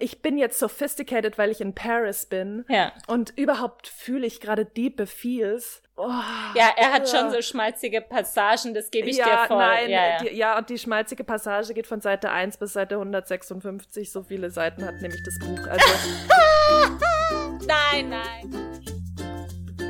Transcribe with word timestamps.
Ich 0.00 0.22
bin 0.22 0.38
jetzt 0.38 0.58
sophisticated, 0.58 1.38
weil 1.38 1.50
ich 1.50 1.60
in 1.60 1.74
Paris 1.74 2.26
bin. 2.26 2.64
Ja. 2.68 2.92
Und 3.06 3.32
überhaupt 3.36 3.88
fühle 3.88 4.26
ich 4.26 4.40
gerade 4.40 4.64
deep 4.64 5.08
feels. 5.08 5.82
Oh, 5.96 6.08
ja, 6.54 6.70
er 6.76 6.92
hat 6.92 7.08
schon 7.08 7.30
so 7.30 7.40
schmalzige 7.40 8.00
Passagen, 8.00 8.74
das 8.74 8.90
gebe 8.90 9.08
ich 9.08 9.16
ja, 9.16 9.42
dir 9.42 9.46
voll. 9.46 9.58
Nein, 9.58 9.90
ja, 9.90 10.06
ja. 10.06 10.18
Die, 10.18 10.36
ja, 10.36 10.58
und 10.58 10.68
die 10.68 10.78
schmalzige 10.78 11.22
Passage 11.22 11.72
geht 11.72 11.86
von 11.86 12.00
Seite 12.00 12.30
1 12.30 12.56
bis 12.56 12.72
Seite 12.72 12.96
156. 12.96 14.10
So 14.10 14.24
viele 14.24 14.50
Seiten 14.50 14.84
hat 14.84 15.00
nämlich 15.00 15.22
das 15.24 15.38
Buch. 15.38 15.68
Also. 15.68 15.86
nein, 17.66 18.08
nein. 18.08 18.80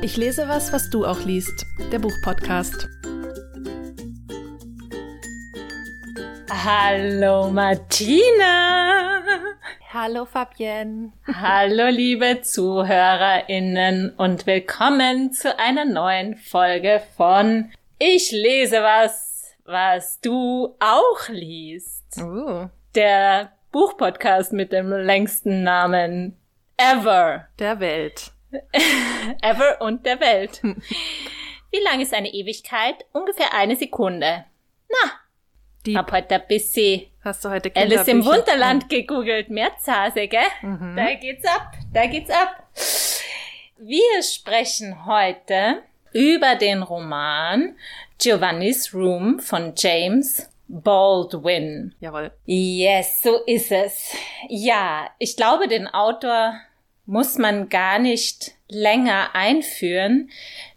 Ich 0.03 0.15
lese 0.17 0.47
was, 0.47 0.71
was 0.71 0.91
du 0.91 1.05
auch 1.05 1.21
liest. 1.21 1.65
Der 1.91 1.97
Buchpodcast. 1.97 2.87
Hallo 6.51 7.49
Martina. 7.49 9.23
Hallo 9.97 10.25
Fabienne. 10.25 11.13
Hallo 11.25 11.87
liebe 11.87 12.41
ZuhörerInnen 12.41 14.09
und 14.17 14.45
willkommen 14.45 15.31
zu 15.31 15.57
einer 15.57 15.85
neuen 15.85 16.35
Folge 16.35 17.01
von 17.15 17.71
Ich 17.97 18.29
lese 18.31 18.83
was, 18.83 19.55
was 19.63 20.19
du 20.19 20.75
auch 20.81 21.29
liest. 21.29 22.03
Uh. 22.17 22.67
Der 22.93 23.53
Buchpodcast 23.71 24.51
mit 24.51 24.73
dem 24.73 24.91
längsten 24.91 25.63
Namen 25.63 26.37
Ever. 26.75 27.47
Der 27.57 27.79
Welt. 27.79 28.33
Ever 29.41 29.79
und 29.79 30.05
der 30.05 30.19
Welt. 30.19 30.61
Wie 31.71 31.83
lang 31.85 32.01
ist 32.01 32.13
eine 32.13 32.33
Ewigkeit? 32.33 33.05
Ungefähr 33.13 33.53
eine 33.53 33.77
Sekunde. 33.77 34.43
Na, 34.89 35.11
Die 35.85 35.97
hab 35.97 36.11
heute 36.11 36.35
ein 36.35 36.47
bisschen 36.49 37.03
hast 37.25 37.43
du 37.43 37.49
heute 37.49 37.71
Alice 37.75 38.07
im 38.07 38.23
Wunderland 38.23 38.87
gegoogelt. 38.89 39.49
Merzhase, 39.49 40.27
gell? 40.27 40.41
Mhm. 40.61 40.95
Da 40.95 41.13
geht's 41.15 41.45
ab, 41.45 41.71
da 41.93 42.05
geht's 42.05 42.29
ab. 42.29 42.63
Wir 43.77 44.23
sprechen 44.23 45.05
heute 45.05 45.83
über 46.13 46.55
den 46.55 46.83
Roman 46.83 47.75
Giovanni's 48.19 48.93
Room 48.93 49.39
von 49.39 49.73
James 49.75 50.49
Baldwin. 50.67 51.93
Jawohl. 51.99 52.31
Yes, 52.45 53.21
so 53.21 53.43
ist 53.45 53.71
es. 53.71 54.15
Ja, 54.47 55.09
ich 55.19 55.35
glaube, 55.35 55.67
den 55.67 55.87
Autor 55.87 56.55
muss 57.05 57.37
man 57.37 57.69
gar 57.69 57.99
nicht 57.99 58.53
länger 58.67 59.35
einführen, 59.35 60.29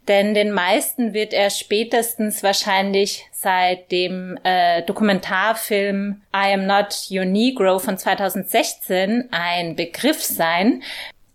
denn 0.09 0.35
den 0.35 0.53
meisten 0.53 1.13
wird 1.13 1.33
er 1.33 1.51
spätestens 1.51 2.43
wahrscheinlich 2.43 3.27
seit 3.33 3.93
dem 3.93 4.39
äh, 4.43 4.83
Dokumentarfilm 4.83 6.23
I 6.35 6.55
Am 6.55 6.67
Not 6.67 7.09
Your 7.11 7.25
Negro 7.25 7.79
von 7.79 7.99
2016 7.99 9.29
ein 9.31 9.77
Begriff 9.77 10.23
sein. 10.23 10.83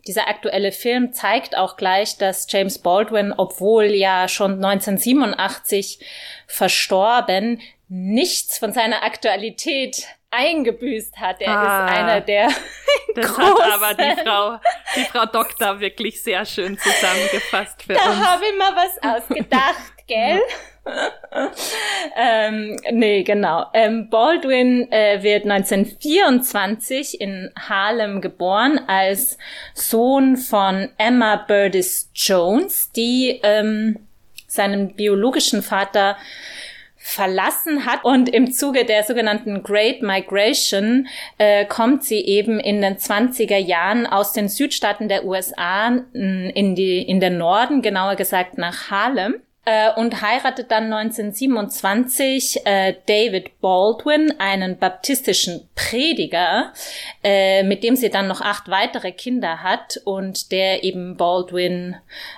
Dieser 0.07 0.27
aktuelle 0.27 0.71
Film 0.71 1.13
zeigt 1.13 1.55
auch 1.55 1.77
gleich, 1.77 2.17
dass 2.17 2.47
James 2.49 2.79
Baldwin, 2.79 3.31
obwohl 3.31 3.85
ja 3.85 4.27
schon 4.27 4.55
1987 4.63 5.99
verstorben, 6.47 7.61
nichts 7.87 8.57
von 8.57 8.73
seiner 8.73 9.03
Aktualität 9.03 10.07
eingebüßt 10.33 11.17
hat. 11.17 11.41
Er 11.41 11.51
Ah. 11.51 11.85
ist 11.87 11.93
einer 11.97 12.21
der 12.21 12.47
Das 13.15 13.27
großen. 13.33 13.63
hat 13.63 13.73
aber 13.73 13.93
die 13.93 14.21
Frau, 14.23 14.57
die 14.95 15.03
Frau 15.05 15.25
Doktor 15.25 15.79
wirklich 15.79 16.21
sehr 16.21 16.45
schön 16.45 16.77
zusammengefasst 16.79 17.83
für 17.83 17.93
Da 17.93 18.09
uns. 18.09 18.25
habe 18.27 18.43
ich 18.45 18.53
mir 18.57 18.75
was 18.75 19.21
ausgedacht, 19.21 19.93
gell? 20.07 20.41
ähm, 22.17 22.77
nee, 22.91 23.23
genau. 23.23 23.67
Ähm, 23.73 24.09
Baldwin 24.09 24.91
äh, 24.91 25.21
wird 25.23 25.45
1924 25.45 27.21
in 27.21 27.51
Harlem 27.57 28.19
geboren 28.21 28.79
als 28.87 29.37
Sohn 29.73 30.37
von 30.37 30.89
Emma 30.97 31.37
Burdis 31.37 32.09
Jones, 32.13 32.91
die 32.91 33.39
ähm, 33.43 34.07
seinen 34.47 34.95
biologischen 34.95 35.61
Vater 35.63 36.17
verlassen 37.05 37.85
hat 37.85 38.05
und 38.05 38.29
im 38.29 38.53
Zuge 38.53 38.85
der 38.85 39.03
sogenannten 39.03 39.61
Great 39.61 40.01
Migration 40.01 41.07
äh, 41.37 41.65
kommt 41.65 42.05
sie 42.05 42.21
eben 42.21 42.61
in 42.61 42.81
den 42.81 42.95
20er 42.95 43.57
Jahren 43.57 44.07
aus 44.07 44.31
den 44.31 44.47
Südstaaten 44.47 45.09
der 45.09 45.25
USA 45.25 45.89
in 46.13 46.75
die 46.75 47.01
in 47.01 47.19
den 47.19 47.37
Norden, 47.37 47.81
genauer 47.81 48.15
gesagt 48.15 48.57
nach 48.57 48.89
Harlem 48.89 49.35
äh, 49.65 49.91
und 49.93 50.21
heiratet 50.21 50.71
dann 50.71 50.91
1927 50.91 52.65
äh, 52.65 52.95
David 53.05 53.59
Baldwin, 53.61 54.33
einen 54.37 54.77
baptistischen 54.77 55.69
Prediger, 55.75 56.73
äh, 57.23 57.63
mit 57.63 57.83
dem 57.83 57.95
sie 57.95 58.09
dann 58.09 58.27
noch 58.27 58.41
acht 58.41 58.69
weitere 58.69 59.11
Kinder 59.11 59.63
hat 59.63 60.01
und 60.03 60.51
der 60.51 60.83
eben 60.83 61.15
Baldwin 61.15 61.95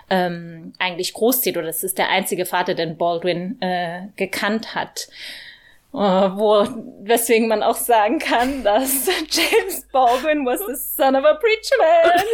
ähm, 0.10 0.74
eigentlich 0.78 1.14
großzieht 1.14 1.58
oder 1.58 1.68
das 1.68 1.84
ist 1.84 1.98
der 1.98 2.10
einzige 2.10 2.46
Vater, 2.46 2.76
den 2.76 2.98
Baldwin 2.98 3.60
äh, 3.62 4.08
gekannt 4.16 4.76
hat. 4.76 5.08
Äh, 5.96 6.30
wo, 6.38 6.68
weswegen 7.04 7.48
man 7.48 7.64
auch 7.64 7.78
sagen 7.78 8.20
kann, 8.20 8.64
dass 8.64 9.06
James 9.30 9.88
Baldwin 9.94 10.46
was 10.46 10.60
the 10.60 10.76
son 10.76 11.16
of 11.16 11.24
a 11.24 11.36
preacher 11.36 11.78
man. 11.80 12.12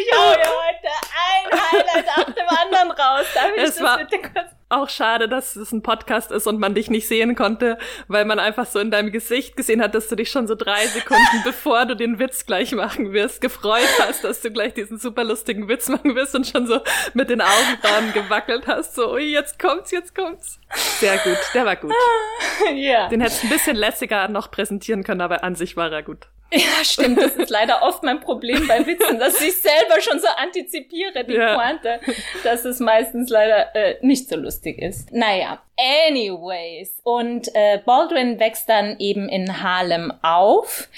ich 0.00 0.12
hau 0.16 0.32
ja 0.32 0.38
heute 0.38 0.90
ein 1.14 1.60
Highlight 1.60 2.06
nach 2.06 2.24
dem 2.34 2.48
anderen 2.48 2.90
raus. 2.90 3.26
Darf 3.34 3.50
ich 3.56 3.62
Es 3.62 3.74
das 3.76 3.82
war- 3.84 3.98
bitte 3.98 4.18
kurz? 4.20 4.50
Auch 4.68 4.88
schade, 4.88 5.28
dass 5.28 5.54
es 5.54 5.70
ein 5.70 5.82
Podcast 5.82 6.32
ist 6.32 6.48
und 6.48 6.58
man 6.58 6.74
dich 6.74 6.90
nicht 6.90 7.06
sehen 7.06 7.36
konnte, 7.36 7.78
weil 8.08 8.24
man 8.24 8.40
einfach 8.40 8.66
so 8.66 8.80
in 8.80 8.90
deinem 8.90 9.12
Gesicht 9.12 9.56
gesehen 9.56 9.80
hat, 9.80 9.94
dass 9.94 10.08
du 10.08 10.16
dich 10.16 10.28
schon 10.28 10.48
so 10.48 10.56
drei 10.56 10.88
Sekunden, 10.88 11.40
bevor 11.44 11.86
du 11.86 11.94
den 11.94 12.18
Witz 12.18 12.46
gleich 12.46 12.72
machen 12.72 13.12
wirst, 13.12 13.40
gefreut 13.40 13.88
hast, 14.00 14.24
dass 14.24 14.40
du 14.40 14.50
gleich 14.50 14.74
diesen 14.74 14.98
super 14.98 15.22
lustigen 15.22 15.68
Witz 15.68 15.88
machen 15.88 16.16
wirst 16.16 16.34
und 16.34 16.48
schon 16.48 16.66
so 16.66 16.80
mit 17.14 17.30
den 17.30 17.42
Augenbrauen 17.42 18.12
gewackelt 18.12 18.66
hast, 18.66 18.96
so, 18.96 19.12
ui, 19.12 19.32
jetzt 19.32 19.60
kommt's, 19.60 19.92
jetzt 19.92 20.16
kommt's. 20.16 20.58
Sehr 20.98 21.18
gut, 21.18 21.38
der 21.54 21.64
war 21.64 21.76
gut. 21.76 21.92
Ja. 22.74 23.08
Den 23.08 23.20
hättest 23.20 23.42
du 23.42 23.46
ein 23.46 23.50
bisschen 23.50 23.76
lässiger 23.76 24.28
noch 24.28 24.50
präsentieren 24.50 25.04
können, 25.04 25.20
aber 25.20 25.44
an 25.44 25.54
sich 25.54 25.76
war 25.76 25.92
er 25.92 26.02
gut. 26.02 26.26
Ja, 26.52 26.84
stimmt. 26.84 27.18
Das 27.18 27.32
ist 27.32 27.50
leider 27.50 27.82
oft 27.82 28.02
mein 28.02 28.20
Problem 28.20 28.66
bei 28.66 28.86
Witzen, 28.86 29.18
dass 29.18 29.40
ich 29.40 29.60
selber 29.60 30.00
schon 30.00 30.20
so 30.20 30.28
antizipiere, 30.36 31.24
die 31.24 31.34
Ja. 31.34 31.54
Pointe, 31.56 32.00
dass 32.44 32.64
es 32.64 32.80
meistens 32.80 33.28
leider 33.30 33.74
äh, 33.74 33.96
nicht 34.00 34.28
so 34.28 34.36
lustig 34.36 34.78
ist. 34.78 35.12
Naja, 35.12 35.60
anyways. 35.76 37.00
Und 37.02 37.54
äh, 37.54 37.78
Baldwin 37.84 38.38
wächst 38.38 38.68
dann 38.68 38.98
eben 38.98 39.28
in 39.28 39.62
Harlem 39.62 40.12
auf, 40.22 40.88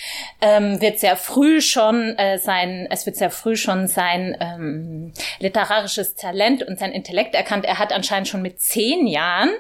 ähm, 0.41 0.81
wird 0.81 0.99
sehr 0.99 1.17
früh 1.17 1.61
schon 1.61 2.17
äh, 2.19 2.39
sein, 2.39 2.87
es 2.91 3.07
wird 3.07 3.17
sehr 3.17 3.31
früh 3.31 3.57
schon 3.57 3.89
sein 3.89 4.37
ähm, 4.41 5.13
literarisches 5.41 6.15
Talent 6.15 6.63
und 6.63 6.79
sein 6.79 6.93
Intellekt 6.93 7.35
erkannt. 7.35 7.65
Er 7.65 7.79
hat 7.79 7.93
anscheinend 7.93 8.29
schon 8.29 8.43
mit 8.43 8.61
zehn 8.61 9.07
Jahren 9.07 9.51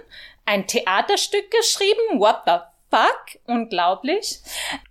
ein 0.44 0.66
Theaterstück 0.66 1.50
geschrieben. 1.50 2.20
What 2.20 2.42
the 2.46 2.52
fuck? 2.90 3.38
Unglaublich. 3.46 4.38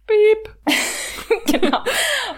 Piep. 0.07 0.75
genau. 1.45 1.79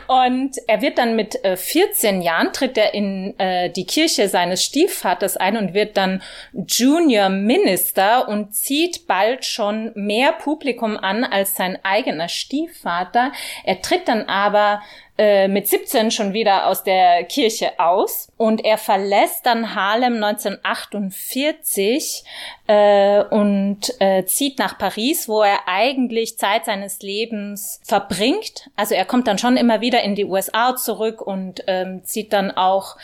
Und 0.07 0.57
er 0.67 0.81
wird 0.81 0.97
dann 0.97 1.15
mit 1.15 1.43
äh, 1.45 1.55
14 1.55 2.21
Jahren 2.21 2.51
tritt 2.51 2.77
er 2.77 2.93
in 2.93 3.37
äh, 3.39 3.69
die 3.69 3.85
Kirche 3.85 4.27
seines 4.27 4.63
Stiefvaters 4.63 5.37
ein 5.37 5.55
und 5.55 5.73
wird 5.73 5.97
dann 5.97 6.21
Junior 6.53 7.29
Minister 7.29 8.27
und 8.27 8.55
zieht 8.55 9.07
bald 9.07 9.45
schon 9.45 9.91
mehr 9.95 10.31
Publikum 10.31 10.97
an 10.97 11.23
als 11.23 11.55
sein 11.55 11.77
eigener 11.83 12.27
Stiefvater. 12.27 13.31
Er 13.63 13.81
tritt 13.81 14.07
dann 14.07 14.23
aber 14.23 14.81
äh, 15.19 15.49
mit 15.49 15.67
17 15.67 16.11
schon 16.11 16.31
wieder 16.31 16.67
aus 16.67 16.83
der 16.83 17.25
Kirche 17.25 17.77
aus 17.77 18.31
und 18.37 18.63
er 18.63 18.77
verlässt 18.77 19.45
dann 19.45 19.75
Harlem 19.75 20.23
1948 20.23 22.23
äh, 22.67 23.25
und 23.25 23.99
äh, 23.99 24.23
zieht 24.23 24.59
nach 24.59 24.77
Paris, 24.77 25.27
wo 25.27 25.41
er 25.41 25.67
eigentlich 25.67 26.37
Zeit 26.37 26.63
seines 26.63 27.01
Lebens 27.01 27.58
verbringt. 27.83 28.69
Also 28.75 28.95
er 28.95 29.05
kommt 29.05 29.27
dann 29.27 29.37
schon 29.37 29.57
immer 29.57 29.81
wieder 29.81 30.03
in 30.03 30.15
die 30.15 30.25
USA 30.25 30.75
zurück 30.75 31.21
und 31.21 31.63
ähm, 31.67 32.03
zieht 32.03 32.33
dann 32.33 32.51
auch 32.51 32.97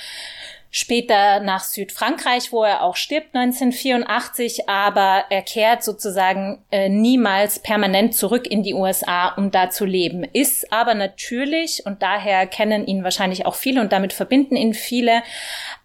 später 0.76 1.40
nach 1.40 1.64
Südfrankreich, 1.64 2.52
wo 2.52 2.66
er 2.66 2.84
auch 2.84 2.98
stirbt 2.98 3.34
1984, 3.34 4.68
aber 4.68 5.24
er 5.30 5.42
kehrt 5.42 5.86
sozusagen 5.86 6.66
äh, 6.70 6.90
niemals 6.90 7.60
permanent 7.60 8.14
zurück 8.14 8.46
in 8.46 8.62
die 8.62 8.74
USA, 8.74 9.30
um 9.30 9.52
da 9.52 9.70
zu 9.70 9.86
leben. 9.86 10.26
Ist 10.34 10.74
aber 10.74 10.94
natürlich, 10.94 11.86
und 11.86 12.02
daher 12.02 12.46
kennen 12.46 12.86
ihn 12.88 13.06
wahrscheinlich 13.06 13.46
auch 13.46 13.56
viele 13.56 13.80
und 13.80 13.94
damit 13.94 14.12
verbinden 14.12 14.58
ihn 14.58 14.74
viele, 14.74 15.24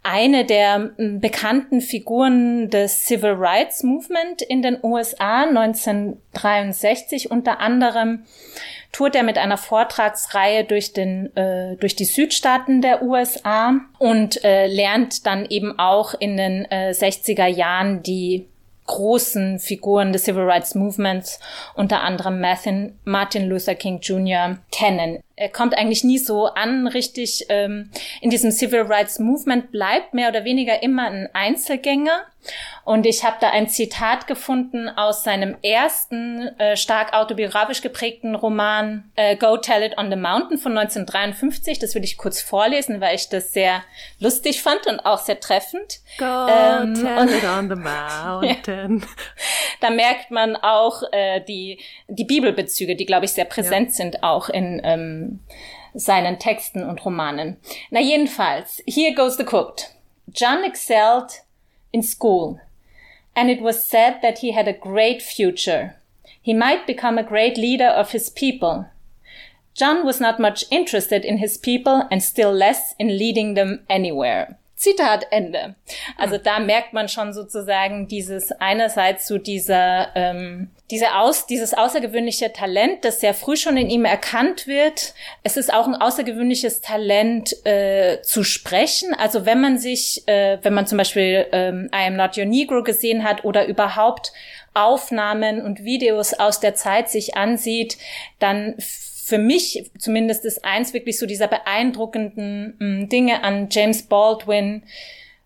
eine 0.03 0.45
der 0.45 0.91
bekannten 0.97 1.81
Figuren 1.83 2.69
des 2.69 3.07
Civil 3.07 3.35
Rights 3.39 3.85
Movement 3.85 4.43
in 4.43 4.61
den 4.61 4.79
USA 4.83 5.45
1963 5.45 7.31
unter 7.31 7.61
anderem 7.61 8.25
tourt 8.93 9.15
er 9.15 9.23
mit 9.23 9.39
einer 9.39 9.57
Vortragsreihe 9.57 10.65
durch 10.65 10.93
den 10.93 11.35
äh, 11.37 11.77
durch 11.77 11.97
die 11.97 12.05
Südstaaten 12.05 12.83
der 12.83 13.03
USA 13.03 13.75
und 13.99 14.45
äh, 14.45 14.67
lernt 14.67 15.27
dann 15.27 15.47
eben 15.47 15.79
auch 15.79 16.15
in 16.15 16.37
den 16.37 16.65
äh, 16.71 16.91
60er 16.91 17.47
Jahren 17.47 18.03
die 18.03 18.49
großen 18.87 19.61
Figuren 19.61 20.13
des 20.13 20.25
Civil 20.25 20.43
Rights 20.43 20.75
Movements, 20.75 21.39
unter 21.75 22.03
anderem 22.03 22.41
Martin 23.05 23.49
Luther 23.49 23.77
King 23.77 24.01
Jr., 24.01 24.59
kennen 24.73 25.21
kommt 25.49 25.77
eigentlich 25.77 26.05
nie 26.05 26.19
so 26.19 26.47
an, 26.47 26.87
richtig 26.87 27.47
ähm, 27.49 27.91
in 28.21 28.31
diesem 28.31 28.51
Civil 28.51 28.83
Rights 28.83 29.19
Movement 29.19 29.73
bleibt 29.73 30.15
mehr 30.15 30.29
oder 30.29 30.45
weniger 30.45 30.83
immer 30.83 31.07
ein 31.07 31.29
Einzelgänger. 31.33 32.27
Und 32.85 33.07
ich 33.07 33.23
habe 33.23 33.37
da 33.41 33.51
ein 33.51 33.69
Zitat 33.69 34.27
gefunden 34.27 34.89
aus 34.89 35.23
seinem 35.23 35.57
ersten 35.63 36.49
äh, 36.59 36.77
stark 36.77 37.13
autobiografisch 37.13 37.83
geprägten 37.83 38.35
Roman 38.35 39.11
äh, 39.15 39.37
Go 39.37 39.59
Tell 39.59 39.83
It 39.83 39.99
on 39.99 40.11
the 40.11 40.17
Mountain 40.17 40.59
von 40.59 40.77
1953. 40.77 41.79
Das 41.79 41.95
will 41.95 42.03
ich 42.03 42.17
kurz 42.17 42.41
vorlesen, 42.41 43.01
weil 43.01 43.15
ich 43.15 43.29
das 43.29 43.53
sehr 43.53 43.83
lustig 44.19 44.63
fand 44.63 44.87
und 44.87 45.01
auch 45.01 45.19
sehr 45.19 45.39
treffend. 45.39 46.01
Go 46.19 46.25
ähm, 46.25 46.95
Tell 46.95 47.29
It 47.29 47.45
on 47.45 47.69
the 47.69 47.77
Mountain. 47.77 49.07
da 49.81 49.91
merkt 49.91 50.31
man 50.31 50.57
auch 50.57 51.03
äh, 51.13 51.43
die, 51.43 51.79
die 52.09 52.25
Bibelbezüge, 52.25 52.97
die, 52.97 53.07
glaube 53.07 53.27
ich, 53.27 53.33
sehr 53.33 53.45
präsent 53.45 53.91
ja. 53.91 53.95
sind 53.95 54.23
auch 54.23 54.49
in 54.49 54.81
ähm, 54.83 55.30
seinen 55.95 56.39
Texten 56.39 56.83
und 56.83 57.05
Romanen. 57.05 57.57
Na 57.91 58.01
jedenfalls, 58.01 58.83
here 58.87 59.15
goes 59.15 59.37
the 59.37 59.45
quote. 59.45 59.89
John 60.33 60.65
excelled 60.65 61.43
in 61.93 62.03
school, 62.03 62.61
and 63.35 63.51
it 63.51 63.61
was 63.61 63.85
said 63.85 64.21
that 64.23 64.39
he 64.39 64.53
had 64.53 64.69
a 64.69 64.73
great 64.73 65.23
future. 65.23 65.97
He 66.41 66.55
might 66.55 66.87
become 66.87 67.19
a 67.19 67.25
great 67.25 67.57
leader 67.57 67.89
of 67.89 68.13
his 68.13 68.31
people. 68.31 68.87
John 69.75 70.05
was 70.05 70.21
not 70.21 70.41
much 70.41 70.65
interested 70.71 71.25
in 71.25 71.39
his 71.39 71.57
people 71.57 72.07
and 72.11 72.23
still 72.23 72.53
less 72.53 72.95
in 72.99 73.19
leading 73.19 73.55
them 73.55 73.81
anywhere. 73.89 74.57
Zitat 74.77 75.27
Ende. 75.31 75.77
Also 76.17 76.39
da 76.39 76.59
merkt 76.59 76.95
man 76.95 77.09
schon 77.09 77.33
sozusagen 77.35 78.09
dieses 78.09 78.51
einerseits 78.53 79.27
so 79.27 79.37
dieser 79.37 80.09
ähm, 80.17 80.71
diese 80.91 81.17
aus, 81.17 81.47
dieses 81.47 81.75
außergewöhnliche 81.75 82.53
Talent, 82.53 83.05
das 83.05 83.21
sehr 83.21 83.35
früh 83.35 83.57
schon 83.57 83.77
in 83.77 83.89
ihm 83.89 84.05
erkannt 84.05 84.67
wird. 84.67 85.15
Es 85.43 85.57
ist 85.57 85.73
auch 85.73 85.87
ein 85.87 85.95
außergewöhnliches 85.95 86.81
Talent 86.81 87.55
äh, 87.65 88.21
zu 88.23 88.43
sprechen. 88.43 89.15
Also 89.15 89.47
wenn 89.47 89.61
man 89.61 89.79
sich, 89.79 90.27
äh, 90.27 90.59
wenn 90.63 90.75
man 90.75 90.87
zum 90.87 90.99
Beispiel 90.99 91.47
ähm, 91.53 91.91
I 91.95 92.07
Am 92.07 92.17
Not 92.17 92.37
Your 92.37 92.47
Negro 92.47 92.83
gesehen 92.83 93.25
hat 93.25 93.45
oder 93.45 93.67
überhaupt 93.67 94.33
Aufnahmen 94.75 95.63
und 95.63 95.85
Videos 95.85 96.35
aus 96.35 96.61
der 96.61 96.75
Zeit 96.75 97.09
sich 97.09 97.37
ansieht, 97.37 97.97
dann 98.39 98.75
für 98.79 99.39
mich 99.39 99.91
zumindest 99.97 100.45
ist 100.45 100.65
eins 100.65 100.93
wirklich 100.93 101.19
so 101.19 101.27
dieser 101.27 101.47
beeindruckenden 101.47 102.75
mh, 102.79 102.87
mm, 103.05 103.09
Dinge 103.09 103.45
an 103.45 103.69
James 103.71 104.03
Baldwin, 104.03 104.83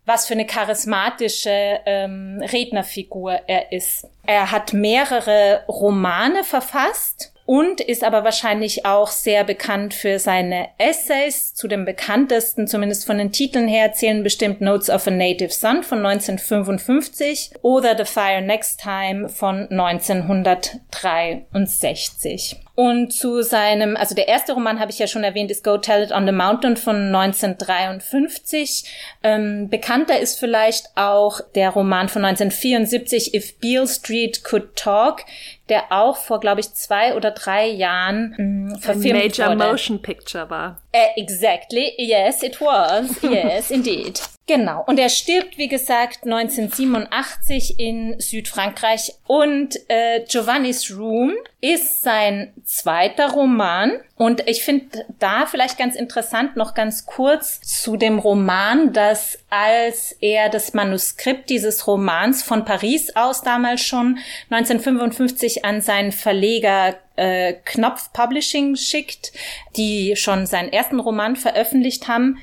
was 0.06 0.26
für 0.26 0.34
eine 0.34 0.46
charismatische 0.46 1.80
ähm, 1.86 2.42
Rednerfigur 2.42 3.40
er 3.46 3.72
ist. 3.72 4.06
Er 4.26 4.50
hat 4.50 4.72
mehrere 4.72 5.64
Romane 5.68 6.44
verfasst 6.44 7.33
und 7.46 7.80
ist 7.80 8.04
aber 8.04 8.24
wahrscheinlich 8.24 8.84
auch 8.86 9.08
sehr 9.08 9.44
bekannt 9.44 9.94
für 9.94 10.18
seine 10.18 10.68
Essays. 10.78 11.54
Zu 11.54 11.68
den 11.68 11.84
bekanntesten, 11.84 12.66
zumindest 12.66 13.06
von 13.06 13.18
den 13.18 13.30
Titeln 13.32 13.68
her, 13.68 13.92
zählen 13.92 14.22
bestimmt 14.22 14.60
Notes 14.60 14.88
of 14.88 15.06
a 15.06 15.10
Native 15.10 15.52
Son 15.52 15.82
von 15.82 16.04
1955 16.04 17.50
oder 17.62 17.96
The 17.96 18.04
Fire 18.04 18.42
Next 18.42 18.80
Time 18.80 19.28
von 19.28 19.68
1963. 19.70 22.64
Und 22.76 23.12
zu 23.12 23.42
seinem, 23.42 23.96
also 23.96 24.16
der 24.16 24.26
erste 24.26 24.52
Roman 24.52 24.80
habe 24.80 24.90
ich 24.90 24.98
ja 24.98 25.06
schon 25.06 25.22
erwähnt, 25.22 25.52
ist 25.52 25.62
Go 25.62 25.78
Tell 25.78 26.02
It 26.02 26.10
on 26.10 26.26
the 26.26 26.32
Mountain 26.32 26.76
von 26.76 27.14
1953. 27.14 28.84
Ähm, 29.22 29.68
bekannter 29.68 30.18
ist 30.18 30.40
vielleicht 30.40 30.88
auch 30.96 31.40
der 31.54 31.70
Roman 31.70 32.08
von 32.08 32.24
1974, 32.24 33.32
If 33.32 33.60
Beale 33.60 33.86
Street 33.86 34.42
Could 34.42 34.74
Talk, 34.74 35.20
der 35.68 35.90
auch 35.90 36.16
vor, 36.16 36.40
glaube 36.40 36.60
ich, 36.60 36.72
zwei 36.74 37.14
oder 37.14 37.30
drei 37.30 37.66
Jahren 37.66 38.34
mh, 38.70 38.78
verfilmt 38.78 39.16
Ein 39.20 39.28
Major 39.28 39.46
wurde. 39.48 39.70
Motion 39.72 40.02
Picture 40.02 40.50
war. 40.50 40.76
Uh, 40.94 41.08
exactly. 41.16 41.92
Yes, 41.98 42.42
it 42.42 42.60
was. 42.60 43.20
Yes, 43.22 43.70
indeed. 43.70 44.20
Genau. 44.46 44.84
Und 44.86 44.98
er 44.98 45.08
stirbt, 45.08 45.56
wie 45.56 45.68
gesagt, 45.68 46.24
1987 46.24 47.80
in 47.80 48.20
Südfrankreich. 48.20 49.14
Und 49.26 49.76
äh, 49.88 50.20
Giovanni's 50.28 50.94
Room 50.94 51.32
ist 51.62 52.02
sein 52.02 52.52
zweiter 52.62 53.30
Roman. 53.30 53.92
Und 54.16 54.46
ich 54.46 54.62
finde 54.62 55.06
da 55.18 55.46
vielleicht 55.46 55.78
ganz 55.78 55.96
interessant 55.96 56.56
noch 56.56 56.74
ganz 56.74 57.06
kurz 57.06 57.62
zu 57.62 57.96
dem 57.96 58.18
Roman, 58.18 58.92
dass 58.92 59.38
als 59.48 60.12
er 60.20 60.50
das 60.50 60.74
Manuskript 60.74 61.48
dieses 61.48 61.86
Romans 61.86 62.42
von 62.42 62.66
Paris 62.66 63.16
aus 63.16 63.40
damals 63.42 63.80
schon 63.80 64.18
1955 64.50 65.64
an 65.64 65.80
seinen 65.80 66.12
Verleger 66.12 66.96
äh, 67.16 67.54
Knopf 67.64 68.12
Publishing 68.12 68.76
schickt, 68.76 69.32
die 69.76 70.16
schon 70.16 70.46
seinen 70.46 70.72
ersten 70.72 71.00
Roman 71.00 71.36
veröffentlicht 71.36 72.08
haben, 72.08 72.38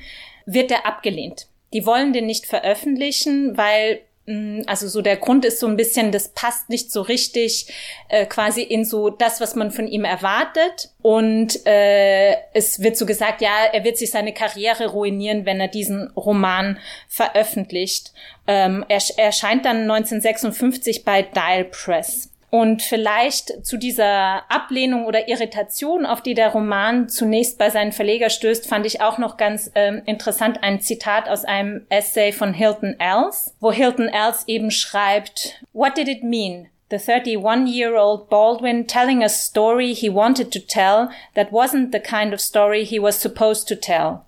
wird 0.46 0.70
er 0.70 0.86
abgelehnt 0.86 1.46
die 1.72 1.86
wollen 1.86 2.12
den 2.12 2.26
nicht 2.26 2.46
veröffentlichen, 2.46 3.56
weil 3.56 4.00
mm, 4.26 4.62
also 4.66 4.88
so 4.88 5.00
der 5.00 5.16
Grund 5.16 5.44
ist 5.44 5.58
so 5.58 5.66
ein 5.66 5.76
bisschen, 5.76 6.12
das 6.12 6.28
passt 6.28 6.68
nicht 6.68 6.92
so 6.92 7.02
richtig 7.02 7.72
äh, 8.08 8.26
quasi 8.26 8.62
in 8.62 8.84
so 8.84 9.10
das, 9.10 9.40
was 9.40 9.54
man 9.54 9.70
von 9.70 9.88
ihm 9.88 10.04
erwartet. 10.04 10.90
Und 11.00 11.66
äh, 11.66 12.36
es 12.52 12.80
wird 12.82 12.96
so 12.96 13.06
gesagt, 13.06 13.40
ja, 13.40 13.64
er 13.72 13.84
wird 13.84 13.96
sich 13.96 14.10
seine 14.10 14.34
Karriere 14.34 14.88
ruinieren, 14.88 15.46
wenn 15.46 15.60
er 15.60 15.68
diesen 15.68 16.10
Roman 16.10 16.78
veröffentlicht. 17.08 18.12
Ähm, 18.46 18.84
er 18.88 19.00
erscheint 19.16 19.64
dann 19.64 19.82
1956 19.90 21.04
bei 21.04 21.22
Dial 21.22 21.64
Press. 21.64 22.31
Und 22.54 22.82
vielleicht 22.82 23.64
zu 23.64 23.78
dieser 23.78 24.42
Ablehnung 24.50 25.06
oder 25.06 25.26
Irritation, 25.26 26.04
auf 26.04 26.20
die 26.20 26.34
der 26.34 26.50
Roman 26.50 27.08
zunächst 27.08 27.56
bei 27.56 27.70
seinen 27.70 27.92
Verleger 27.92 28.28
stößt, 28.28 28.68
fand 28.68 28.84
ich 28.84 29.00
auch 29.00 29.16
noch 29.16 29.38
ganz 29.38 29.70
ähm, 29.74 30.02
interessant 30.04 30.62
ein 30.62 30.82
Zitat 30.82 31.30
aus 31.30 31.46
einem 31.46 31.86
Essay 31.88 32.30
von 32.30 32.52
Hilton 32.52 32.94
Els, 33.00 33.54
wo 33.58 33.72
Hilton 33.72 34.08
Els 34.08 34.46
eben 34.48 34.70
schreibt, 34.70 35.62
What 35.72 35.96
did 35.96 36.08
it 36.08 36.24
mean? 36.24 36.68
The 36.90 36.98
31-year-old 36.98 38.28
Baldwin 38.28 38.86
telling 38.86 39.24
a 39.24 39.30
story 39.30 39.94
he 39.94 40.10
wanted 40.10 40.52
to 40.52 40.58
tell 40.58 41.08
that 41.34 41.52
wasn't 41.52 41.90
the 41.90 42.00
kind 42.00 42.34
of 42.34 42.40
story 42.42 42.84
he 42.84 43.00
was 43.00 43.18
supposed 43.18 43.66
to 43.68 43.76
tell. 43.76 44.26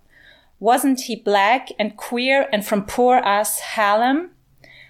Wasn't 0.59 1.01
he 1.01 1.15
black 1.15 1.69
and 1.77 1.95
queer 1.95 2.49
and 2.51 2.65
from 2.65 2.87
poor 2.87 3.17
ass 3.17 3.75
Harlem? 3.75 4.31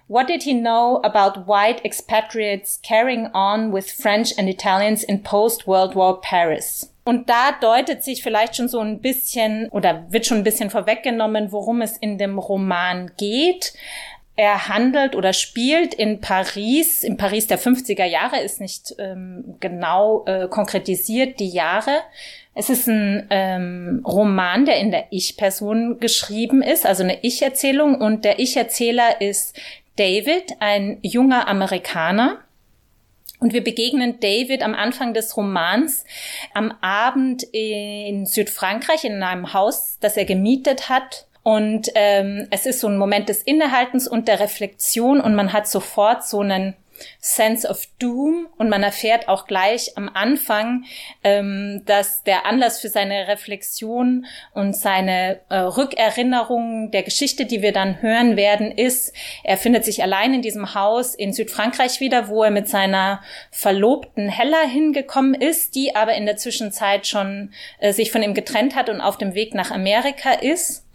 What 0.07 0.27
did 0.27 0.43
he 0.43 0.53
know 0.53 1.01
about 1.03 1.47
white 1.47 1.83
expatriates 1.83 2.79
carrying 2.83 3.27
on 3.33 3.71
with 3.73 3.91
French 3.91 4.37
and 4.37 4.47
Italians 4.47 5.03
in 5.03 5.23
post-World 5.23 5.95
War 5.95 6.21
Paris? 6.21 6.91
Und 7.05 7.29
da 7.29 7.53
deutet 7.59 8.03
sich 8.03 8.21
vielleicht 8.21 8.55
schon 8.55 8.67
so 8.67 8.79
ein 8.79 8.99
bisschen 8.99 9.69
oder 9.69 10.05
wird 10.09 10.25
schon 10.25 10.37
ein 10.37 10.43
bisschen 10.43 10.69
vorweggenommen, 10.69 11.51
worum 11.51 11.81
es 11.81 11.97
in 11.97 12.17
dem 12.17 12.37
Roman 12.37 13.11
geht. 13.17 13.73
Er 14.35 14.67
handelt 14.67 15.15
oder 15.15 15.31
spielt 15.31 15.93
in 15.93 16.19
Paris, 16.19 17.03
in 17.03 17.15
Paris 17.15 17.47
der 17.47 17.57
50er 17.57 18.05
Jahre, 18.05 18.41
ist 18.41 18.59
nicht 18.59 18.95
ähm, 18.99 19.55
genau 19.59 20.25
äh, 20.25 20.47
konkretisiert 20.49 21.39
die 21.39 21.49
Jahre. 21.49 22.01
Es 22.53 22.69
ist 22.69 22.87
ein 22.87 23.27
ähm, 23.29 24.03
Roman, 24.05 24.65
der 24.65 24.79
in 24.79 24.91
der 24.91 25.05
Ich-Person 25.11 25.99
geschrieben 25.99 26.61
ist, 26.61 26.85
also 26.85 27.03
eine 27.03 27.23
Ich-Erzählung. 27.23 27.95
Und 27.95 28.25
der 28.25 28.39
Ich-Erzähler 28.39 29.21
ist 29.21 29.57
David, 29.95 30.53
ein 30.59 30.99
junger 31.01 31.47
Amerikaner. 31.47 32.41
Und 33.39 33.53
wir 33.53 33.63
begegnen 33.63 34.19
David 34.19 34.63
am 34.63 34.73
Anfang 34.73 35.13
des 35.13 35.35
Romans 35.35 36.05
am 36.53 36.73
Abend 36.81 37.43
in 37.51 38.25
Südfrankreich 38.25 39.03
in 39.03 39.21
einem 39.21 39.53
Haus, 39.53 39.97
das 39.99 40.17
er 40.17 40.25
gemietet 40.25 40.89
hat. 40.89 41.27
Und 41.43 41.89
ähm, 41.95 42.47
es 42.49 42.65
ist 42.65 42.79
so 42.79 42.87
ein 42.87 42.97
Moment 42.97 43.29
des 43.29 43.43
Innehaltens 43.43 44.07
und 44.07 44.27
der 44.27 44.39
Reflexion 44.39 45.21
und 45.21 45.35
man 45.35 45.53
hat 45.53 45.67
sofort 45.67 46.25
so 46.25 46.39
einen 46.39 46.75
Sense 47.19 47.67
of 47.67 47.85
Doom 47.99 48.47
und 48.57 48.69
man 48.69 48.83
erfährt 48.83 49.27
auch 49.27 49.47
gleich 49.47 49.97
am 49.97 50.09
Anfang, 50.13 50.85
ähm, 51.23 51.81
dass 51.85 52.23
der 52.23 52.45
Anlass 52.45 52.79
für 52.79 52.89
seine 52.89 53.27
Reflexion 53.27 54.25
und 54.53 54.75
seine 54.75 55.41
äh, 55.49 55.57
Rückerinnerung 55.57 56.91
der 56.91 57.03
Geschichte, 57.03 57.45
die 57.45 57.61
wir 57.61 57.71
dann 57.71 58.01
hören 58.01 58.37
werden, 58.37 58.71
ist, 58.71 59.13
er 59.43 59.57
findet 59.57 59.85
sich 59.85 60.03
allein 60.03 60.33
in 60.33 60.41
diesem 60.41 60.73
Haus 60.75 61.15
in 61.15 61.33
Südfrankreich 61.33 61.99
wieder, 61.99 62.27
wo 62.27 62.43
er 62.43 62.51
mit 62.51 62.67
seiner 62.67 63.21
Verlobten 63.51 64.29
Hella 64.29 64.61
hingekommen 64.61 65.33
ist, 65.33 65.75
die 65.75 65.95
aber 65.95 66.13
in 66.13 66.25
der 66.25 66.37
Zwischenzeit 66.37 67.07
schon 67.07 67.51
äh, 67.79 67.93
sich 67.93 68.11
von 68.11 68.23
ihm 68.23 68.33
getrennt 68.33 68.75
hat 68.75 68.89
und 68.89 69.01
auf 69.01 69.17
dem 69.17 69.33
Weg 69.33 69.53
nach 69.53 69.71
Amerika 69.71 70.31
ist. 70.31 70.85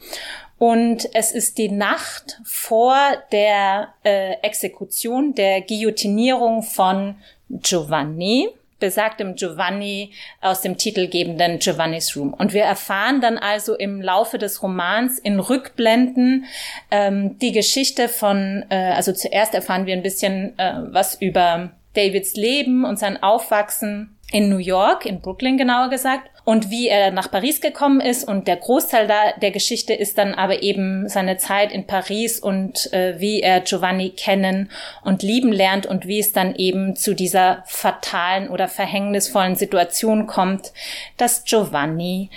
Und 0.61 1.09
es 1.15 1.33
ist 1.33 1.57
die 1.57 1.71
Nacht 1.71 2.39
vor 2.45 2.95
der 3.33 3.95
äh, 4.05 4.35
Exekution, 4.43 5.35
der 5.35 5.63
Guillotinierung 5.63 6.63
von 6.63 7.15
Giovanni. 7.49 8.51
besagtem 8.79 9.37
Giovanni 9.37 10.13
aus 10.43 10.61
dem 10.61 10.77
titelgebenden 10.77 11.61
Giovanni's 11.61 12.15
Room. 12.15 12.35
Und 12.35 12.53
wir 12.53 12.65
erfahren 12.65 13.23
dann 13.23 13.39
also 13.39 13.75
im 13.75 14.03
Laufe 14.03 14.37
des 14.37 14.63
Romans 14.63 15.19
in 15.19 15.41
Rückblenden 15.41 16.45
ähm, 16.91 17.39
die 17.39 17.53
Geschichte 17.53 18.09
von, 18.09 18.67
äh, 18.69 18.93
also 18.95 19.13
zuerst 19.13 19.55
erfahren 19.55 19.87
wir 19.87 19.95
ein 19.95 20.03
bisschen 20.03 20.59
äh, 20.59 20.75
was 20.91 21.15
über 21.15 21.71
Davids 21.95 22.35
Leben 22.35 22.85
und 22.85 22.99
sein 22.99 23.23
Aufwachsen 23.23 24.17
in 24.33 24.49
New 24.49 24.59
York, 24.59 25.07
in 25.07 25.21
Brooklyn 25.21 25.57
genauer 25.59 25.91
gesagt, 25.91 26.31
und 26.45 26.71
wie 26.71 26.89
er 26.89 27.11
nach 27.11 27.31
Paris 27.31 27.61
gekommen 27.61 28.01
ist. 28.01 28.27
Und 28.27 28.49
der 28.49 28.57
Großteil 28.57 29.07
da 29.07 29.33
der 29.41 29.51
Geschichte 29.51 29.95
ist 29.95 30.19
dann 30.19 30.35
aber 30.35 30.63
eben 30.63 31.09
seine 31.09 31.37
Zeit 31.37 31.73
in 31.73 31.87
Paris 31.87 32.41
und 32.41 32.93
äh, 32.93 33.21
wie 33.21 33.41
er 33.41 33.61
Giovanni 33.61 34.11
kennen 34.11 34.71
und 35.05 35.23
lieben 35.23 35.53
lernt 35.53 35.87
und 35.87 36.07
wie 36.07 36.19
es 36.19 36.33
dann 36.33 36.55
eben 36.55 36.97
zu 36.97 37.15
dieser 37.15 37.63
fatalen 37.67 38.49
oder 38.49 38.69
verhängnisvollen 38.69 39.57
Situation 39.57 40.27
kommt, 40.27 40.73
dass 41.17 41.45
Giovanni 41.45 42.31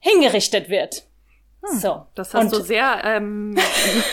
hingerichtet 0.00 0.68
wird. 0.68 1.07
Hm, 1.70 1.78
so. 1.78 2.06
Das 2.14 2.34
hast 2.34 2.44
und 2.44 2.52
du 2.52 2.60
sehr 2.60 3.00
ähm, 3.04 3.56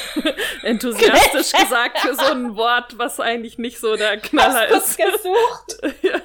enthusiastisch 0.63 1.51
gesagt 1.51 1.99
für 1.99 2.15
so 2.15 2.31
ein 2.31 2.55
Wort, 2.55 2.97
was 2.97 3.19
eigentlich 3.19 3.57
nicht 3.57 3.79
so 3.79 3.95
der 3.95 4.17
Knaller 4.17 4.67
hast 4.69 4.89
ist. 4.89 4.97
gesucht. 4.97 5.95
ja. 6.03 6.15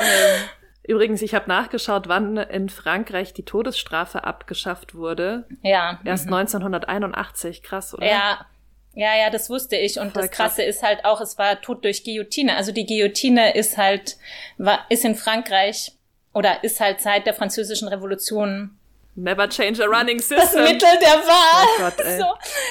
ähm, 0.00 0.42
übrigens, 0.84 1.22
ich 1.22 1.34
habe 1.34 1.48
nachgeschaut, 1.48 2.08
wann 2.08 2.36
in 2.36 2.68
Frankreich 2.68 3.32
die 3.32 3.44
Todesstrafe 3.44 4.24
abgeschafft 4.24 4.94
wurde. 4.94 5.46
Ja. 5.62 6.00
Erst 6.04 6.26
mhm. 6.26 6.34
1981. 6.34 7.62
Krass, 7.62 7.94
oder? 7.94 8.06
Ja. 8.06 8.46
Ja, 8.94 9.16
ja, 9.16 9.30
das 9.30 9.48
wusste 9.48 9.76
ich. 9.76 9.98
Und 9.98 10.12
Voll 10.12 10.22
das 10.22 10.30
Krasse 10.30 10.62
krass. 10.62 10.76
ist 10.76 10.82
halt 10.82 11.04
auch, 11.06 11.22
es 11.22 11.38
war 11.38 11.60
Tod 11.62 11.82
durch 11.82 12.04
Guillotine. 12.04 12.56
Also 12.56 12.72
die 12.72 12.84
Guillotine 12.84 13.54
ist 13.54 13.78
halt, 13.78 14.18
war, 14.58 14.80
ist 14.90 15.06
in 15.06 15.14
Frankreich 15.14 15.92
oder 16.34 16.62
ist 16.62 16.78
halt 16.80 17.00
seit 17.00 17.26
der 17.26 17.32
französischen 17.32 17.88
Revolution 17.88 18.78
Never 19.14 19.48
change 19.48 19.82
a 19.82 19.86
running 19.86 20.18
system. 20.18 20.38
Das 20.38 20.54
Mittel 20.54 20.88
der 21.00 21.18
Wahl. 21.26 21.66
Oh 21.76 21.82
Gott, 21.82 22.00
ey. 22.00 22.18
So. 22.18 22.24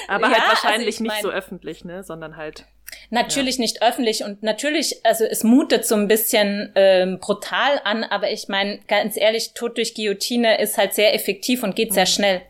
Aber 0.07 0.27
halt 0.27 0.37
ja, 0.37 0.41
halt 0.41 0.63
wahrscheinlich 0.63 0.95
also 0.95 1.03
nicht 1.03 1.13
mein, 1.13 1.21
so 1.21 1.29
öffentlich, 1.29 1.85
ne, 1.85 2.03
sondern 2.03 2.35
halt. 2.35 2.65
Natürlich 3.09 3.55
ja. 3.55 3.61
nicht 3.61 3.83
öffentlich 3.83 4.23
und 4.23 4.41
natürlich, 4.43 5.05
also 5.05 5.23
es 5.23 5.43
mutet 5.43 5.85
so 5.85 5.95
ein 5.95 6.07
bisschen 6.07 6.71
ähm, 6.75 7.19
brutal 7.19 7.79
an, 7.83 8.03
aber 8.03 8.31
ich 8.31 8.47
meine, 8.47 8.79
ganz 8.87 9.17
ehrlich, 9.17 9.53
Tod 9.53 9.77
durch 9.77 9.93
Guillotine 9.93 10.59
ist 10.59 10.77
halt 10.77 10.93
sehr 10.93 11.13
effektiv 11.13 11.63
und 11.63 11.75
geht 11.75 11.91
mhm. 11.91 11.95
sehr 11.95 12.05
schnell. 12.05 12.41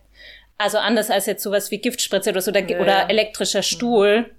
Also 0.58 0.78
anders 0.78 1.10
als 1.10 1.26
jetzt 1.26 1.44
sowas 1.44 1.72
wie 1.72 1.80
Giftspritze 1.80 2.30
oder 2.30 2.42
so 2.42 2.52
oder, 2.52 2.62
ja, 2.62 2.80
oder 2.80 3.10
elektrischer 3.10 3.60
mhm. 3.60 3.64
Stuhl. 3.64 4.32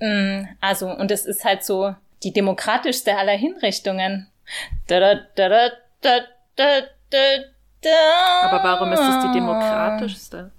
Mhm. 0.00 0.48
Also, 0.60 0.88
und 0.88 1.10
es 1.10 1.26
ist 1.26 1.44
halt 1.44 1.64
so 1.64 1.94
die 2.22 2.32
demokratischste 2.32 3.16
aller 3.16 3.36
Hinrichtungen. 3.36 4.28
Da, 4.86 5.00
da, 5.00 5.14
da, 5.34 5.48
da, 5.48 5.70
da, 6.02 6.20
da, 6.56 6.80
da, 7.10 7.18
aber 8.42 8.62
warum 8.62 8.92
ist 8.92 9.00
es 9.00 9.24
die 9.24 9.32
demokratischste? 9.32 10.50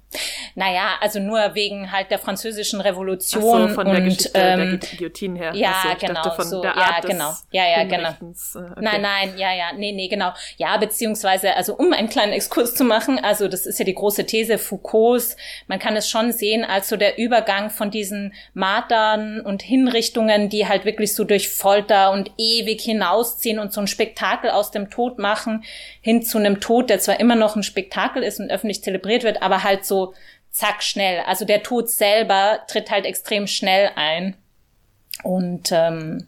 Naja, 0.56 0.96
also 1.02 1.20
nur 1.20 1.56
wegen 1.56 1.92
halt 1.92 2.12
der 2.12 2.20
französischen 2.20 2.82
Revolution 2.82 3.64
Ach 3.66 3.70
so, 3.70 3.76
von 3.76 3.88
und 3.88 3.94
der 3.94 4.02
Geschichte 4.02 4.32
ähm, 4.34 4.80
der 4.80 4.90
Guillotine 4.90 5.40
her. 5.40 5.52
Ja, 5.56 5.74
so, 5.84 6.08
genau, 6.08 6.44
so, 6.44 6.64
ja, 6.64 7.00
genau, 7.02 7.34
ja, 7.52 7.64
ja, 7.68 7.84
genau. 7.84 8.10
Äh, 8.10 8.72
okay. 8.72 8.80
Nein, 8.82 9.02
nein, 9.02 9.34
ja, 9.38 9.54
ja, 9.54 9.74
nee, 9.76 9.92
nee, 9.92 10.08
genau. 10.08 10.34
Ja, 10.58 10.78
beziehungsweise, 10.78 11.56
also 11.56 11.76
um 11.76 11.94
einen 11.94 12.10
kleinen 12.10 12.34
Exkurs 12.34 12.76
zu 12.76 12.84
machen, 12.84 13.20
also 13.20 13.48
das 13.48 13.66
ist 13.66 13.80
ja 13.80 13.86
die 13.86 13.96
große 13.96 14.26
These 14.26 14.58
Foucaults, 14.58 15.36
man 15.68 15.80
kann 15.80 15.96
es 15.96 16.10
schon 16.10 16.32
sehen 16.32 16.64
als 16.64 16.90
so 16.90 16.98
der 16.98 17.18
Übergang 17.18 17.70
von 17.70 17.92
diesen 17.92 18.34
Martern 18.54 19.42
und 19.42 19.62
Hinrichtungen, 19.62 20.50
die 20.50 20.68
halt 20.68 20.86
wirklich 20.86 21.16
so 21.16 21.24
durch 21.24 21.50
Folter 21.50 22.12
und 22.12 22.32
ewig 22.38 22.82
hinausziehen 22.82 23.60
und 23.60 23.74
so 23.74 23.82
ein 23.82 23.88
Spektakel 23.88 24.50
aus 24.50 24.72
dem 24.72 24.90
Tod 24.90 25.20
machen, 25.20 25.64
hin 26.02 26.22
zu 26.24 26.38
einem 26.38 26.60
Tod, 26.60 26.90
der 26.90 27.00
zwar 27.00 27.20
immer 27.20 27.36
noch 27.36 27.56
ein 27.56 27.64
Spektakel 27.64 28.24
ist 28.24 28.40
und 28.40 28.52
öffentlich 28.52 28.84
zelebriert 28.84 29.24
wird, 29.24 29.42
aber 29.42 29.64
halt 29.64 29.86
so 29.86 30.05
zack, 30.52 30.84
schnell. 30.84 31.22
Also 31.26 31.46
der 31.46 31.64
Tod 31.64 31.90
selber 31.90 32.60
tritt 32.68 32.90
halt 32.92 33.06
extrem 33.06 33.48
schnell 33.48 33.92
ein. 33.96 34.36
Und 35.24 35.72
ähm, 35.72 36.28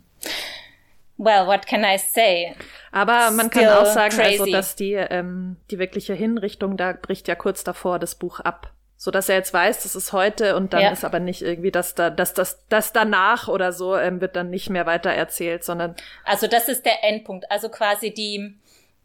well, 1.18 1.48
what 1.48 1.66
can 1.66 1.84
I 1.84 1.98
say? 1.98 2.56
Aber 2.92 3.32
man 3.32 3.48
Still 3.48 3.64
kann 3.64 3.78
auch 3.78 3.86
sagen, 3.86 4.20
also, 4.20 4.46
dass 4.46 4.76
die, 4.76 4.94
ähm, 4.94 5.58
die 5.72 5.80
wirkliche 5.80 6.14
Hinrichtung, 6.14 6.78
da 6.78 6.94
bricht 6.94 7.28
ja 7.28 7.36
kurz 7.36 7.64
davor 7.64 8.00
das 8.00 8.16
Buch 8.16 8.40
ab. 8.40 8.72
So 9.00 9.12
dass 9.12 9.30
er 9.30 9.36
jetzt 9.36 9.54
weiß, 9.54 9.84
das 9.84 9.96
ist 9.96 10.12
heute 10.12 10.56
und 10.56 10.74
dann 10.74 10.82
ja. 10.82 10.90
ist 10.90 11.06
aber 11.06 11.20
nicht 11.20 11.44
irgendwie, 11.44 11.70
dass 11.70 11.94
da, 11.94 12.10
dass 12.10 12.34
das, 12.34 12.66
das 12.68 12.94
danach 12.94 13.48
oder 13.48 13.72
so 13.72 13.96
ähm, 13.96 14.22
wird 14.22 14.36
dann 14.36 14.50
nicht 14.50 14.72
mehr 14.72 14.88
weiter 14.88 15.12
erzählt, 15.12 15.64
sondern. 15.64 15.96
Also 16.26 16.48
das 16.48 16.68
ist 16.68 16.84
der 16.84 17.04
Endpunkt. 17.04 17.52
Also 17.52 17.70
quasi 17.70 18.12
die, 18.12 18.58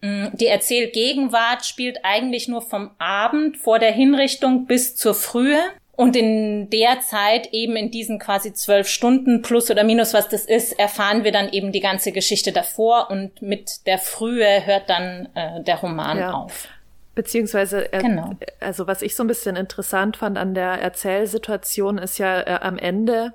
die 0.02 0.46
Erzählgegenwart 0.46 1.64
spielt 1.64 2.00
eigentlich 2.02 2.48
nur 2.48 2.62
vom 2.62 2.90
Abend 2.98 3.56
vor 3.56 3.78
der 3.78 3.92
Hinrichtung 3.92 4.66
bis 4.66 4.96
zur 4.96 5.14
Frühe. 5.14 5.58
Und 5.94 6.16
in 6.16 6.70
der 6.70 7.00
Zeit, 7.00 7.52
eben 7.52 7.76
in 7.76 7.90
diesen 7.90 8.18
quasi 8.18 8.52
zwölf 8.52 8.88
Stunden 8.88 9.42
plus 9.42 9.70
oder 9.70 9.84
minus, 9.84 10.14
was 10.14 10.28
das 10.28 10.46
ist, 10.46 10.76
erfahren 10.78 11.22
wir 11.22 11.30
dann 11.30 11.50
eben 11.50 11.70
die 11.70 11.80
ganze 11.80 12.12
Geschichte 12.12 12.50
davor 12.50 13.10
und 13.10 13.42
mit 13.42 13.86
der 13.86 13.98
Frühe 13.98 14.66
hört 14.66 14.88
dann 14.88 15.28
äh, 15.34 15.62
der 15.62 15.76
Roman 15.76 16.18
ja. 16.18 16.32
auf. 16.32 16.66
Beziehungsweise, 17.14 17.92
äh, 17.92 18.00
genau. 18.00 18.32
also 18.58 18.86
was 18.86 19.02
ich 19.02 19.14
so 19.14 19.22
ein 19.22 19.28
bisschen 19.28 19.54
interessant 19.54 20.16
fand 20.16 20.38
an 20.38 20.54
der 20.54 20.80
Erzählsituation 20.80 21.98
ist 21.98 22.18
ja 22.18 22.40
äh, 22.40 22.58
am 22.62 22.78
Ende 22.78 23.34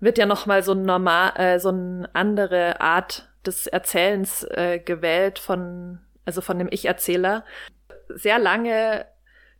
wird 0.00 0.16
ja 0.16 0.26
noch 0.26 0.46
mal 0.46 0.62
so 0.62 0.72
ein 0.72 0.82
normal, 0.82 1.32
äh, 1.36 1.58
so 1.58 1.70
eine 1.70 2.08
andere 2.12 2.80
Art 2.80 3.27
des 3.46 3.66
Erzählens 3.66 4.44
äh, 4.44 4.78
gewählt 4.78 5.38
von, 5.38 6.00
also 6.24 6.40
von 6.40 6.58
dem 6.58 6.68
Ich-Erzähler. 6.70 7.44
Sehr 8.08 8.38
lange 8.38 9.06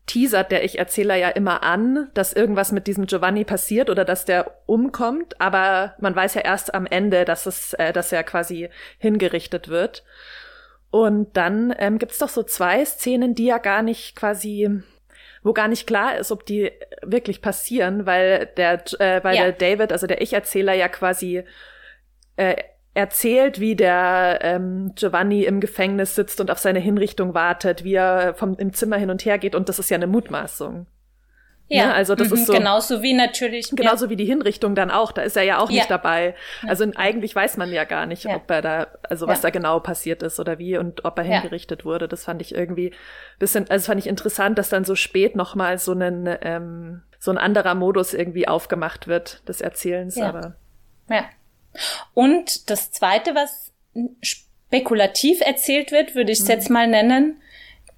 teasert 0.08 0.50
der 0.50 0.64
Ich-Erzähler 0.64 1.14
ja 1.14 1.28
immer 1.28 1.62
an, 1.62 2.10
dass 2.14 2.32
irgendwas 2.32 2.72
mit 2.72 2.86
diesem 2.86 3.06
Giovanni 3.06 3.44
passiert 3.44 3.90
oder 3.90 4.04
dass 4.04 4.24
der 4.24 4.50
umkommt, 4.66 5.40
aber 5.40 5.94
man 6.00 6.16
weiß 6.16 6.34
ja 6.34 6.40
erst 6.40 6.74
am 6.74 6.86
Ende, 6.86 7.24
dass 7.24 7.46
es, 7.46 7.74
äh, 7.74 7.92
dass 7.92 8.10
er 8.10 8.24
quasi 8.24 8.70
hingerichtet 8.98 9.68
wird. 9.68 10.04
Und 10.90 11.36
dann 11.36 11.74
ähm, 11.78 11.98
gibt's 11.98 12.18
doch 12.18 12.30
so 12.30 12.42
zwei 12.42 12.84
Szenen, 12.84 13.34
die 13.34 13.44
ja 13.44 13.58
gar 13.58 13.82
nicht 13.82 14.16
quasi, 14.16 14.80
wo 15.42 15.52
gar 15.52 15.68
nicht 15.68 15.86
klar 15.86 16.16
ist, 16.16 16.32
ob 16.32 16.46
die 16.46 16.72
wirklich 17.02 17.42
passieren, 17.42 18.06
weil 18.06 18.46
der, 18.56 18.82
äh, 18.98 19.22
weil 19.22 19.36
ja. 19.36 19.42
der 19.42 19.52
David, 19.52 19.92
also 19.92 20.06
der 20.06 20.22
Ich-Erzähler 20.22 20.72
ja 20.72 20.88
quasi 20.88 21.44
äh, 22.36 22.56
erzählt, 22.98 23.60
wie 23.60 23.76
der 23.76 24.40
ähm, 24.42 24.92
Giovanni 24.96 25.44
im 25.44 25.60
Gefängnis 25.60 26.16
sitzt 26.16 26.40
und 26.40 26.50
auf 26.50 26.58
seine 26.58 26.80
Hinrichtung 26.80 27.32
wartet, 27.32 27.84
wie 27.84 27.94
er 27.94 28.34
vom, 28.34 28.56
im 28.58 28.72
Zimmer 28.72 28.96
hin 28.96 29.10
und 29.10 29.24
her 29.24 29.38
geht 29.38 29.54
und 29.54 29.68
das 29.68 29.78
ist 29.78 29.88
ja 29.88 29.96
eine 29.96 30.08
Mutmaßung. 30.08 30.86
Ja, 31.68 31.88
ne? 31.88 31.94
also 31.94 32.16
das 32.16 32.30
mhm, 32.30 32.34
ist 32.34 32.46
so. 32.46 32.52
Genauso 32.54 33.02
wie 33.02 33.12
natürlich. 33.12 33.70
Genauso 33.70 34.06
ja. 34.06 34.10
wie 34.10 34.16
die 34.16 34.24
Hinrichtung 34.24 34.74
dann 34.74 34.90
auch. 34.90 35.12
Da 35.12 35.22
ist 35.22 35.36
er 35.36 35.44
ja 35.44 35.58
auch 35.58 35.70
ja. 35.70 35.76
nicht 35.76 35.90
dabei. 35.90 36.34
Also 36.66 36.84
eigentlich 36.96 37.36
weiß 37.36 37.56
man 37.56 37.70
ja 37.72 37.84
gar 37.84 38.06
nicht, 38.06 38.24
ja. 38.24 38.34
ob 38.34 38.50
er 38.50 38.62
da, 38.62 38.86
also 39.02 39.28
was 39.28 39.42
da 39.42 39.50
genau 39.50 39.78
passiert 39.78 40.22
ist 40.22 40.40
oder 40.40 40.58
wie 40.58 40.76
und 40.78 41.04
ob 41.04 41.18
er 41.18 41.24
hingerichtet 41.24 41.84
wurde. 41.84 42.08
Das 42.08 42.24
fand 42.24 42.40
ich 42.40 42.54
irgendwie 42.54 42.92
bisschen, 43.38 43.70
also 43.70 43.86
fand 43.86 44.00
ich 44.00 44.08
interessant, 44.08 44.58
dass 44.58 44.70
dann 44.70 44.84
so 44.84 44.94
spät 44.94 45.36
nochmal 45.36 45.78
so 45.78 45.92
ein, 45.92 46.36
ähm, 46.40 47.02
so 47.18 47.30
ein 47.30 47.38
anderer 47.38 47.74
Modus 47.74 48.14
irgendwie 48.14 48.48
aufgemacht 48.48 49.06
wird 49.06 49.46
des 49.46 49.60
Erzählens. 49.60 50.18
Aber 50.18 50.56
ja. 51.10 51.26
Und 52.14 52.70
das 52.70 52.90
Zweite, 52.90 53.34
was 53.34 53.72
spekulativ 54.22 55.40
erzählt 55.40 55.92
wird, 55.92 56.14
würde 56.14 56.32
ich 56.32 56.40
es 56.40 56.44
mhm. 56.44 56.50
jetzt 56.50 56.70
mal 56.70 56.86
nennen, 56.86 57.40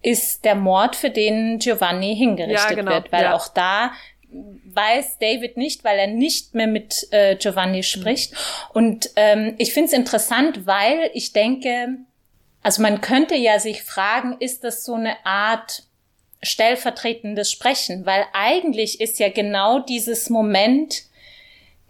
ist 0.03 0.45
der 0.45 0.55
Mord, 0.55 0.97
für 0.97 1.11
den 1.11 1.59
Giovanni 1.59 2.17
hingerichtet 2.17 2.71
ja, 2.71 2.75
genau. 2.75 2.93
wird, 2.93 3.13
weil 3.13 3.25
ja. 3.25 3.35
auch 3.35 3.49
da 3.49 3.93
weiß 4.33 5.19
David 5.19 5.57
nicht, 5.57 5.85
weil 5.85 5.99
er 5.99 6.07
nicht 6.07 6.55
mehr 6.55 6.69
mit 6.69 7.09
äh, 7.11 7.37
Giovanni 7.37 7.79
mhm. 7.79 7.83
spricht. 7.83 8.33
Mhm. 8.33 8.37
Und 8.73 9.11
ähm, 9.17 9.55
ich 9.59 9.73
finde 9.73 9.89
es 9.89 9.93
interessant, 9.93 10.67
weil 10.67 11.11
ich 11.15 11.33
denke, 11.33 11.97
also 12.63 12.83
man 12.83 13.01
könnte 13.01 13.35
ja 13.35 13.59
sich 13.59 13.83
fragen, 13.83 14.37
ist 14.39 14.65
das 14.65 14.85
so 14.85 14.95
eine 14.95 15.25
Art 15.25 15.85
stellvertretendes 16.43 17.51
Sprechen? 17.51 18.07
Weil 18.07 18.25
eigentlich 18.33 19.01
ist 19.01 19.19
ja 19.19 19.29
genau 19.29 19.81
dieses 19.81 20.31
Moment, 20.31 21.05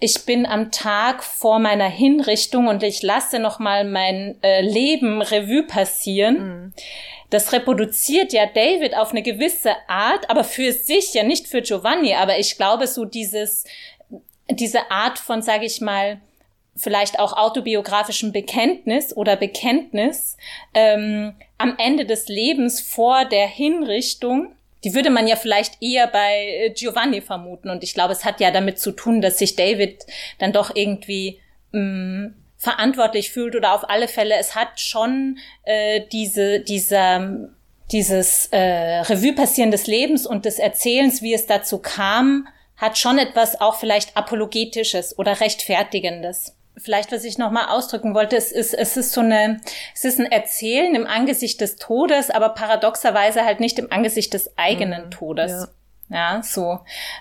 ich 0.00 0.24
bin 0.24 0.46
am 0.46 0.70
Tag 0.70 1.22
vor 1.22 1.58
meiner 1.58 1.88
Hinrichtung 1.88 2.68
und 2.68 2.82
ich 2.82 3.02
lasse 3.02 3.38
noch 3.38 3.58
mal 3.58 3.84
mein 3.84 4.36
äh, 4.42 4.62
Leben 4.62 5.22
Revue 5.22 5.62
passieren. 5.62 6.36
Mhm. 6.38 6.72
Das 7.28 7.52
reproduziert 7.52 8.32
ja 8.32 8.46
David 8.46 8.96
auf 8.96 9.10
eine 9.10 9.22
gewisse 9.22 9.72
Art, 9.86 10.28
aber 10.28 10.42
für 10.42 10.72
sich 10.72 11.14
ja 11.14 11.22
nicht 11.22 11.46
für 11.46 11.62
Giovanni. 11.62 12.14
Aber 12.14 12.38
ich 12.38 12.56
glaube 12.56 12.86
so 12.86 13.04
dieses 13.04 13.64
diese 14.50 14.90
Art 14.90 15.18
von, 15.18 15.42
sage 15.42 15.64
ich 15.64 15.80
mal, 15.80 16.20
vielleicht 16.76 17.18
auch 17.18 17.36
autobiografischem 17.36 18.32
Bekenntnis 18.32 19.16
oder 19.16 19.36
Bekenntnis 19.36 20.36
ähm, 20.74 21.34
am 21.58 21.76
Ende 21.78 22.06
des 22.06 22.28
Lebens 22.28 22.80
vor 22.80 23.24
der 23.26 23.46
Hinrichtung 23.46 24.54
die 24.84 24.94
würde 24.94 25.10
man 25.10 25.26
ja 25.26 25.36
vielleicht 25.36 25.82
eher 25.82 26.06
bei 26.06 26.66
äh, 26.66 26.70
Giovanni 26.70 27.20
vermuten. 27.20 27.70
Und 27.70 27.84
ich 27.84 27.94
glaube, 27.94 28.12
es 28.12 28.24
hat 28.24 28.40
ja 28.40 28.50
damit 28.50 28.78
zu 28.78 28.92
tun, 28.92 29.20
dass 29.20 29.38
sich 29.38 29.56
David 29.56 30.06
dann 30.38 30.52
doch 30.52 30.74
irgendwie 30.74 31.40
mh, 31.72 31.80
mm, 31.80 32.34
verantwortlich 32.56 33.30
fühlt 33.30 33.56
oder 33.56 33.74
auf 33.74 33.88
alle 33.88 34.06
Fälle, 34.06 34.36
es 34.38 34.54
hat 34.54 34.78
schon 34.78 35.38
äh, 35.64 36.02
diese, 36.12 36.60
dieser, 36.60 37.48
dieses 37.90 38.48
äh, 38.48 39.00
Revue 39.00 39.34
passieren 39.34 39.70
des 39.70 39.86
Lebens 39.86 40.26
und 40.26 40.44
des 40.44 40.58
Erzählens, 40.58 41.22
wie 41.22 41.32
es 41.32 41.46
dazu 41.46 41.78
kam, 41.78 42.46
hat 42.76 42.98
schon 42.98 43.18
etwas 43.18 43.60
auch 43.60 43.76
vielleicht 43.76 44.14
apologetisches 44.14 45.18
oder 45.18 45.40
rechtfertigendes. 45.40 46.54
Vielleicht, 46.76 47.12
was 47.12 47.24
ich 47.24 47.36
nochmal 47.36 47.68
ausdrücken 47.68 48.14
wollte, 48.14 48.36
es 48.36 48.52
ist, 48.52 48.74
es 48.74 48.96
ist 48.96 49.12
so 49.12 49.20
eine, 49.20 49.60
es 49.94 50.04
ist 50.04 50.18
ein 50.18 50.30
Erzählen 50.30 50.94
im 50.94 51.06
Angesicht 51.06 51.60
des 51.60 51.76
Todes, 51.76 52.30
aber 52.30 52.50
paradoxerweise 52.50 53.44
halt 53.44 53.60
nicht 53.60 53.78
im 53.78 53.92
Angesicht 53.92 54.32
des 54.32 54.56
eigenen 54.56 55.06
mhm, 55.06 55.10
Todes. 55.10 55.50
Ja 55.50 55.68
ja, 56.12 56.42
so, 56.42 56.80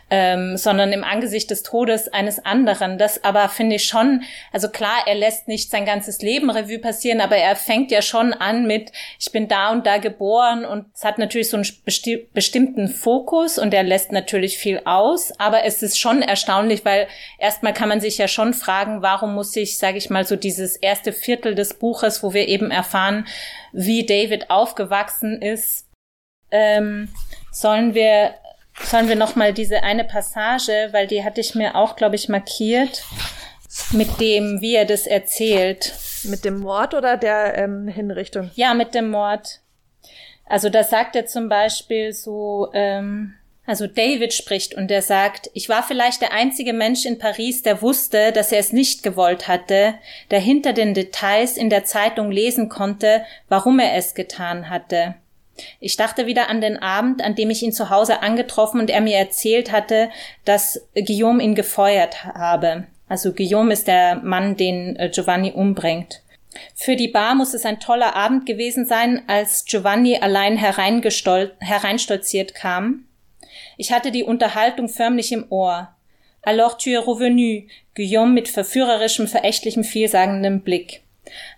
ähm, 0.10 0.58
sondern 0.58 0.92
im 0.92 1.04
Angesicht 1.04 1.52
des 1.52 1.62
Todes 1.62 2.08
eines 2.08 2.44
anderen. 2.44 2.98
Das 2.98 3.24
aber 3.24 3.48
finde 3.48 3.76
ich 3.76 3.86
schon, 3.86 4.24
also 4.52 4.68
klar, 4.70 5.04
er 5.06 5.14
lässt 5.14 5.48
nicht 5.48 5.70
sein 5.70 5.86
ganzes 5.86 6.24
Leben 6.24 6.50
Revue 6.50 6.80
passieren, 6.80 7.22
aber 7.22 7.38
er 7.38 7.56
fängt 7.56 7.92
ja 7.92 8.02
schon 8.02 8.34
an 8.34 8.66
mit, 8.66 8.92
ich 9.20 9.32
bin 9.32 9.48
da 9.48 9.72
und 9.72 9.86
da 9.86 10.00
geboren 10.00 10.66
und 10.66 10.88
es 10.96 11.04
hat 11.04 11.20
natürlich 11.20 11.52
so 11.52 11.58
einen 11.58 11.68
besti 11.86 12.28
bestimmten 12.34 12.88
Fokus 12.88 13.60
und 13.60 13.76
er 13.76 13.84
lässt 13.84 14.12
natürlich 14.12 14.58
viel 14.58 14.82
aus, 14.86 15.40
aber 15.40 15.66
es 15.66 15.84
ist 15.84 16.00
schon 16.00 16.24
erstaunlich, 16.24 16.84
weil 16.84 17.08
erstmal 17.38 17.74
kann 17.74 17.90
man 17.90 18.02
sich 18.02 18.18
ja 18.18 18.28
schon 18.28 18.56
fragen, 18.56 19.04
warum 19.04 19.36
muss 19.36 19.56
ich, 19.56 19.78
sage 19.78 20.00
ich 20.00 20.10
mal, 20.10 20.26
so 20.26 20.36
dieses 20.36 20.76
erste 20.76 21.14
Viertel 21.14 21.54
des 21.54 21.76
Buches, 21.76 22.24
wo 22.24 22.34
wir 22.34 22.48
eben 22.48 22.72
erfahren, 22.72 23.28
wie 23.72 24.04
David 24.04 24.50
aufgewachsen 24.50 25.44
ist, 25.44 25.86
ähm, 26.52 27.10
sollen 27.52 27.94
wir 27.94 28.34
Sollen 28.84 29.08
wir 29.08 29.16
noch 29.16 29.36
mal 29.36 29.54
diese 29.54 29.84
eine 29.84 30.04
Passage, 30.04 30.90
weil 30.92 31.08
die 31.08 31.24
hatte 31.24 31.42
ich 31.42 31.56
mir 31.56 31.76
auch, 31.76 31.96
glaube 31.96 32.16
ich, 32.16 32.30
markiert, 32.30 33.04
mit 33.92 34.20
dem, 34.20 34.62
wie 34.62 34.76
er 34.76 34.86
das 34.86 35.06
erzählt. 35.06 35.94
Mit 36.24 36.44
dem 36.44 36.60
Mord 36.60 36.94
oder 36.94 37.18
der 37.18 37.58
ähm, 37.58 37.88
Hinrichtung? 37.88 38.52
Ja, 38.56 38.74
mit 38.74 38.94
dem 38.94 39.10
Mord. 39.10 39.62
Also 40.46 40.70
da 40.70 40.84
sagt 40.84 41.16
er 41.16 41.28
zum 41.28 41.48
Beispiel 41.48 42.12
so, 42.12 42.70
ähm, 42.74 43.36
also 43.70 43.86
David 43.86 44.34
spricht 44.34 44.74
und 44.74 44.90
er 44.90 45.04
sagt, 45.04 45.52
ich 45.54 45.70
war 45.70 45.84
vielleicht 45.84 46.24
der 46.24 46.34
einzige 46.34 46.74
Mensch 46.74 47.06
in 47.06 47.20
Paris, 47.20 47.62
der 47.62 47.84
wusste, 47.84 48.32
dass 48.32 48.52
er 48.52 48.58
es 48.58 48.74
nicht 48.74 49.04
gewollt 49.04 49.48
hatte, 49.48 49.94
der 50.32 50.40
hinter 50.40 50.74
den 50.74 50.96
Details 50.96 51.56
in 51.56 51.70
der 51.70 51.86
Zeitung 51.86 52.32
lesen 52.32 52.68
konnte, 52.68 53.24
warum 53.48 53.78
er 53.78 53.96
es 53.96 54.16
getan 54.16 54.72
hatte. 54.72 55.14
Ich 55.80 55.96
dachte 55.98 56.26
wieder 56.26 56.50
an 56.50 56.62
den 56.62 56.82
Abend, 56.82 57.24
an 57.24 57.36
dem 57.36 57.50
ich 57.50 57.64
ihn 57.64 57.72
zu 57.72 57.90
Hause 57.90 58.22
angetroffen 58.22 58.80
und 58.80 58.90
er 58.90 59.02
mir 59.02 59.18
erzählt 59.18 59.72
hatte, 59.72 60.10
dass 60.46 60.88
Guillaume 60.94 61.44
ihn 61.44 61.56
gefeuert 61.56 62.26
habe. 62.26 62.88
Also 63.08 63.34
Guillaume 63.34 63.74
ist 63.74 63.88
der 63.88 64.16
Mann, 64.16 64.56
den 64.56 64.96
äh, 64.96 65.10
Giovanni 65.10 65.52
umbringt. 65.52 66.22
Für 66.76 66.96
die 66.96 67.08
Bar 67.08 67.36
muss 67.36 67.54
es 67.54 67.66
ein 67.66 67.80
toller 67.80 68.16
Abend 68.16 68.46
gewesen 68.46 68.86
sein, 68.86 69.24
als 69.28 69.66
Giovanni 69.66 70.18
allein 70.18 70.58
hereinstolziert 70.58 72.56
kam. 72.56 73.06
Ich 73.78 73.92
hatte 73.92 74.12
die 74.12 74.24
Unterhaltung 74.24 74.90
förmlich 74.90 75.32
im 75.32 75.46
Ohr. 75.50 75.96
Alors 76.42 76.78
tu 76.78 76.90
es 76.92 77.08
revenu, 77.08 77.68
Guillaume 77.96 78.34
mit 78.34 78.48
verführerischem, 78.48 79.28
verächtlichem, 79.28 79.84
vielsagendem 79.84 80.62
Blick. 80.62 81.02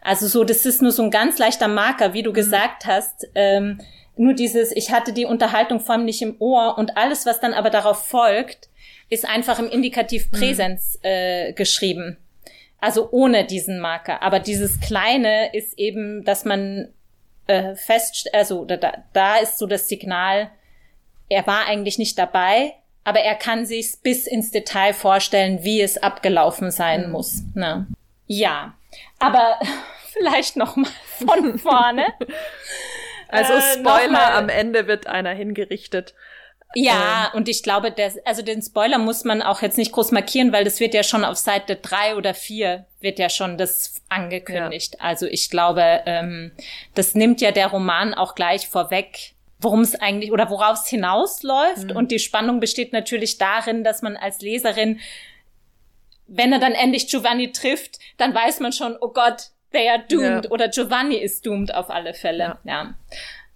Also 0.01 0.27
so, 0.27 0.43
das 0.43 0.65
ist 0.65 0.81
nur 0.81 0.91
so 0.91 1.03
ein 1.03 1.11
ganz 1.11 1.37
leichter 1.37 1.67
Marker, 1.67 2.13
wie 2.13 2.23
du 2.23 2.31
mhm. 2.31 2.35
gesagt 2.35 2.85
hast. 2.85 3.27
Ähm, 3.35 3.79
nur 4.17 4.33
dieses, 4.33 4.71
ich 4.71 4.91
hatte 4.91 5.13
die 5.13 5.25
Unterhaltung 5.25 5.79
förmlich 5.79 6.21
im 6.21 6.35
Ohr 6.39 6.77
und 6.77 6.97
alles, 6.97 7.25
was 7.25 7.39
dann 7.39 7.53
aber 7.53 7.69
darauf 7.69 8.05
folgt, 8.05 8.69
ist 9.09 9.27
einfach 9.27 9.59
im 9.59 9.69
Indikativ 9.69 10.31
Präsens 10.31 10.99
mhm. 11.03 11.09
äh, 11.09 11.53
geschrieben. 11.53 12.17
Also 12.79 13.09
ohne 13.11 13.45
diesen 13.45 13.79
Marker. 13.79 14.21
Aber 14.23 14.39
dieses 14.39 14.79
Kleine 14.79 15.53
ist 15.53 15.77
eben, 15.77 16.23
dass 16.23 16.45
man 16.45 16.89
äh, 17.47 17.75
fest, 17.75 18.29
also 18.33 18.65
da, 18.65 18.77
da 19.13 19.37
ist 19.37 19.57
so 19.57 19.67
das 19.67 19.87
Signal, 19.87 20.49
er 21.29 21.47
war 21.47 21.67
eigentlich 21.67 21.97
nicht 21.97 22.17
dabei, 22.17 22.73
aber 23.03 23.19
er 23.19 23.35
kann 23.35 23.65
sich 23.65 24.01
bis 24.01 24.27
ins 24.27 24.51
Detail 24.51 24.93
vorstellen, 24.93 25.63
wie 25.63 25.81
es 25.81 25.97
abgelaufen 25.97 26.71
sein 26.71 27.07
mhm. 27.07 27.11
muss. 27.11 27.43
Ne? 27.53 27.87
Ja, 28.27 28.75
aber 29.21 29.59
vielleicht 30.11 30.57
noch 30.57 30.75
mal 30.75 30.91
von 31.25 31.59
vorne. 31.59 32.05
also 33.27 33.53
äh, 33.53 33.61
Spoiler, 33.61 34.31
äh, 34.31 34.37
am 34.37 34.49
Ende 34.49 34.87
wird 34.87 35.07
einer 35.07 35.31
hingerichtet. 35.31 36.13
Ja, 36.73 37.29
ähm. 37.31 37.37
und 37.37 37.49
ich 37.49 37.63
glaube, 37.63 37.91
der, 37.91 38.13
also 38.25 38.41
den 38.41 38.61
Spoiler 38.61 38.97
muss 38.97 39.23
man 39.23 39.41
auch 39.41 39.61
jetzt 39.61 39.77
nicht 39.77 39.91
groß 39.91 40.11
markieren, 40.11 40.53
weil 40.53 40.63
das 40.63 40.79
wird 40.79 40.93
ja 40.93 41.03
schon 41.03 41.25
auf 41.25 41.37
Seite 41.37 41.75
drei 41.75 42.15
oder 42.15 42.33
vier 42.33 42.85
wird 43.01 43.19
ja 43.19 43.29
schon 43.29 43.57
das 43.57 44.01
angekündigt. 44.09 44.95
Ja. 44.95 45.05
Also 45.05 45.25
ich 45.25 45.49
glaube, 45.49 46.01
ähm, 46.05 46.51
das 46.95 47.15
nimmt 47.15 47.41
ja 47.41 47.51
der 47.51 47.67
Roman 47.67 48.13
auch 48.13 48.35
gleich 48.35 48.67
vorweg, 48.67 49.33
worum 49.59 49.81
es 49.81 49.95
eigentlich 49.95 50.31
oder 50.31 50.49
worauf 50.49 50.79
es 50.79 50.87
hinausläuft. 50.87 51.89
Mhm. 51.89 51.95
Und 51.95 52.11
die 52.11 52.19
Spannung 52.19 52.59
besteht 52.59 52.93
natürlich 52.93 53.37
darin, 53.37 53.83
dass 53.83 54.01
man 54.01 54.15
als 54.15 54.41
Leserin 54.41 54.99
wenn 56.33 56.53
er 56.53 56.59
dann 56.59 56.73
endlich 56.73 57.07
Giovanni 57.07 57.51
trifft, 57.51 57.99
dann 58.17 58.33
weiß 58.33 58.59
man 58.61 58.71
schon, 58.71 58.97
oh 58.99 59.09
Gott, 59.09 59.49
they 59.71 59.89
are 59.89 60.03
doomed 60.09 60.45
ja. 60.45 60.51
oder 60.51 60.69
Giovanni 60.69 61.17
ist 61.17 61.45
doomed 61.45 61.73
auf 61.73 61.89
alle 61.89 62.13
Fälle. 62.13 62.43
Ja. 62.43 62.59
ja. 62.63 62.93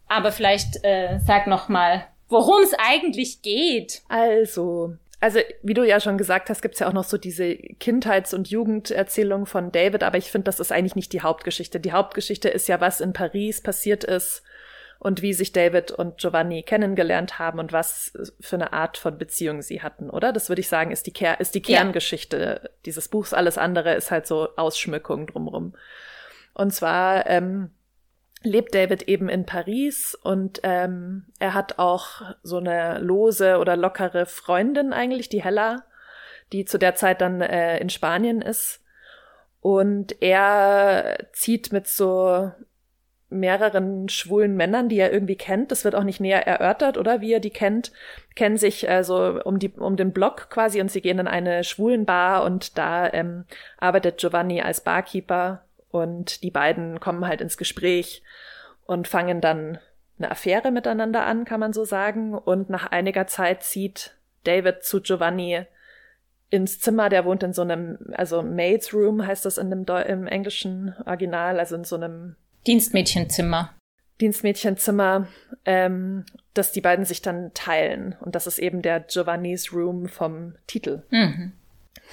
Aber 0.07 0.31
vielleicht 0.31 0.83
äh, 0.83 1.19
sag 1.25 1.47
noch 1.47 1.69
mal, 1.69 2.05
worum 2.27 2.61
es 2.61 2.73
eigentlich 2.77 3.41
geht. 3.41 4.01
Also, 4.09 4.95
also 5.21 5.39
wie 5.63 5.73
du 5.73 5.83
ja 5.83 5.99
schon 5.99 6.17
gesagt 6.17 6.49
hast, 6.49 6.61
gibt's 6.61 6.79
ja 6.79 6.87
auch 6.87 6.93
noch 6.93 7.05
so 7.05 7.17
diese 7.17 7.55
Kindheits- 7.55 8.33
und 8.33 8.49
Jugenderzählung 8.49 9.45
von 9.45 9.71
David, 9.71 10.03
aber 10.03 10.17
ich 10.17 10.29
finde, 10.29 10.45
das 10.45 10.59
ist 10.59 10.71
eigentlich 10.71 10.95
nicht 10.95 11.13
die 11.13 11.21
Hauptgeschichte. 11.21 11.79
Die 11.79 11.93
Hauptgeschichte 11.93 12.49
ist 12.49 12.67
ja, 12.67 12.81
was 12.81 13.01
in 13.01 13.13
Paris 13.13 13.61
passiert 13.61 14.03
ist 14.03 14.43
und 14.99 15.21
wie 15.21 15.33
sich 15.33 15.51
David 15.51 15.91
und 15.91 16.17
Giovanni 16.17 16.63
kennengelernt 16.63 17.37
haben 17.39 17.59
und 17.59 17.73
was 17.73 18.13
für 18.39 18.55
eine 18.55 18.73
Art 18.73 18.97
von 18.97 19.17
Beziehung 19.17 19.61
sie 19.61 19.81
hatten, 19.81 20.09
oder? 20.09 20.33
Das 20.33 20.49
würde 20.49 20.61
ich 20.61 20.69
sagen, 20.69 20.91
ist 20.91 21.05
die, 21.05 21.13
Ker 21.13 21.39
ist 21.39 21.55
die 21.55 21.61
Kerngeschichte 21.61 22.61
ja. 22.63 22.69
dieses 22.85 23.07
Buchs. 23.07 23.33
Alles 23.33 23.57
andere 23.57 23.93
ist 23.93 24.11
halt 24.11 24.27
so 24.27 24.49
Ausschmückung 24.55 25.27
drumrum. 25.27 25.75
Und 26.53 26.73
zwar 26.73 27.27
ähm, 27.27 27.71
lebt 28.45 28.73
David 28.73 29.03
eben 29.03 29.27
in 29.27 29.45
Paris 29.45 30.17
und 30.21 30.61
ähm, 30.63 31.25
er 31.39 31.53
hat 31.53 31.79
auch 31.79 32.21
so 32.43 32.57
eine 32.57 32.99
lose 32.99 33.57
oder 33.57 33.75
lockere 33.75 34.25
Freundin 34.25 34.93
eigentlich, 34.93 35.29
die 35.29 35.43
Hella, 35.43 35.83
die 36.53 36.65
zu 36.65 36.77
der 36.77 36.95
Zeit 36.95 37.21
dann 37.21 37.41
äh, 37.41 37.79
in 37.79 37.89
Spanien 37.89 38.41
ist. 38.41 38.81
Und 39.59 40.21
er 40.21 41.27
zieht 41.33 41.71
mit 41.71 41.87
so 41.87 42.51
mehreren 43.35 44.09
schwulen 44.09 44.55
Männern, 44.55 44.89
die 44.89 44.97
er 44.97 45.13
irgendwie 45.13 45.35
kennt. 45.35 45.71
Das 45.71 45.83
wird 45.83 45.95
auch 45.95 46.03
nicht 46.03 46.19
näher 46.19 46.47
erörtert, 46.47 46.97
oder 46.97 47.21
wie 47.21 47.33
er 47.33 47.39
die 47.39 47.51
kennt, 47.51 47.91
kennen 48.35 48.57
sich 48.57 48.89
also 48.89 49.39
um 49.43 49.59
die 49.59 49.69
um 49.69 49.95
den 49.95 50.11
Block 50.11 50.49
quasi 50.49 50.81
und 50.81 50.89
sie 50.89 51.01
gehen 51.01 51.19
in 51.19 51.27
eine 51.27 51.63
schwulen 51.63 52.05
Bar 52.05 52.43
und 52.43 52.77
da 52.77 53.11
ähm, 53.11 53.45
arbeitet 53.77 54.17
Giovanni 54.17 54.61
als 54.61 54.81
Barkeeper 54.81 55.63
und 55.91 56.43
die 56.43 56.51
beiden 56.51 56.99
kommen 56.99 57.27
halt 57.27 57.41
ins 57.41 57.57
Gespräch 57.57 58.23
und 58.85 59.07
fangen 59.07 59.41
dann 59.41 59.79
eine 60.17 60.31
Affäre 60.31 60.71
miteinander 60.71 61.25
an, 61.25 61.45
kann 61.45 61.59
man 61.59 61.73
so 61.73 61.85
sagen. 61.85 62.37
Und 62.37 62.69
nach 62.69 62.91
einiger 62.91 63.27
Zeit 63.27 63.63
zieht 63.63 64.15
David 64.43 64.83
zu 64.83 65.01
Giovanni 65.01 65.65
ins 66.49 66.79
Zimmer, 66.79 67.09
der 67.09 67.25
wohnt 67.25 67.43
in 67.43 67.53
so 67.53 67.63
einem, 67.63 67.97
also 68.13 68.43
Maid's 68.43 68.93
Room 68.93 69.25
heißt 69.25 69.45
das 69.45 69.57
in 69.57 69.69
dem 69.69 69.85
Deu 69.85 70.01
im 70.01 70.27
englischen 70.27 70.95
Original, 71.05 71.59
also 71.59 71.75
in 71.75 71.83
so 71.83 71.95
einem 71.95 72.35
Dienstmädchenzimmer. 72.67 73.73
Dienstmädchenzimmer, 74.21 75.27
ähm, 75.65 76.25
dass 76.53 76.71
die 76.71 76.81
beiden 76.81 77.05
sich 77.05 77.21
dann 77.21 77.53
teilen. 77.53 78.15
Und 78.21 78.35
das 78.35 78.47
ist 78.47 78.59
eben 78.59 78.81
der 78.81 79.01
Giovanni's 79.01 79.73
Room 79.73 80.07
vom 80.07 80.55
Titel. 80.67 81.03
Mhm. 81.09 81.51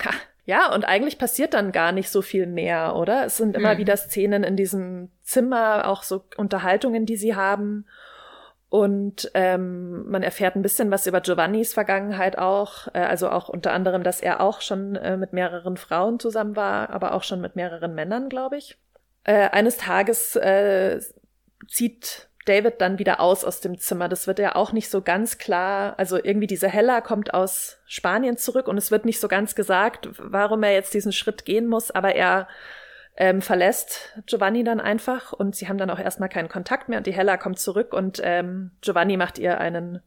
Ha. 0.05 0.11
Ja, 0.45 0.75
und 0.75 0.85
eigentlich 0.85 1.19
passiert 1.19 1.55
dann 1.55 1.71
gar 1.71 1.93
nicht 1.93 2.11
so 2.11 2.21
viel 2.21 2.47
mehr, 2.47 2.97
oder? 2.97 3.25
Es 3.27 3.37
sind 3.37 3.57
immer 3.57 3.75
mhm. 3.75 3.79
wieder 3.79 3.97
Szenen 3.97 4.43
in 4.43 4.57
diesem 4.57 5.11
Zimmer, 5.23 5.87
auch 5.87 6.03
so 6.03 6.25
Unterhaltungen, 6.37 7.07
die 7.07 7.17
sie 7.17 7.37
haben. 7.37 7.87
Und 8.69 9.31
ähm, 9.35 10.11
man 10.11 10.23
erfährt 10.23 10.57
ein 10.57 10.63
bisschen 10.63 10.91
was 10.91 11.07
über 11.07 11.21
Giovannis 11.21 11.75
Vergangenheit 11.75 12.39
auch. 12.39 12.89
Äh, 12.95 13.01
also 13.01 13.31
auch 13.31 13.49
unter 13.49 13.73
anderem, 13.73 14.03
dass 14.03 14.21
er 14.21 14.41
auch 14.41 14.63
schon 14.63 14.97
äh, 14.97 15.17
mit 15.17 15.33
mehreren 15.33 15.77
Frauen 15.77 16.19
zusammen 16.19 16.57
war, 16.57 16.91
aber 16.91 17.15
auch 17.15 17.23
schon 17.23 17.41
mit 17.41 17.55
mehreren 17.55 17.95
Männern, 17.95 18.29
glaube 18.29 18.57
ich. 18.57 18.79
Äh, 19.25 19.51
eines 19.51 19.77
Tages 19.77 20.37
äh, 20.37 21.01
zieht 21.69 22.29
David 22.45 22.81
dann 22.81 22.99
wieder 22.99 23.21
aus 23.21 23.45
aus 23.45 23.61
dem 23.61 23.79
Zimmer. 23.79 24.09
Das 24.09 24.27
wird 24.27 24.39
ja 24.39 24.57
auch 24.57 24.73
nicht 24.73 24.91
so 24.91 25.01
ganz 25.01 25.39
klar. 25.39 25.95
Also 25.99 26.17
irgendwie 26.17 26.49
diese 26.49 26.69
Hella 26.69 27.01
kommt 27.01 27.35
aus 27.35 27.79
Spanien 27.87 28.37
zurück 28.37 28.67
und 28.67 28.77
es 28.79 28.91
wird 28.91 29.05
nicht 29.05 29.21
so 29.21 29.29
ganz 29.29 29.55
gesagt, 29.55 30.09
warum 30.19 30.63
er 30.63 30.73
jetzt 30.73 30.95
diesen 30.95 31.13
Schritt 31.13 31.45
gehen 31.45 31.69
muss, 31.69 31.91
aber 31.91 32.15
er 32.15 32.49
ähm, 33.17 33.43
verlässt 33.43 34.19
Giovanni 34.27 34.65
dann 34.65 34.81
einfach 34.81 35.33
und 35.33 35.55
sie 35.55 35.69
haben 35.69 35.79
dann 35.79 35.91
auch 35.91 35.99
erstmal 35.99 36.29
keinen 36.29 36.49
Kontakt 36.49 36.89
mehr 36.89 36.99
und 36.99 37.07
die 37.07 37.13
Hella 37.13 37.37
kommt 37.37 37.59
zurück 37.59 37.93
und 37.93 38.21
ähm, 38.25 38.73
Giovanni 38.81 39.17
macht 39.17 39.39
ihr 39.39 39.61
einen 39.61 40.03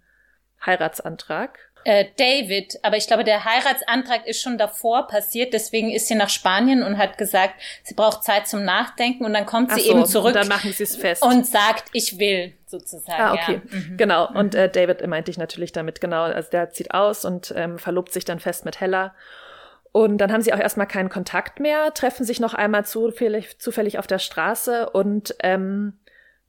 Heiratsantrag. 0.65 1.59
Äh, 1.87 2.05
David, 2.17 2.79
aber 2.81 2.97
ich 2.97 3.05
glaube, 3.05 3.23
der 3.23 3.45
Heiratsantrag 3.45 4.25
ist 4.25 4.41
schon 4.41 4.57
davor 4.57 5.05
passiert, 5.05 5.53
deswegen 5.53 5.91
ist 5.91 6.07
sie 6.07 6.15
nach 6.15 6.29
Spanien 6.29 6.81
und 6.81 6.97
hat 6.97 7.19
gesagt, 7.19 7.53
sie 7.83 7.93
braucht 7.93 8.23
Zeit 8.23 8.47
zum 8.47 8.65
Nachdenken 8.65 9.23
und 9.23 9.33
dann 9.33 9.45
kommt 9.45 9.71
sie 9.71 9.81
so, 9.81 9.91
eben 9.91 10.05
zurück. 10.07 10.29
Und 10.29 10.35
dann 10.35 10.47
machen 10.47 10.73
sie 10.73 10.81
es 10.81 10.95
fest. 10.95 11.21
Und 11.21 11.45
sagt, 11.45 11.85
ich 11.93 12.17
will, 12.17 12.53
sozusagen. 12.65 13.21
Ah, 13.21 13.33
okay. 13.33 13.61
Ja. 13.63 13.77
Mhm. 13.77 13.97
Genau. 13.97 14.27
Und 14.27 14.55
mhm. 14.55 14.61
äh, 14.61 14.69
David 14.69 15.05
meinte 15.05 15.29
ich 15.29 15.37
natürlich 15.37 15.73
damit, 15.73 16.01
genau, 16.01 16.23
also 16.23 16.49
der 16.49 16.71
zieht 16.71 16.91
aus 16.91 17.23
und 17.23 17.53
ähm, 17.55 17.77
verlobt 17.77 18.11
sich 18.11 18.25
dann 18.25 18.39
fest 18.39 18.65
mit 18.65 18.81
Hella. 18.81 19.13
Und 19.91 20.17
dann 20.17 20.31
haben 20.31 20.41
sie 20.41 20.53
auch 20.53 20.59
erstmal 20.59 20.87
keinen 20.87 21.09
Kontakt 21.09 21.59
mehr, 21.59 21.93
treffen 21.93 22.25
sich 22.25 22.39
noch 22.39 22.55
einmal 22.55 22.83
zufällig, 22.83 23.59
zufällig 23.59 23.99
auf 23.99 24.07
der 24.07 24.19
Straße 24.19 24.89
und 24.89 25.35
ähm, 25.43 25.99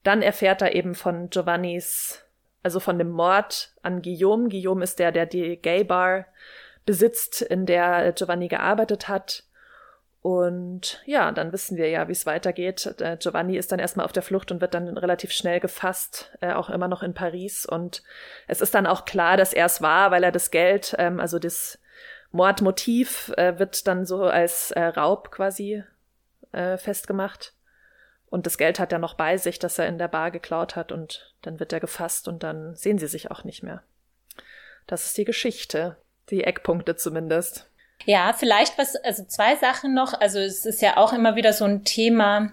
dann 0.02 0.22
erfährt 0.22 0.62
er 0.62 0.74
eben 0.74 0.94
von 0.94 1.28
Giovannis, 1.28 2.25
also 2.66 2.80
von 2.80 2.98
dem 2.98 3.10
Mord 3.10 3.70
an 3.82 4.02
Guillaume. 4.02 4.48
Guillaume 4.48 4.82
ist 4.82 4.98
der, 4.98 5.12
der 5.12 5.24
die 5.24 5.56
Gay 5.56 5.84
Bar 5.84 6.26
besitzt, 6.84 7.40
in 7.40 7.64
der 7.64 8.10
Giovanni 8.10 8.48
gearbeitet 8.48 9.06
hat. 9.06 9.44
Und 10.20 11.00
ja, 11.06 11.30
dann 11.30 11.52
wissen 11.52 11.76
wir 11.76 11.88
ja, 11.88 12.08
wie 12.08 12.12
es 12.12 12.26
weitergeht. 12.26 13.00
Äh, 13.00 13.18
Giovanni 13.18 13.56
ist 13.56 13.70
dann 13.70 13.78
erstmal 13.78 14.04
auf 14.04 14.10
der 14.10 14.24
Flucht 14.24 14.50
und 14.50 14.60
wird 14.60 14.74
dann 14.74 14.98
relativ 14.98 15.30
schnell 15.30 15.60
gefasst, 15.60 16.32
äh, 16.40 16.54
auch 16.54 16.68
immer 16.68 16.88
noch 16.88 17.04
in 17.04 17.14
Paris. 17.14 17.66
Und 17.66 18.02
es 18.48 18.60
ist 18.60 18.74
dann 18.74 18.88
auch 18.88 19.04
klar, 19.04 19.36
dass 19.36 19.52
er 19.52 19.66
es 19.66 19.80
war, 19.80 20.10
weil 20.10 20.24
er 20.24 20.32
das 20.32 20.50
Geld, 20.50 20.96
ähm, 20.98 21.20
also 21.20 21.38
das 21.38 21.78
Mordmotiv 22.32 23.32
äh, 23.36 23.60
wird 23.60 23.86
dann 23.86 24.04
so 24.06 24.24
als 24.24 24.74
Raub 24.76 25.30
quasi 25.30 25.84
festgemacht. 26.78 27.52
Und 28.28 28.46
das 28.46 28.58
Geld 28.58 28.78
hat 28.78 28.92
er 28.92 28.98
noch 28.98 29.14
bei 29.14 29.36
sich, 29.36 29.58
das 29.58 29.78
er 29.78 29.86
in 29.86 29.98
der 29.98 30.08
Bar 30.08 30.30
geklaut 30.30 30.76
hat. 30.76 30.92
Und 30.92 31.34
dann 31.42 31.60
wird 31.60 31.72
er 31.72 31.80
gefasst 31.80 32.28
und 32.28 32.42
dann 32.42 32.74
sehen 32.74 32.98
sie 32.98 33.06
sich 33.06 33.30
auch 33.30 33.44
nicht 33.44 33.62
mehr. 33.62 33.82
Das 34.86 35.06
ist 35.06 35.16
die 35.18 35.24
Geschichte. 35.24 35.96
Die 36.30 36.44
Eckpunkte 36.44 36.96
zumindest. 36.96 37.68
Ja, 38.04 38.34
vielleicht 38.36 38.78
was, 38.78 38.96
also 38.96 39.24
zwei 39.24 39.56
Sachen 39.56 39.94
noch. 39.94 40.20
Also 40.20 40.38
es 40.38 40.66
ist 40.66 40.82
ja 40.82 40.96
auch 40.96 41.12
immer 41.12 41.36
wieder 41.36 41.52
so 41.52 41.64
ein 41.64 41.84
Thema, 41.84 42.52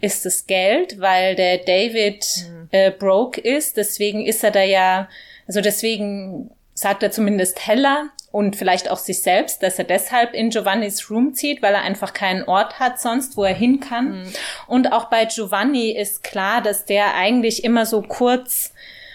ist 0.00 0.26
das 0.26 0.46
Geld, 0.46 1.00
weil 1.00 1.36
der 1.36 1.58
David 1.58 2.24
mhm. 2.48 2.68
äh, 2.70 2.90
broke 2.90 3.40
ist. 3.40 3.76
Deswegen 3.76 4.26
ist 4.26 4.42
er 4.42 4.50
da 4.50 4.62
ja, 4.62 5.08
also 5.46 5.60
deswegen 5.60 6.50
sagt 6.74 7.02
er 7.02 7.10
zumindest 7.10 7.66
heller, 7.66 8.10
und 8.32 8.56
vielleicht 8.56 8.90
auch 8.90 8.98
sich 8.98 9.22
selbst, 9.22 9.62
dass 9.62 9.78
er 9.78 9.84
deshalb 9.84 10.34
in 10.34 10.50
Giovannis 10.50 11.10
Room 11.10 11.34
zieht, 11.34 11.62
weil 11.62 11.74
er 11.74 11.82
einfach 11.82 12.12
keinen 12.12 12.44
Ort 12.44 12.78
hat 12.78 13.00
sonst, 13.00 13.36
wo 13.36 13.44
er 13.44 13.54
hin 13.54 13.80
kann. 13.80 14.20
Mhm. 14.20 14.32
Und 14.66 14.92
auch 14.92 15.06
bei 15.06 15.24
Giovanni 15.24 15.90
ist 15.90 16.22
klar, 16.22 16.62
dass 16.62 16.84
der 16.84 17.14
eigentlich 17.14 17.64
immer 17.64 17.86
so 17.86 18.02
kurz 18.02 18.72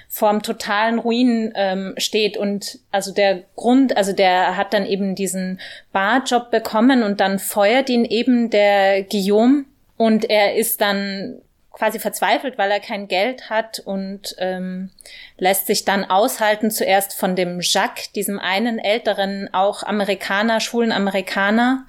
vorm 0.07 0.41
totalen 0.41 0.99
Ruin 0.99 1.51
ähm, 1.55 1.93
steht 1.97 2.37
und 2.37 2.79
also 2.91 3.13
der 3.13 3.43
Grund, 3.57 3.97
also 3.97 4.13
der 4.13 4.55
hat 4.55 4.73
dann 4.73 4.85
eben 4.85 5.13
diesen 5.13 5.59
Barjob 5.91 6.51
bekommen 6.51 7.03
und 7.03 7.19
dann 7.19 7.37
feuert 7.37 7.89
ihn 7.89 8.05
eben 8.05 8.49
der 8.49 9.03
Guillaume 9.03 9.65
und 9.97 10.29
er 10.29 10.55
ist 10.55 10.79
dann 10.79 11.41
quasi 11.75 11.99
verzweifelt, 11.99 12.57
weil 12.57 12.71
er 12.71 12.79
kein 12.79 13.07
Geld 13.07 13.49
hat 13.49 13.79
und 13.79 14.35
ähm, 14.39 14.91
lässt 15.37 15.67
sich 15.67 15.83
dann 15.83 16.05
aushalten 16.05 16.71
zuerst 16.71 17.13
von 17.13 17.35
dem 17.35 17.59
Jacques, 17.61 18.11
diesem 18.13 18.39
einen 18.39 18.79
älteren, 18.79 19.53
auch 19.53 19.83
Amerikaner, 19.83 20.61
schwulen 20.61 20.93
Amerikaner 20.93 21.85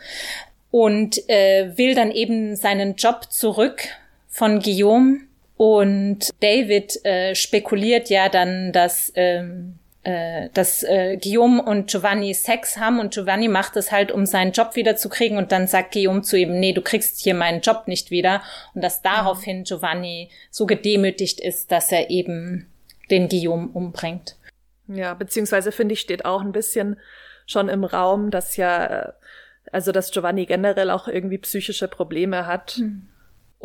und 0.73 1.29
äh, 1.29 1.77
will 1.77 1.95
dann 1.95 2.11
eben 2.11 2.57
seinen 2.57 2.97
Job 2.97 3.31
zurück 3.31 3.85
von 4.29 4.61
Guillaume 4.61 5.21
und 5.57 6.31
David 6.41 7.05
äh, 7.05 7.35
spekuliert 7.35 8.11
ja 8.11 8.29
dann, 8.29 8.73
dass 8.73 9.13
ähm, 9.15 9.79
äh, 10.07 10.51
dass 10.55 10.85
äh, 10.85 11.19
Guillaume 11.21 11.61
und 11.61 11.91
Giovanni 11.91 12.33
Sex 12.33 12.77
haben 12.77 13.01
und 13.01 13.13
Giovanni 13.13 13.49
macht 13.49 13.77
es 13.77 13.91
halt, 13.91 14.13
um 14.13 14.25
seinen 14.25 14.53
Job 14.53 14.77
wieder 14.77 14.95
zu 14.95 15.09
kriegen 15.09 15.37
und 15.37 15.51
dann 15.51 15.67
sagt 15.67 15.95
Guillaume 15.95 16.23
zu 16.23 16.39
ihm, 16.39 16.61
nee, 16.61 16.73
du 16.73 16.81
kriegst 16.81 17.21
hier 17.21 17.35
meinen 17.35 17.61
Job 17.61 17.89
nicht 17.89 18.13
wieder 18.13 18.41
und 18.73 18.85
dass 18.85 19.03
daraufhin 19.03 19.65
Giovanni 19.65 20.31
so 20.49 20.65
gedemütigt 20.65 21.41
ist, 21.41 21.73
dass 21.73 21.91
er 21.91 22.09
eben 22.09 22.71
den 23.11 23.29
Guillaume 23.29 23.67
umbringt. 23.67 24.37
Ja, 24.87 25.15
beziehungsweise 25.15 25.73
finde 25.73 25.95
ich, 25.95 26.01
steht 26.03 26.25
auch 26.25 26.41
ein 26.41 26.53
bisschen 26.53 27.01
schon 27.45 27.69
im 27.69 27.83
Raum, 27.83 28.31
dass 28.31 28.57
ja, 28.57 28.87
äh, 28.87 29.13
also 29.73 29.91
dass 29.91 30.13
Giovanni 30.13 30.47
generell 30.47 30.91
auch 30.91 31.09
irgendwie 31.09 31.39
psychische 31.39 31.89
Probleme 31.89 32.47
hat. 32.47 32.77
Hm 32.77 33.09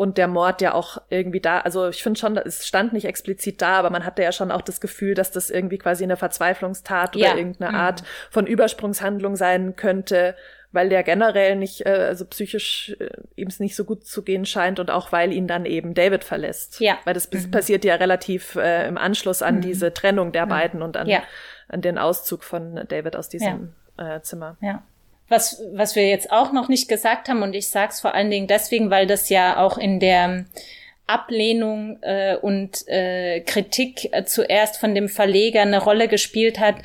und 0.02 0.18
der 0.18 0.28
Mord 0.28 0.64
ja 0.64 0.74
auch 0.74 1.00
irgendwie 1.10 1.42
da, 1.42 1.60
also 1.60 1.88
ich 1.88 2.02
finde 2.02 2.20
schon, 2.20 2.36
es 2.36 2.66
stand 2.66 2.92
nicht 2.92 3.06
explizit 3.06 3.62
da, 3.62 3.78
aber 3.78 3.92
man 3.92 4.04
hatte 4.04 4.24
ja 4.24 4.32
schon 4.32 4.50
auch 4.50 4.64
das 4.64 4.82
Gefühl, 4.82 5.14
dass 5.14 5.30
das 5.30 5.52
irgendwie 5.52 5.78
quasi 5.78 6.04
eine 6.04 6.18
Verzweiflungstat 6.18 7.16
oder 7.16 7.28
ja. 7.28 7.36
irgendeine 7.36 7.70
mhm. 7.70 7.78
Art 7.78 8.04
von 8.32 8.48
Übersprungshandlung 8.48 9.36
sein 9.36 9.76
könnte, 9.76 10.36
weil 10.72 10.90
der 10.90 11.04
generell 11.04 11.56
nicht, 11.56 11.86
äh, 11.86 12.08
also 12.08 12.26
psychisch 12.26 12.96
äh, 13.00 13.10
ihm 13.36 13.48
es 13.48 13.60
nicht 13.60 13.76
so 13.76 13.86
gut 13.86 14.08
zu 14.08 14.24
gehen 14.24 14.48
scheint 14.48 14.80
und 14.80 14.90
auch 14.90 15.12
weil 15.12 15.32
ihn 15.32 15.46
dann 15.46 15.68
eben 15.68 15.94
David 15.94 16.24
verlässt. 16.24 16.80
Ja. 16.80 16.98
Weil 17.04 17.14
das 17.14 17.32
mhm. 17.32 17.52
passiert 17.52 17.86
ja 17.86 17.94
relativ 17.94 18.56
äh, 18.56 18.88
im 18.88 18.98
Anschluss 18.98 19.44
an 19.44 19.58
mhm. 19.58 19.62
diese 19.62 19.94
Trennung 19.94 20.32
der 20.32 20.48
mhm. 20.48 20.50
beiden 20.50 20.82
und 20.82 20.98
an, 20.98 21.08
ja. 21.08 21.22
an 21.68 21.82
den 21.82 22.00
Auszug 22.00 22.44
von 22.44 22.88
David 22.88 23.16
aus 23.16 23.30
diesem 23.30 23.76
ja. 24.00 24.16
äh, 24.16 24.22
Zimmer. 24.24 24.58
Ja. 24.62 24.82
Was, 25.32 25.64
was 25.72 25.96
wir 25.96 26.10
jetzt 26.10 26.30
auch 26.30 26.52
noch 26.52 26.68
nicht 26.68 26.90
gesagt 26.90 27.30
haben, 27.30 27.42
und 27.42 27.56
ich 27.56 27.70
sage 27.70 27.94
es 27.94 28.02
vor 28.02 28.14
allen 28.14 28.30
Dingen 28.30 28.48
deswegen, 28.48 28.90
weil 28.90 29.08
das 29.08 29.30
ja 29.30 29.58
auch 29.64 29.78
in 29.78 30.02
der 30.02 30.44
Ablehnung 31.08 31.98
äh, 32.02 32.36
und 32.36 32.86
äh, 32.90 33.40
Kritik 33.40 34.10
äh, 34.12 34.26
zuerst 34.26 34.78
von 34.78 34.94
dem 34.94 35.08
Verleger 35.08 35.62
eine 35.62 35.82
Rolle 35.82 36.10
gespielt 36.10 36.60
hat, 36.60 36.76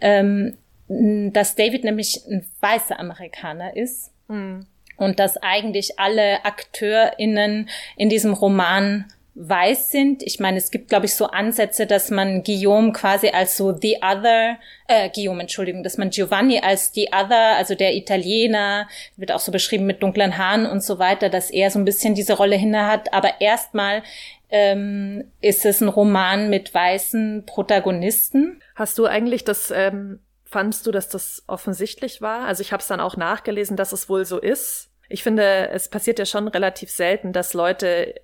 ähm, 0.00 0.56
dass 0.88 1.56
David 1.56 1.82
nämlich 1.82 2.20
ein 2.30 2.46
weißer 2.60 2.98
Amerikaner 2.98 3.76
ist. 3.76 4.12
Mhm. 4.28 4.66
Und 4.98 5.18
dass 5.18 5.36
eigentlich 5.36 5.98
alle 5.98 6.44
AkteurInnen 6.44 7.68
in 7.96 8.08
diesem 8.08 8.32
Roman 8.32 9.04
weiß 9.38 9.90
sind. 9.90 10.22
Ich 10.22 10.40
meine, 10.40 10.56
es 10.56 10.70
gibt, 10.70 10.88
glaube 10.88 11.04
ich, 11.06 11.14
so 11.14 11.26
Ansätze, 11.26 11.86
dass 11.86 12.10
man 12.10 12.42
Guillaume 12.42 12.92
quasi 12.92 13.28
als 13.28 13.56
so 13.56 13.76
the 13.76 13.98
other, 13.98 14.56
äh, 14.88 15.10
Guillaume, 15.10 15.42
Entschuldigung, 15.42 15.82
dass 15.82 15.98
man 15.98 16.08
Giovanni 16.08 16.60
als 16.60 16.92
the 16.94 17.08
other, 17.12 17.56
also 17.56 17.74
der 17.74 17.94
Italiener, 17.94 18.88
wird 19.16 19.30
auch 19.30 19.40
so 19.40 19.52
beschrieben 19.52 19.84
mit 19.84 20.02
dunklen 20.02 20.38
Haaren 20.38 20.64
und 20.64 20.82
so 20.82 20.98
weiter, 20.98 21.28
dass 21.28 21.50
er 21.50 21.70
so 21.70 21.78
ein 21.78 21.84
bisschen 21.84 22.14
diese 22.14 22.32
Rolle 22.32 22.56
hinne 22.56 22.86
hat. 22.86 23.12
Aber 23.12 23.40
erstmal 23.40 24.02
ähm, 24.48 25.24
ist 25.42 25.66
es 25.66 25.82
ein 25.82 25.88
Roman 25.88 26.48
mit 26.48 26.72
weißen 26.72 27.44
Protagonisten. 27.44 28.62
Hast 28.74 28.96
du 28.96 29.04
eigentlich 29.04 29.44
das, 29.44 29.70
ähm, 29.70 30.20
fandst 30.44 30.86
du, 30.86 30.92
dass 30.92 31.10
das 31.10 31.44
offensichtlich 31.46 32.22
war? 32.22 32.46
Also 32.46 32.62
ich 32.62 32.72
habe 32.72 32.80
es 32.80 32.88
dann 32.88 33.00
auch 33.00 33.18
nachgelesen, 33.18 33.76
dass 33.76 33.92
es 33.92 34.08
wohl 34.08 34.24
so 34.24 34.38
ist. 34.38 34.88
Ich 35.08 35.22
finde, 35.22 35.68
es 35.68 35.88
passiert 35.88 36.18
ja 36.18 36.24
schon 36.24 36.48
relativ 36.48 36.90
selten, 36.90 37.32
dass 37.32 37.52
Leute 37.54 38.14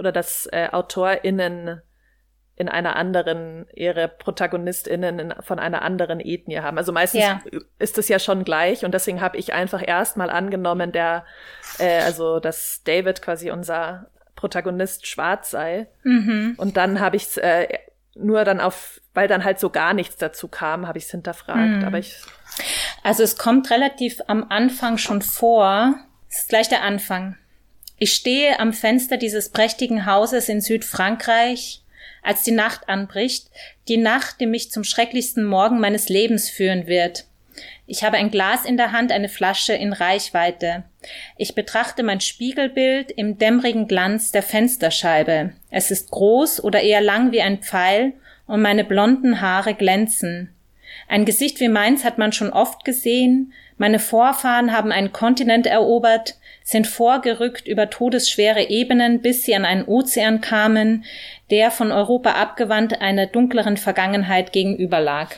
oder 0.00 0.10
dass 0.10 0.48
äh, 0.50 0.68
AutorInnen 0.72 1.82
in 2.56 2.68
einer 2.68 2.96
anderen, 2.96 3.66
ihre 3.74 4.08
ProtagonistInnen 4.08 5.18
in, 5.18 5.34
von 5.40 5.58
einer 5.58 5.82
anderen 5.82 6.20
Ethnie 6.20 6.58
haben. 6.58 6.76
Also 6.76 6.92
meistens 6.92 7.22
ja. 7.22 7.40
ist 7.78 7.96
es 7.96 8.08
ja 8.08 8.18
schon 8.18 8.44
gleich 8.44 8.84
und 8.84 8.92
deswegen 8.92 9.20
habe 9.20 9.38
ich 9.38 9.54
einfach 9.54 9.86
erstmal 9.86 10.28
angenommen, 10.28 10.92
der, 10.92 11.24
äh, 11.78 12.00
also 12.00 12.40
dass 12.40 12.82
David 12.84 13.22
quasi 13.22 13.50
unser 13.50 14.10
Protagonist 14.36 15.06
schwarz 15.06 15.50
sei. 15.50 15.88
Mhm. 16.02 16.54
Und 16.58 16.76
dann 16.76 17.00
habe 17.00 17.16
ich 17.16 17.24
es 17.24 17.36
äh, 17.38 17.68
nur 18.14 18.44
dann 18.44 18.60
auf, 18.60 19.00
weil 19.14 19.28
dann 19.28 19.44
halt 19.44 19.58
so 19.60 19.70
gar 19.70 19.94
nichts 19.94 20.16
dazu 20.16 20.48
kam, 20.48 20.86
habe 20.86 20.98
ich 20.98 21.04
es 21.04 21.10
hinterfragt. 21.10 21.78
Mhm. 21.78 21.84
Aber 21.84 21.98
ich. 21.98 22.16
Also 23.02 23.22
es 23.22 23.38
kommt 23.38 23.70
relativ 23.70 24.20
am 24.26 24.46
Anfang 24.50 24.98
schon 24.98 25.22
vor. 25.22 25.94
Es 26.28 26.40
ist 26.40 26.48
gleich 26.48 26.68
der 26.68 26.82
Anfang. 26.82 27.36
Ich 28.02 28.14
stehe 28.14 28.58
am 28.58 28.72
Fenster 28.72 29.18
dieses 29.18 29.50
prächtigen 29.50 30.06
Hauses 30.06 30.48
in 30.48 30.62
Südfrankreich, 30.62 31.82
als 32.22 32.42
die 32.42 32.50
Nacht 32.50 32.88
anbricht, 32.88 33.48
die 33.88 33.98
Nacht, 33.98 34.40
die 34.40 34.46
mich 34.46 34.70
zum 34.70 34.84
schrecklichsten 34.84 35.44
Morgen 35.44 35.80
meines 35.80 36.08
Lebens 36.08 36.48
führen 36.48 36.86
wird. 36.86 37.26
Ich 37.86 38.02
habe 38.02 38.16
ein 38.16 38.30
Glas 38.30 38.64
in 38.64 38.78
der 38.78 38.92
Hand, 38.92 39.12
eine 39.12 39.28
Flasche 39.28 39.74
in 39.74 39.92
Reichweite. 39.92 40.84
Ich 41.36 41.54
betrachte 41.54 42.02
mein 42.02 42.22
Spiegelbild 42.22 43.10
im 43.10 43.36
dämmerigen 43.36 43.86
Glanz 43.86 44.32
der 44.32 44.42
Fensterscheibe. 44.42 45.52
Es 45.70 45.90
ist 45.90 46.10
groß 46.10 46.64
oder 46.64 46.80
eher 46.80 47.02
lang 47.02 47.32
wie 47.32 47.42
ein 47.42 47.58
Pfeil 47.58 48.14
und 48.46 48.62
meine 48.62 48.84
blonden 48.84 49.42
Haare 49.42 49.74
glänzen. 49.74 50.54
Ein 51.06 51.26
Gesicht 51.26 51.60
wie 51.60 51.68
meins 51.68 52.02
hat 52.04 52.16
man 52.16 52.32
schon 52.32 52.50
oft 52.50 52.86
gesehen. 52.86 53.52
Meine 53.76 53.98
Vorfahren 53.98 54.72
haben 54.72 54.90
einen 54.90 55.12
Kontinent 55.12 55.66
erobert 55.66 56.36
sind 56.62 56.86
vorgerückt 56.86 57.66
über 57.66 57.90
todesschwere 57.90 58.68
Ebenen, 58.68 59.22
bis 59.22 59.44
sie 59.44 59.54
an 59.54 59.64
einen 59.64 59.84
Ozean 59.84 60.40
kamen, 60.40 61.04
der 61.50 61.70
von 61.70 61.90
Europa 61.92 62.32
abgewandt 62.32 63.00
einer 63.00 63.26
dunkleren 63.26 63.76
Vergangenheit 63.76 64.52
gegenüber 64.52 65.00
lag. 65.00 65.30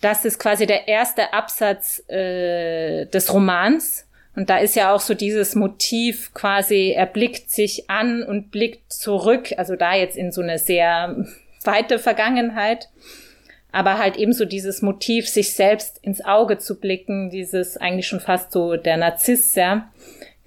Das 0.00 0.24
ist 0.24 0.38
quasi 0.38 0.66
der 0.66 0.88
erste 0.88 1.32
Absatz 1.32 2.02
äh, 2.08 3.06
des 3.06 3.32
Romans. 3.32 4.06
Und 4.36 4.48
da 4.48 4.58
ist 4.58 4.76
ja 4.76 4.94
auch 4.94 5.00
so 5.00 5.14
dieses 5.14 5.56
Motiv 5.56 6.32
quasi, 6.32 6.92
er 6.96 7.06
blickt 7.06 7.50
sich 7.50 7.90
an 7.90 8.22
und 8.22 8.52
blickt 8.52 8.92
zurück, 8.92 9.52
also 9.56 9.74
da 9.74 9.94
jetzt 9.94 10.16
in 10.16 10.30
so 10.30 10.40
eine 10.40 10.58
sehr 10.58 11.26
weite 11.64 11.98
Vergangenheit. 11.98 12.88
aber 13.70 13.98
halt 13.98 14.16
ebenso 14.16 14.44
dieses 14.44 14.82
Motiv, 14.82 15.28
sich 15.28 15.52
selbst 15.52 15.98
ins 16.02 16.24
Auge 16.24 16.58
zu 16.58 16.80
blicken, 16.80 17.30
dieses 17.30 17.76
eigentlich 17.76 18.06
schon 18.06 18.20
fast 18.20 18.52
so 18.52 18.76
der 18.76 18.96
Narzisst, 18.96 19.56
ja, 19.56 19.90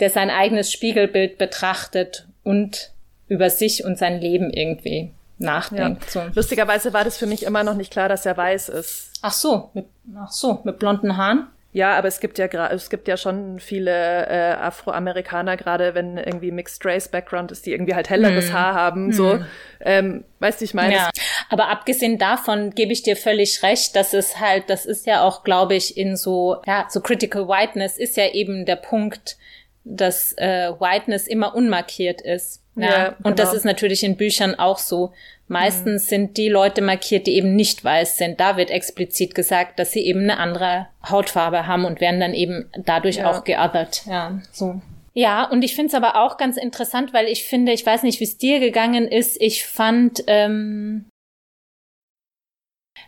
der 0.02 0.10
sein 0.10 0.30
eigenes 0.30 0.72
Spiegelbild 0.72 1.38
betrachtet 1.38 2.28
und 2.44 2.92
über 3.28 3.50
sich 3.50 3.86
und 3.86 3.98
sein 3.98 4.20
Leben 4.20 4.52
irgendwie 4.52 5.12
nachdenkt. 5.38 6.14
Ja. 6.14 6.26
So. 6.26 6.32
Lustigerweise 6.36 6.92
war 6.92 7.06
das 7.06 7.18
für 7.18 7.28
mich 7.28 7.44
immer 7.44 7.64
noch 7.64 7.76
nicht 7.76 7.92
klar, 7.92 8.10
dass 8.10 8.26
er 8.26 8.36
weiß 8.36 8.70
ist. 8.70 9.12
Ach 9.22 9.32
so, 9.32 9.70
mit, 9.74 9.86
ach 10.18 10.32
so, 10.32 10.60
mit 10.66 10.80
blonden 10.80 11.16
Haaren? 11.16 11.48
Ja, 11.74 11.98
aber 11.98 12.10
es 12.10 12.20
gibt 12.20 12.38
ja 12.38 12.48
es 12.68 12.90
gibt 12.90 13.08
ja 13.08 13.16
schon 13.16 13.60
viele 13.60 14.28
äh, 14.28 14.54
Afroamerikaner, 14.56 15.56
gerade 15.56 15.96
wenn 15.96 16.18
irgendwie 16.18 16.52
Mixed 16.52 16.86
Race 16.86 17.08
Background 17.08 17.54
ist, 17.54 17.66
die 17.66 17.72
irgendwie 17.72 17.96
halt 17.96 18.10
helleres 18.10 18.48
hm. 18.48 18.54
Haar 18.54 18.74
haben, 18.74 19.06
hm. 19.06 19.14
so. 19.14 19.40
Ähm, 19.80 20.26
weißt 20.40 20.60
du, 20.60 20.66
ich 20.66 20.74
meine. 20.74 20.96
Ja. 20.96 21.10
Aber 21.50 21.70
abgesehen 21.70 22.18
davon 22.18 22.72
gebe 22.72 22.92
ich 22.92 23.04
dir 23.04 23.16
völlig 23.16 23.64
recht, 23.64 23.96
dass 23.96 24.14
es 24.14 24.40
halt, 24.40 24.70
das 24.70 24.86
ist 24.86 25.06
ja 25.06 25.22
auch, 25.22 25.46
glaube 25.46 25.76
ich, 25.76 25.96
in 25.96 26.18
so, 26.18 26.62
ja, 26.66 26.88
so 26.90 27.00
Critical 27.00 27.48
Whiteness 27.48 27.98
ist 27.98 28.18
ja 28.18 28.28
eben 28.28 28.66
der 28.66 28.76
Punkt, 28.76 29.38
dass 29.84 30.34
äh, 30.38 30.72
Whiteness 30.80 31.28
immer 31.28 31.56
unmarkiert 31.56 32.22
ist. 32.22 32.62
Ja, 32.76 32.84
ja 32.84 33.10
genau. 33.10 33.30
und 33.30 33.40
das 33.40 33.50
genau. 33.50 33.58
ist 33.58 33.66
natürlich 33.66 34.04
in 34.04 34.18
Büchern 34.18 34.56
auch 34.56 34.78
so. 34.78 35.14
Meistens 35.48 36.06
mhm. 36.06 36.08
sind 36.08 36.38
die 36.38 36.48
Leute 36.48 36.82
markiert, 36.82 37.28
die 37.28 37.36
eben 37.36 37.56
nicht 37.56 37.84
weiß 37.84 38.18
sind. 38.18 38.40
Da 38.40 38.56
wird 38.56 38.70
explizit 38.70 39.36
gesagt, 39.36 39.80
dass 39.80 39.92
sie 39.92 40.06
eben 40.06 40.22
eine 40.22 40.38
andere 40.38 40.88
Hautfarbe 41.10 41.68
haben 41.68 41.84
und 41.84 42.00
werden 42.00 42.22
dann 42.22 42.34
eben 42.34 42.70
dadurch 42.78 43.18
ja. 43.18 43.30
auch 43.30 43.44
geothert. 43.44 44.06
Ja, 44.06 44.40
so. 44.52 44.82
Ja, 45.14 45.44
und 45.44 45.64
ich 45.64 45.76
finde 45.76 45.90
es 45.90 45.94
aber 45.94 46.16
auch 46.24 46.38
ganz 46.38 46.56
interessant, 46.56 47.14
weil 47.14 47.28
ich 47.28 47.44
finde, 47.44 47.74
ich 47.74 47.86
weiß 47.86 48.04
nicht, 48.04 48.22
wie 48.22 48.26
es 48.26 48.38
dir 48.38 48.62
gegangen 48.62 49.08
ist, 49.10 49.42
ich 49.42 49.66
fand, 49.66 50.24
ähm, 50.28 51.10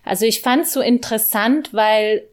also 0.04 0.26
ich 0.26 0.42
fand 0.42 0.64
es 0.64 0.74
so 0.74 0.82
interessant, 0.82 1.74
weil 1.74 2.28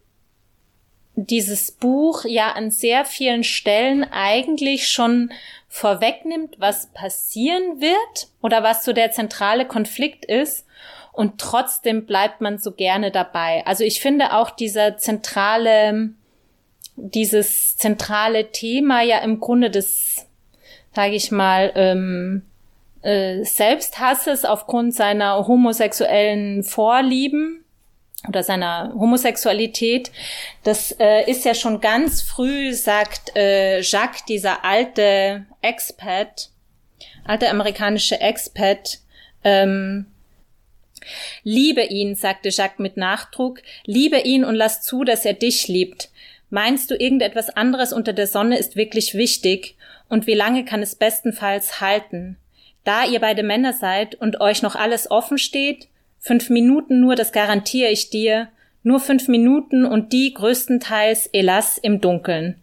dieses 1.26 1.72
Buch 1.72 2.24
ja 2.24 2.52
an 2.52 2.70
sehr 2.70 3.04
vielen 3.04 3.44
Stellen 3.44 4.04
eigentlich 4.04 4.88
schon 4.88 5.32
vorwegnimmt, 5.68 6.56
was 6.58 6.86
passieren 6.92 7.80
wird 7.80 8.28
oder 8.42 8.62
was 8.62 8.84
so 8.84 8.92
der 8.92 9.12
zentrale 9.12 9.66
Konflikt 9.66 10.24
ist. 10.24 10.66
Und 11.12 11.40
trotzdem 11.40 12.06
bleibt 12.06 12.40
man 12.40 12.58
so 12.58 12.72
gerne 12.72 13.10
dabei. 13.10 13.64
Also 13.66 13.84
ich 13.84 14.00
finde 14.00 14.32
auch 14.34 14.50
dieser 14.50 14.96
zentrale, 14.96 16.10
dieses 16.96 17.76
zentrale 17.76 18.52
Thema 18.52 19.02
ja 19.02 19.18
im 19.18 19.40
Grunde 19.40 19.70
des, 19.70 20.26
sage 20.94 21.14
ich 21.14 21.30
mal, 21.30 21.72
ähm, 21.74 22.42
äh, 23.02 23.44
Selbsthasses 23.44 24.44
aufgrund 24.44 24.94
seiner 24.94 25.46
homosexuellen 25.46 26.62
Vorlieben 26.62 27.59
oder 28.28 28.42
seiner 28.42 28.92
Homosexualität, 28.94 30.10
das 30.62 30.92
äh, 30.98 31.28
ist 31.30 31.44
ja 31.44 31.54
schon 31.54 31.80
ganz 31.80 32.22
früh, 32.22 32.74
sagt 32.74 33.34
äh, 33.36 33.80
Jacques, 33.80 34.24
dieser 34.26 34.64
alte 34.64 35.46
Expat, 35.62 36.50
alte 37.24 37.48
amerikanische 37.48 38.20
Expat, 38.20 38.98
ähm, 39.42 40.06
Liebe 41.42 41.82
ihn, 41.84 42.14
sagte 42.14 42.50
Jacques 42.50 42.78
mit 42.78 42.96
Nachdruck, 42.96 43.62
liebe 43.86 44.18
ihn 44.18 44.44
und 44.44 44.54
lass 44.54 44.82
zu, 44.82 45.04
dass 45.04 45.24
er 45.24 45.34
dich 45.34 45.68
liebt. 45.68 46.10
Meinst 46.50 46.90
du, 46.90 46.94
irgendetwas 46.94 47.50
anderes 47.50 47.92
unter 47.92 48.12
der 48.12 48.26
Sonne 48.26 48.58
ist 48.58 48.76
wirklich 48.76 49.14
wichtig? 49.14 49.76
Und 50.08 50.26
wie 50.26 50.34
lange 50.34 50.64
kann 50.64 50.82
es 50.82 50.96
bestenfalls 50.96 51.80
halten? 51.80 52.36
Da 52.84 53.04
ihr 53.04 53.20
beide 53.20 53.42
Männer 53.42 53.72
seid 53.72 54.14
und 54.16 54.40
euch 54.40 54.62
noch 54.62 54.74
alles 54.74 55.10
offen 55.10 55.38
steht, 55.38 55.88
Fünf 56.22 56.50
Minuten 56.50 57.00
nur, 57.00 57.16
das 57.16 57.32
garantiere 57.32 57.90
ich 57.90 58.10
dir. 58.10 58.48
Nur 58.82 59.00
fünf 59.00 59.26
Minuten 59.26 59.84
und 59.84 60.12
die 60.12 60.32
größtenteils, 60.34 61.26
elas, 61.32 61.78
im 61.78 62.00
Dunkeln. 62.00 62.56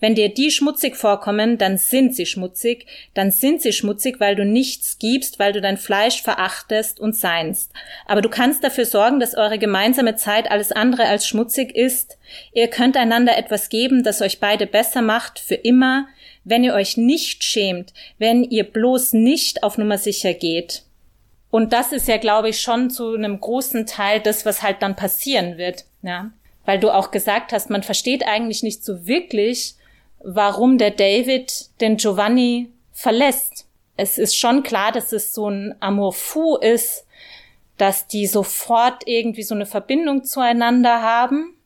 Wenn 0.00 0.14
dir 0.14 0.28
die 0.28 0.50
schmutzig 0.50 0.96
vorkommen, 0.96 1.56
dann 1.56 1.78
sind 1.78 2.14
sie 2.14 2.26
schmutzig, 2.26 2.86
dann 3.14 3.30
sind 3.30 3.62
sie 3.62 3.72
schmutzig, 3.72 4.20
weil 4.20 4.36
du 4.36 4.44
nichts 4.44 4.98
gibst, 4.98 5.38
weil 5.38 5.52
du 5.52 5.60
dein 5.60 5.78
Fleisch 5.78 6.22
verachtest 6.22 7.00
und 7.00 7.16
seinst. 7.16 7.72
Aber 8.04 8.20
du 8.20 8.28
kannst 8.28 8.64
dafür 8.64 8.84
sorgen, 8.84 9.20
dass 9.20 9.34
eure 9.34 9.58
gemeinsame 9.58 10.16
Zeit 10.16 10.50
alles 10.50 10.72
andere 10.72 11.04
als 11.04 11.26
schmutzig 11.26 11.74
ist. 11.74 12.18
Ihr 12.52 12.68
könnt 12.68 12.96
einander 12.96 13.38
etwas 13.38 13.68
geben, 13.68 14.02
das 14.02 14.20
euch 14.20 14.40
beide 14.40 14.66
besser 14.66 15.00
macht, 15.00 15.38
für 15.38 15.54
immer, 15.54 16.06
wenn 16.44 16.64
ihr 16.64 16.74
euch 16.74 16.96
nicht 16.96 17.44
schämt, 17.44 17.94
wenn 18.18 18.44
ihr 18.44 18.64
bloß 18.64 19.14
nicht 19.14 19.62
auf 19.62 19.78
Nummer 19.78 19.96
sicher 19.96 20.34
geht. 20.34 20.82
Und 21.54 21.72
das 21.72 21.92
ist 21.92 22.08
ja, 22.08 22.16
glaube 22.16 22.48
ich, 22.48 22.60
schon 22.60 22.90
zu 22.90 23.14
einem 23.14 23.38
großen 23.38 23.86
Teil 23.86 24.18
das, 24.18 24.44
was 24.44 24.64
halt 24.64 24.82
dann 24.82 24.96
passieren 24.96 25.56
wird, 25.56 25.84
ja. 26.02 26.32
Weil 26.64 26.80
du 26.80 26.90
auch 26.90 27.12
gesagt 27.12 27.52
hast, 27.52 27.70
man 27.70 27.84
versteht 27.84 28.26
eigentlich 28.26 28.64
nicht 28.64 28.84
so 28.84 29.06
wirklich, 29.06 29.76
warum 30.18 30.78
der 30.78 30.90
David 30.90 31.66
den 31.80 31.96
Giovanni 31.96 32.72
verlässt. 32.90 33.68
Es 33.96 34.18
ist 34.18 34.36
schon 34.36 34.64
klar, 34.64 34.90
dass 34.90 35.12
es 35.12 35.32
so 35.32 35.48
ein 35.48 35.76
Amour 35.78 36.12
fou 36.12 36.56
ist, 36.56 37.06
dass 37.78 38.08
die 38.08 38.26
sofort 38.26 39.04
irgendwie 39.06 39.44
so 39.44 39.54
eine 39.54 39.66
Verbindung 39.66 40.24
zueinander 40.24 41.02
haben 41.02 41.56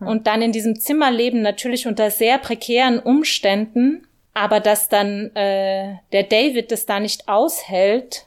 und 0.00 0.26
dann 0.26 0.42
in 0.42 0.50
diesem 0.50 0.80
Zimmer 0.80 1.12
leben, 1.12 1.42
natürlich 1.42 1.86
unter 1.86 2.10
sehr 2.10 2.38
prekären 2.38 2.98
Umständen, 2.98 4.08
aber 4.34 4.58
dass 4.58 4.88
dann 4.88 5.30
äh, 5.36 5.94
der 6.10 6.24
David 6.24 6.72
das 6.72 6.86
da 6.86 6.98
nicht 6.98 7.28
aushält 7.28 8.26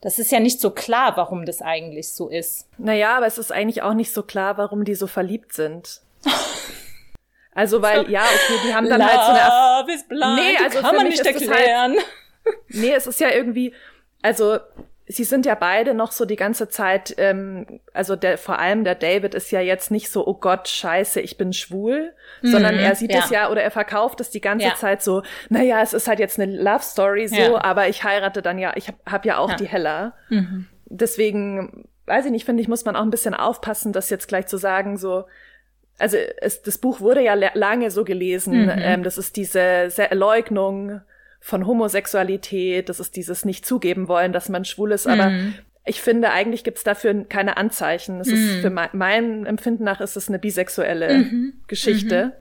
das 0.00 0.18
ist 0.18 0.32
ja 0.32 0.40
nicht 0.40 0.60
so 0.60 0.70
klar, 0.70 1.16
warum 1.16 1.44
das 1.44 1.60
eigentlich 1.62 2.12
so 2.12 2.28
ist. 2.28 2.68
Naja, 2.78 3.16
aber 3.16 3.26
es 3.26 3.38
ist 3.38 3.52
eigentlich 3.52 3.82
auch 3.82 3.94
nicht 3.94 4.12
so 4.12 4.22
klar, 4.22 4.56
warum 4.56 4.84
die 4.84 4.94
so 4.94 5.06
verliebt 5.06 5.52
sind. 5.52 6.00
Also, 7.52 7.82
weil, 7.82 8.08
ja, 8.08 8.22
okay, 8.22 8.60
die 8.64 8.72
haben 8.72 8.88
dann 8.88 9.00
Love 9.00 9.10
halt 9.10 9.20
so 9.26 9.32
eine. 9.32 9.94
Is 9.94 10.06
blind. 10.06 10.36
Nee, 10.36 10.56
also 10.64 10.80
kann 10.80 10.94
man 10.94 11.08
nicht 11.08 11.22
halt 11.22 11.34
erklären. 11.34 11.96
Halt, 11.96 12.56
nee, 12.68 12.92
es 12.92 13.08
ist 13.08 13.18
ja 13.18 13.28
irgendwie, 13.30 13.74
also 14.22 14.60
sie 15.10 15.24
sind 15.24 15.44
ja 15.44 15.56
beide 15.56 15.92
noch 15.92 16.12
so 16.12 16.24
die 16.24 16.36
ganze 16.36 16.68
Zeit, 16.68 17.14
ähm, 17.18 17.80
also 17.92 18.14
der, 18.14 18.38
vor 18.38 18.58
allem 18.60 18.84
der 18.84 18.94
David 18.94 19.34
ist 19.34 19.50
ja 19.50 19.60
jetzt 19.60 19.90
nicht 19.90 20.08
so, 20.08 20.26
oh 20.26 20.34
Gott, 20.34 20.68
scheiße, 20.68 21.20
ich 21.20 21.36
bin 21.36 21.52
schwul, 21.52 22.12
mhm, 22.42 22.48
sondern 22.48 22.78
er 22.78 22.94
sieht 22.94 23.12
ja. 23.12 23.18
es 23.18 23.30
ja 23.30 23.50
oder 23.50 23.62
er 23.62 23.72
verkauft 23.72 24.20
es 24.20 24.30
die 24.30 24.40
ganze 24.40 24.68
ja. 24.68 24.74
Zeit 24.76 25.02
so, 25.02 25.22
naja, 25.48 25.82
es 25.82 25.92
ist 25.94 26.06
halt 26.06 26.20
jetzt 26.20 26.38
eine 26.38 26.56
Love 26.56 26.82
Story 26.82 27.26
so, 27.26 27.36
ja. 27.36 27.64
aber 27.64 27.88
ich 27.88 28.04
heirate 28.04 28.40
dann 28.40 28.58
ja, 28.58 28.72
ich 28.76 28.86
habe 28.86 28.98
hab 29.04 29.26
ja 29.26 29.38
auch 29.38 29.54
die 29.54 29.66
Hella. 29.66 30.14
Mhm. 30.28 30.66
Deswegen, 30.86 31.88
weiß 32.06 32.26
ich 32.26 32.30
nicht, 32.30 32.44
finde 32.44 32.62
ich, 32.62 32.68
muss 32.68 32.84
man 32.84 32.94
auch 32.94 33.02
ein 33.02 33.10
bisschen 33.10 33.34
aufpassen, 33.34 33.92
das 33.92 34.10
jetzt 34.10 34.28
gleich 34.28 34.46
zu 34.46 34.58
sagen, 34.58 34.96
so, 34.96 35.24
also 35.98 36.16
es, 36.40 36.62
das 36.62 36.78
Buch 36.78 37.00
wurde 37.00 37.22
ja 37.22 37.34
lange 37.34 37.90
so 37.90 38.04
gelesen, 38.04 38.62
mhm. 38.62 38.72
ähm, 38.76 39.02
das 39.02 39.18
ist 39.18 39.36
diese 39.36 39.88
Leugnung 40.12 41.00
von 41.40 41.66
Homosexualität, 41.66 42.88
das 42.88 43.00
ist 43.00 43.16
dieses 43.16 43.44
nicht 43.44 43.66
zugeben 43.66 44.08
wollen, 44.08 44.32
dass 44.32 44.48
man 44.48 44.64
schwul 44.64 44.92
ist, 44.92 45.06
aber 45.06 45.30
mhm. 45.30 45.54
ich 45.86 46.02
finde, 46.02 46.30
eigentlich 46.30 46.64
gibt's 46.64 46.84
dafür 46.84 47.24
keine 47.24 47.56
Anzeichen. 47.56 48.20
Es 48.20 48.28
mhm. 48.28 48.34
ist 48.34 48.60
für 48.60 48.70
mein, 48.70 48.90
mein, 48.92 49.46
Empfinden 49.46 49.84
nach 49.84 50.00
ist 50.00 50.16
es 50.16 50.28
eine 50.28 50.38
bisexuelle 50.38 51.18
mhm. 51.18 51.54
Geschichte. 51.66 52.34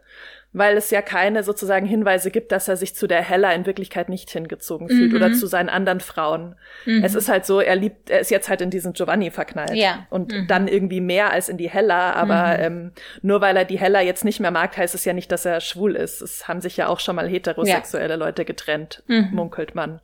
Mhm 0.52 0.60
weil 0.60 0.78
es 0.78 0.90
ja 0.90 1.02
keine 1.02 1.44
sozusagen 1.44 1.86
Hinweise 1.86 2.32
gibt, 2.32 2.52
dass 2.52 2.68
er 2.68 2.76
sich 2.76 2.96
zu 2.96 3.06
der 3.06 3.22
Hella 3.22 3.52
in 3.54 3.68
Wirklichkeit 3.68 4.10
nicht 4.10 4.32
hingezogen 4.32 4.90
fühlt 4.90 5.12
mhm. 5.12 5.18
oder 5.18 5.34
zu 5.34 5.46
seinen 5.46 5.70
anderen 5.70 6.00
Frauen. 6.00 6.56
Mhm. 6.86 7.04
Es 7.04 7.14
ist 7.14 7.30
halt 7.30 7.46
so, 7.46 7.60
er 7.60 7.76
liebt, 7.76 8.10
er 8.10 8.20
ist 8.20 8.32
jetzt 8.32 8.50
halt 8.50 8.62
in 8.62 8.72
diesen 8.72 8.94
Giovanni 8.94 9.30
verknallt 9.30 9.76
ja. 9.76 10.08
und 10.10 10.32
mhm. 10.32 10.48
dann 10.48 10.68
irgendwie 10.68 11.02
mehr 11.02 11.32
als 11.32 11.50
in 11.50 11.58
die 11.58 11.70
Hella, 11.70 12.14
aber 12.14 12.58
mhm. 12.58 12.64
ähm, 12.64 12.92
nur 13.22 13.42
weil 13.42 13.58
er 13.58 13.66
die 13.66 13.80
Hella 13.80 14.02
jetzt 14.02 14.26
nicht 14.26 14.40
mehr 14.40 14.52
mag, 14.52 14.76
heißt 14.76 14.96
es 14.96 15.06
ja 15.06 15.14
nicht, 15.14 15.32
dass 15.32 15.46
er 15.46 15.62
schwul 15.62 15.96
ist. 15.96 16.22
Es 16.22 16.48
haben 16.48 16.62
sich 16.62 16.78
ja 16.78 16.88
auch 16.88 17.00
schon 17.00 17.16
mal 17.16 17.30
heterosexuelle 17.30 18.10
ja. 18.10 18.16
Leute 18.16 18.44
getrennt, 18.44 19.04
mhm. 19.08 19.30
munkelt 19.32 19.76
man. 19.76 20.02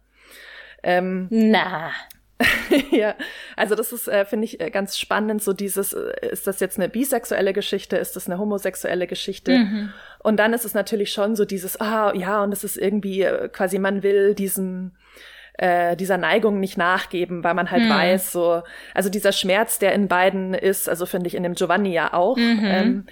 Ähm, 0.84 1.28
Na. 1.32 1.92
ja, 2.92 3.16
also 3.56 3.76
das 3.76 3.92
ist, 3.94 4.08
äh, 4.08 4.26
finde 4.26 4.46
ich, 4.46 4.60
äh, 4.60 4.70
ganz 4.70 4.98
spannend, 4.98 5.42
so 5.42 5.54
dieses, 5.54 5.94
äh, 5.94 6.12
ist 6.32 6.48
das 6.48 6.60
jetzt 6.60 6.78
eine 6.78 6.90
bisexuelle 6.90 7.54
Geschichte, 7.54 7.98
ist 7.98 8.16
das 8.16 8.28
eine 8.28 8.38
homosexuelle 8.38 9.08
Geschichte? 9.08 9.60
Mhm. 9.60 9.94
Und 10.20 10.38
dann 10.38 10.54
ist 10.54 10.66
es 10.66 10.74
natürlich 10.74 11.12
schon 11.12 11.36
so 11.36 11.46
dieses, 11.46 11.80
ah, 11.80 12.14
ja, 12.14 12.44
und 12.44 12.52
es 12.52 12.64
ist 12.64 12.78
irgendwie 12.78 13.22
äh, 13.22 13.48
quasi, 13.48 13.80
man 13.80 14.04
will 14.04 14.36
diesem, 14.36 14.92
äh, 15.58 15.96
dieser 15.96 16.18
Neigung 16.18 16.60
nicht 16.60 16.78
nachgeben, 16.78 17.44
weil 17.44 17.54
man 17.54 17.72
halt 17.72 17.84
mhm. 17.84 17.90
weiß, 17.90 18.34
so, 18.34 18.64
also 18.94 19.10
dieser 19.10 19.32
Schmerz, 19.32 19.80
der 19.80 19.94
in 19.94 20.10
beiden 20.10 20.54
ist, 20.54 20.90
also 20.90 21.06
finde 21.06 21.28
ich 21.28 21.36
in 21.36 21.44
dem 21.44 21.54
Giovanni 21.54 21.94
ja 21.94 22.14
auch. 22.14 22.36
Mhm. 22.36 22.60
Ähm, 22.64 23.06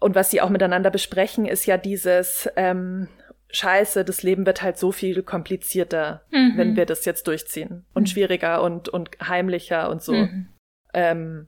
und 0.00 0.14
was 0.16 0.30
sie 0.30 0.40
auch 0.40 0.50
miteinander 0.50 0.90
besprechen, 0.90 1.46
ist 1.46 1.66
ja 1.66 1.76
dieses, 1.76 2.48
ähm, 2.56 3.08
Scheiße, 3.50 4.04
das 4.04 4.22
Leben 4.22 4.44
wird 4.44 4.62
halt 4.62 4.78
so 4.78 4.92
viel 4.92 5.22
komplizierter, 5.22 6.22
mhm. 6.30 6.52
wenn 6.56 6.76
wir 6.76 6.86
das 6.86 7.04
jetzt 7.04 7.26
durchziehen. 7.26 7.86
Und 7.94 8.02
mhm. 8.02 8.06
schwieriger 8.06 8.62
und, 8.62 8.88
und 8.88 9.10
heimlicher 9.26 9.90
und 9.90 10.02
so. 10.02 10.12
Mhm. 10.12 10.48
Ähm, 10.92 11.46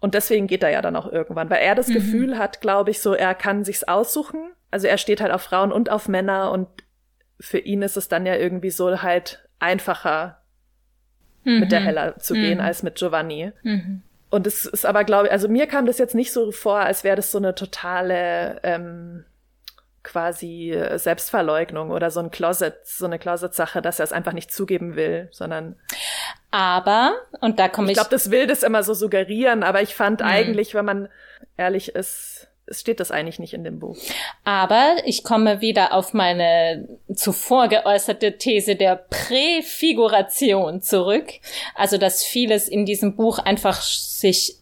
und 0.00 0.14
deswegen 0.14 0.46
geht 0.46 0.62
er 0.62 0.70
ja 0.70 0.82
dann 0.82 0.96
auch 0.96 1.10
irgendwann, 1.10 1.48
weil 1.48 1.62
er 1.62 1.74
das 1.74 1.88
mhm. 1.88 1.94
Gefühl 1.94 2.38
hat, 2.38 2.60
glaube 2.60 2.90
ich, 2.90 3.00
so, 3.00 3.14
er 3.14 3.34
kann 3.34 3.64
sich's 3.64 3.84
aussuchen. 3.84 4.52
Also 4.70 4.88
er 4.88 4.98
steht 4.98 5.20
halt 5.20 5.32
auf 5.32 5.42
Frauen 5.42 5.72
und 5.72 5.90
auf 5.90 6.08
Männer 6.08 6.50
und 6.50 6.68
für 7.40 7.58
ihn 7.58 7.82
ist 7.82 7.96
es 7.96 8.08
dann 8.08 8.26
ja 8.26 8.36
irgendwie 8.36 8.70
so 8.70 9.02
halt 9.02 9.48
einfacher, 9.58 10.42
mit 11.44 11.72
der 11.72 11.80
mhm. 11.80 11.84
Hella 11.84 12.18
zu 12.18 12.34
gehen 12.34 12.58
mhm. 12.58 12.64
als 12.64 12.82
mit 12.82 12.96
Giovanni. 12.96 13.52
Und 14.30 14.46
es 14.46 14.64
ist 14.64 14.86
aber, 14.86 15.04
glaube 15.04 15.26
ich, 15.26 15.32
also 15.32 15.48
mir 15.48 15.66
kam 15.66 15.86
das 15.86 15.98
jetzt 15.98 16.14
nicht 16.14 16.32
so 16.32 16.52
vor, 16.52 16.78
als 16.78 17.04
wäre 17.04 17.16
das 17.16 17.30
so 17.32 17.38
eine 17.38 17.54
totale 17.54 18.60
ähm, 18.62 19.24
quasi 20.02 20.76
Selbstverleugnung 20.96 21.90
oder 21.90 22.10
so 22.10 22.20
ein 22.20 22.30
Closet, 22.30 22.74
so 22.84 23.06
eine 23.06 23.18
Closet-Sache, 23.18 23.82
dass 23.82 24.00
er 24.00 24.04
es 24.04 24.12
einfach 24.12 24.32
nicht 24.32 24.52
zugeben 24.52 24.96
will, 24.96 25.28
sondern 25.30 25.76
aber, 26.50 27.14
und 27.40 27.58
da 27.58 27.68
komme 27.68 27.86
ich. 27.86 27.92
Ich 27.92 27.96
glaube, 27.96 28.10
das 28.10 28.30
will 28.30 28.46
das 28.46 28.62
immer 28.62 28.82
so 28.82 28.92
suggerieren, 28.92 29.62
aber 29.62 29.80
ich 29.80 29.94
fand 29.94 30.20
mhm. 30.20 30.26
eigentlich, 30.26 30.74
wenn 30.74 30.84
man 30.84 31.08
ehrlich 31.56 31.94
ist, 31.94 32.48
es 32.66 32.80
steht 32.80 33.00
das 33.00 33.10
eigentlich 33.10 33.38
nicht 33.38 33.54
in 33.54 33.64
dem 33.64 33.78
Buch. 33.80 33.96
Aber 34.44 34.96
ich 35.04 35.24
komme 35.24 35.60
wieder 35.60 35.92
auf 35.92 36.14
meine 36.14 36.88
zuvor 37.14 37.68
geäußerte 37.68 38.38
These 38.38 38.76
der 38.76 38.96
Präfiguration 38.96 40.80
zurück. 40.80 41.28
Also, 41.74 41.98
dass 41.98 42.22
vieles 42.22 42.68
in 42.68 42.86
diesem 42.86 43.16
Buch 43.16 43.38
einfach 43.38 43.80
sich 43.80 44.61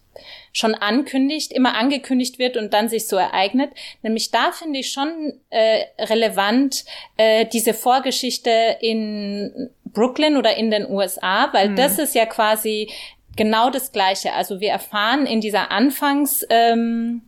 schon 0.52 0.74
ankündigt, 0.74 1.52
immer 1.52 1.76
angekündigt 1.76 2.38
wird 2.38 2.56
und 2.56 2.72
dann 2.72 2.88
sich 2.88 3.06
so 3.06 3.16
ereignet. 3.16 3.70
Nämlich 4.02 4.30
da 4.30 4.52
finde 4.52 4.80
ich 4.80 4.90
schon 4.90 5.40
äh, 5.50 5.84
relevant 5.98 6.84
äh, 7.16 7.46
diese 7.46 7.74
Vorgeschichte 7.74 8.76
in 8.80 9.70
Brooklyn 9.84 10.36
oder 10.36 10.56
in 10.56 10.70
den 10.70 10.88
USA, 10.90 11.52
weil 11.52 11.70
mhm. 11.70 11.76
das 11.76 11.98
ist 11.98 12.14
ja 12.14 12.26
quasi 12.26 12.90
genau 13.36 13.70
das 13.70 13.92
Gleiche. 13.92 14.32
Also 14.32 14.60
wir 14.60 14.70
erfahren 14.70 15.26
in 15.26 15.40
dieser 15.40 15.70
Anfangs 15.70 16.44
ähm, 16.50 17.22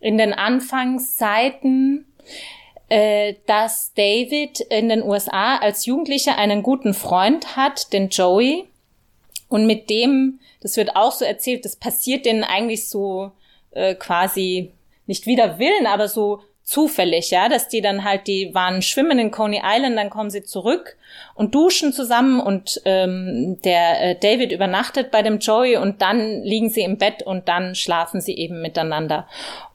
in 0.00 0.18
den 0.18 0.32
Anfangszeiten, 0.32 2.06
äh, 2.88 3.34
dass 3.46 3.92
David 3.94 4.60
in 4.60 4.88
den 4.88 5.02
USA 5.02 5.56
als 5.56 5.86
Jugendlicher 5.86 6.36
einen 6.38 6.62
guten 6.62 6.94
Freund 6.94 7.56
hat, 7.56 7.92
den 7.92 8.08
Joey. 8.08 8.66
Und 9.48 9.66
mit 9.66 9.90
dem, 9.90 10.40
das 10.60 10.76
wird 10.76 10.96
auch 10.96 11.12
so 11.12 11.24
erzählt, 11.24 11.64
das 11.64 11.76
passiert 11.76 12.26
denen 12.26 12.44
eigentlich 12.44 12.88
so 12.88 13.32
äh, 13.72 13.94
quasi 13.94 14.72
nicht 15.06 15.26
wider 15.26 15.58
Willen, 15.58 15.86
aber 15.86 16.08
so 16.08 16.40
zufällig, 16.66 17.30
ja, 17.30 17.48
dass 17.48 17.68
die 17.68 17.80
dann 17.80 18.02
halt, 18.02 18.26
die 18.26 18.52
waren 18.52 18.82
schwimmen 18.82 19.20
in 19.20 19.30
Coney 19.30 19.62
Island, 19.64 19.96
dann 19.96 20.10
kommen 20.10 20.30
sie 20.30 20.42
zurück 20.42 20.96
und 21.36 21.54
duschen 21.54 21.92
zusammen 21.92 22.40
und 22.40 22.82
ähm, 22.84 23.60
der 23.64 24.02
äh, 24.02 24.18
David 24.18 24.50
übernachtet 24.50 25.12
bei 25.12 25.22
dem 25.22 25.38
Joey 25.38 25.76
und 25.76 26.02
dann 26.02 26.42
liegen 26.42 26.68
sie 26.68 26.80
im 26.80 26.98
Bett 26.98 27.22
und 27.22 27.46
dann 27.46 27.76
schlafen 27.76 28.20
sie 28.20 28.36
eben 28.36 28.62
miteinander. 28.62 29.28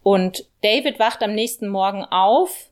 Und 0.04 0.44
David 0.64 1.00
wacht 1.00 1.24
am 1.24 1.34
nächsten 1.34 1.70
Morgen 1.70 2.04
auf 2.04 2.71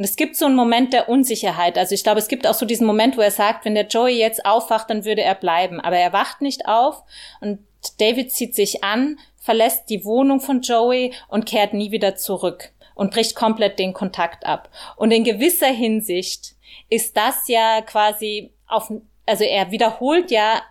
und 0.00 0.04
es 0.04 0.16
gibt 0.16 0.34
so 0.34 0.46
einen 0.46 0.56
Moment 0.56 0.94
der 0.94 1.10
Unsicherheit. 1.10 1.76
Also 1.76 1.94
ich 1.94 2.02
glaube, 2.02 2.20
es 2.20 2.28
gibt 2.28 2.46
auch 2.46 2.54
so 2.54 2.64
diesen 2.64 2.86
Moment, 2.86 3.18
wo 3.18 3.20
er 3.20 3.30
sagt, 3.30 3.66
wenn 3.66 3.74
der 3.74 3.86
Joey 3.86 4.16
jetzt 4.18 4.46
aufwacht, 4.46 4.88
dann 4.88 5.04
würde 5.04 5.20
er 5.20 5.34
bleiben. 5.34 5.78
Aber 5.78 5.98
er 5.98 6.14
wacht 6.14 6.40
nicht 6.40 6.66
auf 6.66 7.02
und 7.42 7.58
David 7.98 8.32
zieht 8.32 8.54
sich 8.54 8.82
an, 8.82 9.18
verlässt 9.36 9.90
die 9.90 10.06
Wohnung 10.06 10.40
von 10.40 10.62
Joey 10.62 11.12
und 11.28 11.44
kehrt 11.44 11.74
nie 11.74 11.90
wieder 11.90 12.16
zurück 12.16 12.72
und 12.94 13.10
bricht 13.12 13.36
komplett 13.36 13.78
den 13.78 13.92
Kontakt 13.92 14.46
ab. 14.46 14.70
Und 14.96 15.10
in 15.10 15.22
gewisser 15.22 15.66
Hinsicht 15.66 16.54
ist 16.88 17.18
das 17.18 17.46
ja 17.48 17.82
quasi 17.82 18.54
auf, 18.68 18.90
also 19.26 19.44
er 19.44 19.70
wiederholt 19.70 20.30
ja 20.30 20.62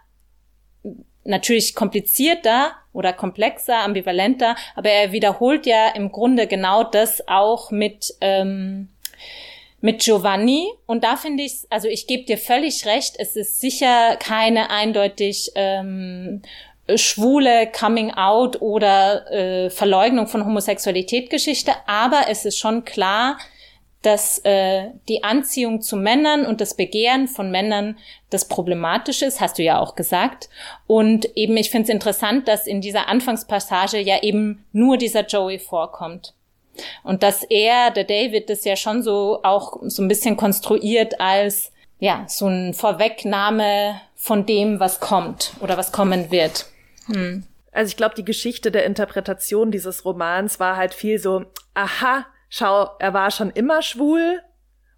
natürlich 1.24 1.76
komplizierter 1.76 2.72
oder 2.94 3.14
komplexer, 3.14 3.78
ambivalenter, 3.78 4.56
aber 4.76 4.90
er 4.90 5.12
wiederholt 5.12 5.68
ja 5.68 5.90
im 5.90 6.12
Grunde 6.12 6.48
genau 6.48 6.84
das 6.84 7.28
auch 7.28 7.70
mit, 7.70 8.16
ähm, 8.22 8.90
mit 9.82 10.02
Giovanni. 10.02 10.68
Und 10.86 11.04
da 11.04 11.16
finde 11.16 11.44
ich, 11.44 11.66
also 11.70 11.88
ich 11.88 12.08
gebe 12.08 12.24
dir 12.24 12.38
völlig 12.38 12.86
recht, 12.86 13.16
es 13.18 13.36
ist 13.36 13.60
sicher 13.60 14.16
keine 14.18 14.70
eindeutig 14.70 15.52
ähm, 15.56 16.42
schwule 16.96 17.68
Coming 17.72 18.12
Out 18.12 18.62
oder 18.62 19.32
äh, 19.32 19.70
Verleugnung 19.70 20.28
von 20.28 20.46
Homosexualität 20.46 21.30
Geschichte, 21.30 21.74
aber 21.86 22.24
es 22.30 22.46
ist 22.46 22.58
schon 22.58 22.84
klar, 22.84 23.38
dass 24.02 24.40
äh, 24.46 24.92
die 25.10 25.24
Anziehung 25.24 25.82
zu 25.82 25.98
Männern 25.98 26.46
und 26.46 26.62
das 26.62 26.74
Begehren 26.74 27.28
von 27.28 27.52
Männern 27.52 27.98
das 28.30 28.48
Problematische 28.48 29.26
ist, 29.26 29.42
hast 29.42 29.58
du 29.58 29.64
ja 29.64 29.80
auch 29.80 29.96
gesagt. 29.96 30.50
Und 30.88 31.36
eben, 31.36 31.58
ich 31.58 31.70
finde 31.70 31.84
es 31.84 31.90
interessant, 31.90 32.48
dass 32.48 32.66
in 32.66 32.80
dieser 32.80 33.10
Anfangspassage 33.10 34.00
ja 34.00 34.24
eben 34.24 34.66
nur 34.72 34.98
dieser 34.98 35.26
Joey 35.26 35.60
vorkommt. 35.60 36.34
Und 37.04 37.24
dass 37.24 37.44
er, 37.44 37.92
der 37.92 38.04
David, 38.04 38.50
das 38.50 38.66
ja 38.66 38.76
schon 38.76 39.04
so 39.04 39.40
auch 39.44 39.78
so 39.84 40.02
ein 40.02 40.08
bisschen 40.08 40.38
konstruiert 40.38 41.20
als 41.20 41.72
ja, 42.00 42.26
so 42.28 42.48
ein 42.48 42.74
Vorwegnahme 42.74 44.00
von 44.16 44.46
dem, 44.46 44.80
was 44.80 45.00
kommt 45.00 45.54
oder 45.60 45.78
was 45.78 45.92
kommen 45.92 46.32
wird. 46.32 46.66
Hm. 47.08 47.44
Also 47.72 47.90
ich 47.90 47.98
glaube, 47.98 48.16
die 48.16 48.26
Geschichte 48.26 48.72
der 48.72 48.86
Interpretation 48.86 49.72
dieses 49.72 50.06
Romans 50.06 50.60
war 50.60 50.78
halt 50.78 50.94
viel 50.94 51.20
so, 51.20 51.46
aha, 51.74 52.26
schau, 52.50 52.90
er 53.00 53.14
war 53.14 53.32
schon 53.32 53.52
immer 53.52 53.82
schwul 53.82 54.42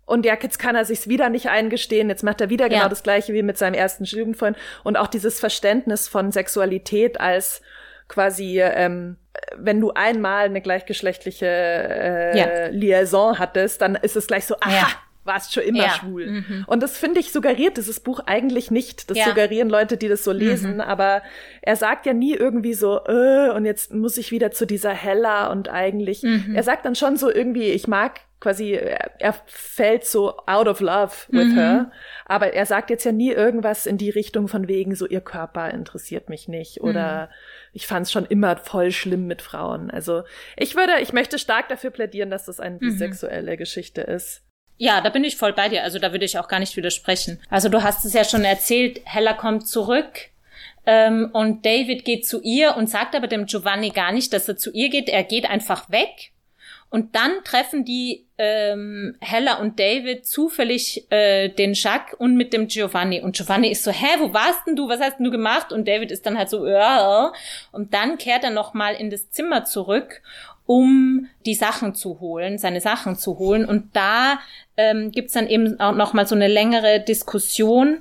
und 0.05 0.25
ja, 0.25 0.37
jetzt 0.41 0.59
kann 0.59 0.75
er 0.75 0.85
sich's 0.85 1.07
wieder 1.07 1.29
nicht 1.29 1.49
eingestehen, 1.49 2.09
jetzt 2.09 2.23
macht 2.23 2.41
er 2.41 2.49
wieder 2.49 2.65
genau 2.65 2.75
ja. 2.75 2.79
genau 2.83 2.89
das 2.89 3.03
gleiche 3.03 3.33
wie 3.33 3.43
mit 3.43 3.57
seinem 3.57 3.75
ersten 3.75 4.03
Jugendfreund 4.03 4.57
und 4.83 4.97
auch 4.97 5.07
dieses 5.07 5.39
Verständnis 5.39 6.07
von 6.07 6.31
Sexualität 6.31 7.19
als 7.19 7.61
quasi, 8.07 8.61
ähm, 8.61 9.17
wenn 9.55 9.79
du 9.79 9.91
einmal 9.91 10.45
eine 10.45 10.61
gleichgeschlechtliche 10.61 11.45
äh, 11.45 12.37
ja. 12.37 12.67
Liaison 12.67 13.39
hattest, 13.39 13.81
dann 13.81 13.95
ist 13.95 14.15
es 14.15 14.27
gleich 14.27 14.45
so, 14.45 14.55
aha, 14.59 14.71
ja 14.71 14.87
warst 15.23 15.53
schon 15.53 15.63
immer 15.63 15.83
ja. 15.83 15.89
schwul. 15.89 16.27
Mhm. 16.27 16.63
Und 16.67 16.81
das 16.81 16.97
finde 16.97 17.19
ich 17.19 17.31
suggeriert 17.31 17.77
dieses 17.77 17.99
Buch 17.99 18.21
eigentlich 18.25 18.71
nicht. 18.71 19.09
Das 19.09 19.17
suggerieren 19.23 19.69
Leute, 19.69 19.97
die 19.97 20.07
das 20.07 20.23
so 20.23 20.31
lesen. 20.31 20.75
Mhm. 20.75 20.81
Aber 20.81 21.21
er 21.61 21.75
sagt 21.75 22.05
ja 22.05 22.13
nie 22.13 22.33
irgendwie 22.33 22.73
so, 22.73 22.99
äh, 23.05 23.51
und 23.51 23.65
jetzt 23.65 23.93
muss 23.93 24.17
ich 24.17 24.31
wieder 24.31 24.51
zu 24.51 24.65
dieser 24.65 24.91
Hella 24.91 25.51
und 25.51 25.69
eigentlich. 25.69 26.23
Mhm. 26.23 26.55
Er 26.55 26.63
sagt 26.63 26.85
dann 26.85 26.95
schon 26.95 27.17
so 27.17 27.31
irgendwie, 27.31 27.69
ich 27.69 27.87
mag 27.87 28.21
quasi, 28.39 28.71
er 28.73 29.35
fällt 29.45 30.05
so 30.05 30.35
out 30.47 30.67
of 30.67 30.79
love 30.79 31.13
with 31.29 31.49
mhm. 31.49 31.55
her. 31.55 31.91
Aber 32.25 32.53
er 32.53 32.65
sagt 32.65 32.89
jetzt 32.89 33.03
ja 33.03 33.11
nie 33.11 33.31
irgendwas 33.31 33.85
in 33.85 33.99
die 33.99 34.09
Richtung 34.09 34.47
von 34.47 34.67
wegen 34.67 34.95
so, 34.95 35.05
ihr 35.05 35.21
Körper 35.21 35.69
interessiert 35.69 36.29
mich 36.29 36.47
nicht 36.47 36.81
oder 36.81 37.27
mhm. 37.27 37.33
Ich 37.73 37.87
fand 37.87 38.05
es 38.05 38.11
schon 38.11 38.25
immer 38.25 38.57
voll 38.57 38.91
schlimm 38.91 39.27
mit 39.27 39.41
Frauen. 39.41 39.91
Also 39.91 40.23
ich 40.57 40.75
würde, 40.75 40.99
ich 41.01 41.13
möchte 41.13 41.39
stark 41.39 41.69
dafür 41.69 41.89
plädieren, 41.89 42.29
dass 42.29 42.45
das 42.45 42.59
eine 42.59 42.75
mhm. 42.75 42.79
bisexuelle 42.79 43.57
Geschichte 43.57 44.01
ist. 44.01 44.43
Ja, 44.77 44.99
da 45.01 45.09
bin 45.09 45.23
ich 45.23 45.37
voll 45.37 45.53
bei 45.53 45.69
dir. 45.69 45.83
Also 45.83 45.99
da 45.99 46.11
würde 46.11 46.25
ich 46.25 46.39
auch 46.39 46.47
gar 46.47 46.59
nicht 46.59 46.75
widersprechen. 46.75 47.39
Also 47.49 47.69
du 47.69 47.83
hast 47.83 48.03
es 48.03 48.13
ja 48.13 48.23
schon 48.23 48.43
erzählt, 48.43 49.01
Hella 49.05 49.33
kommt 49.33 49.67
zurück 49.67 50.31
ähm, 50.85 51.29
und 51.33 51.65
David 51.65 52.03
geht 52.03 52.27
zu 52.27 52.41
ihr 52.41 52.75
und 52.75 52.89
sagt 52.89 53.15
aber 53.15 53.27
dem 53.27 53.45
Giovanni 53.45 53.91
gar 53.91 54.11
nicht, 54.11 54.33
dass 54.33 54.47
er 54.47 54.57
zu 54.57 54.71
ihr 54.71 54.89
geht. 54.89 55.07
Er 55.07 55.23
geht 55.23 55.49
einfach 55.49 55.89
weg. 55.91 56.31
Und 56.89 57.15
dann 57.15 57.31
treffen 57.45 57.85
die 57.85 58.27
ähm, 58.43 59.15
Hella 59.21 59.59
und 59.59 59.79
David 59.79 60.25
zufällig 60.25 61.05
äh, 61.11 61.49
den 61.49 61.73
Jacques 61.73 62.15
und 62.17 62.35
mit 62.35 62.53
dem 62.53 62.67
Giovanni. 62.67 63.21
Und 63.21 63.35
Giovanni 63.35 63.69
ist 63.69 63.83
so, 63.83 63.91
hä, 63.91 64.07
wo 64.19 64.33
warst 64.33 64.65
denn 64.65 64.75
du? 64.75 64.89
Was 64.89 64.99
hast 64.99 65.19
denn 65.19 65.25
du 65.25 65.31
gemacht? 65.31 65.71
Und 65.71 65.87
David 65.87 66.09
ist 66.09 66.25
dann 66.25 66.39
halt 66.39 66.49
so, 66.49 66.65
ja. 66.65 67.31
Und 67.71 67.93
dann 67.93 68.17
kehrt 68.17 68.43
er 68.43 68.49
nochmal 68.49 68.95
in 68.95 69.11
das 69.11 69.29
Zimmer 69.29 69.65
zurück 69.65 70.21
um 70.67 71.27
die 71.45 71.55
Sachen 71.55 71.95
zu 71.95 72.21
holen, 72.21 72.57
seine 72.57 72.79
Sachen 72.79 73.17
zu 73.17 73.39
holen. 73.39 73.65
Und 73.65 73.93
da 73.93 74.39
ähm, 74.77 75.11
gibt's 75.11 75.33
dann 75.33 75.47
eben 75.47 75.77
auch 75.81 75.93
noch 75.93 76.13
mal 76.13 76.25
so 76.25 76.33
eine 76.33 76.47
längere 76.47 77.01
Diskussion, 77.01 77.97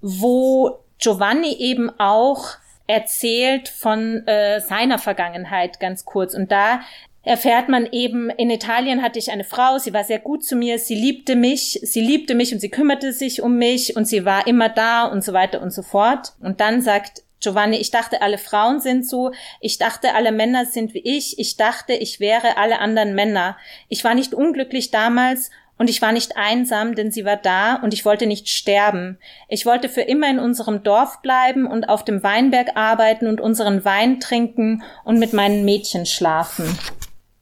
wo 0.00 0.78
Giovanni 0.98 1.54
eben 1.58 1.90
auch 1.98 2.46
erzählt 2.86 3.68
von 3.68 4.26
äh, 4.26 4.60
seiner 4.60 4.98
Vergangenheit 4.98 5.80
ganz 5.80 6.06
kurz. 6.06 6.34
Und 6.34 6.50
da 6.50 6.80
erfährt 7.24 7.68
man 7.68 7.86
eben, 7.90 8.30
in 8.30 8.50
Italien 8.50 9.02
hatte 9.02 9.18
ich 9.18 9.30
eine 9.30 9.44
Frau, 9.44 9.78
sie 9.78 9.92
war 9.92 10.04
sehr 10.04 10.18
gut 10.18 10.44
zu 10.44 10.56
mir, 10.56 10.78
sie 10.78 10.94
liebte 10.94 11.36
mich, 11.36 11.80
sie 11.82 12.00
liebte 12.00 12.34
mich 12.34 12.52
und 12.52 12.60
sie 12.60 12.70
kümmerte 12.70 13.12
sich 13.12 13.42
um 13.42 13.56
mich 13.56 13.96
und 13.96 14.06
sie 14.06 14.24
war 14.24 14.46
immer 14.46 14.68
da 14.68 15.04
und 15.04 15.24
so 15.24 15.32
weiter 15.32 15.62
und 15.62 15.72
so 15.72 15.82
fort. 15.82 16.34
Und 16.40 16.60
dann 16.60 16.82
sagt 16.82 17.22
Giovanni, 17.40 17.76
ich 17.76 17.90
dachte, 17.90 18.22
alle 18.22 18.38
Frauen 18.38 18.80
sind 18.80 19.06
so, 19.06 19.32
ich 19.60 19.78
dachte, 19.78 20.14
alle 20.14 20.32
Männer 20.32 20.64
sind 20.64 20.94
wie 20.94 21.02
ich, 21.04 21.38
ich 21.38 21.56
dachte, 21.56 21.92
ich 21.92 22.20
wäre 22.20 22.56
alle 22.56 22.78
anderen 22.78 23.14
Männer. 23.14 23.56
Ich 23.88 24.04
war 24.04 24.14
nicht 24.14 24.34
unglücklich 24.34 24.90
damals 24.90 25.50
und 25.76 25.90
ich 25.90 26.00
war 26.00 26.12
nicht 26.12 26.36
einsam, 26.36 26.94
denn 26.94 27.10
sie 27.10 27.24
war 27.24 27.36
da 27.36 27.76
und 27.76 27.92
ich 27.92 28.04
wollte 28.04 28.26
nicht 28.26 28.48
sterben. 28.48 29.18
Ich 29.48 29.66
wollte 29.66 29.88
für 29.88 30.02
immer 30.02 30.30
in 30.30 30.38
unserem 30.38 30.82
Dorf 30.82 31.20
bleiben 31.20 31.66
und 31.66 31.88
auf 31.88 32.04
dem 32.04 32.22
Weinberg 32.22 32.76
arbeiten 32.76 33.26
und 33.26 33.40
unseren 33.40 33.84
Wein 33.84 34.20
trinken 34.20 34.82
und 35.04 35.18
mit 35.18 35.32
meinen 35.32 35.64
Mädchen 35.64 36.06
schlafen. 36.06 36.78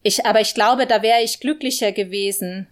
Ich, 0.03 0.25
aber 0.25 0.41
ich 0.41 0.53
glaube, 0.53 0.85
da 0.85 1.01
wäre 1.01 1.21
ich 1.21 1.39
glücklicher 1.39 1.91
gewesen, 1.91 2.67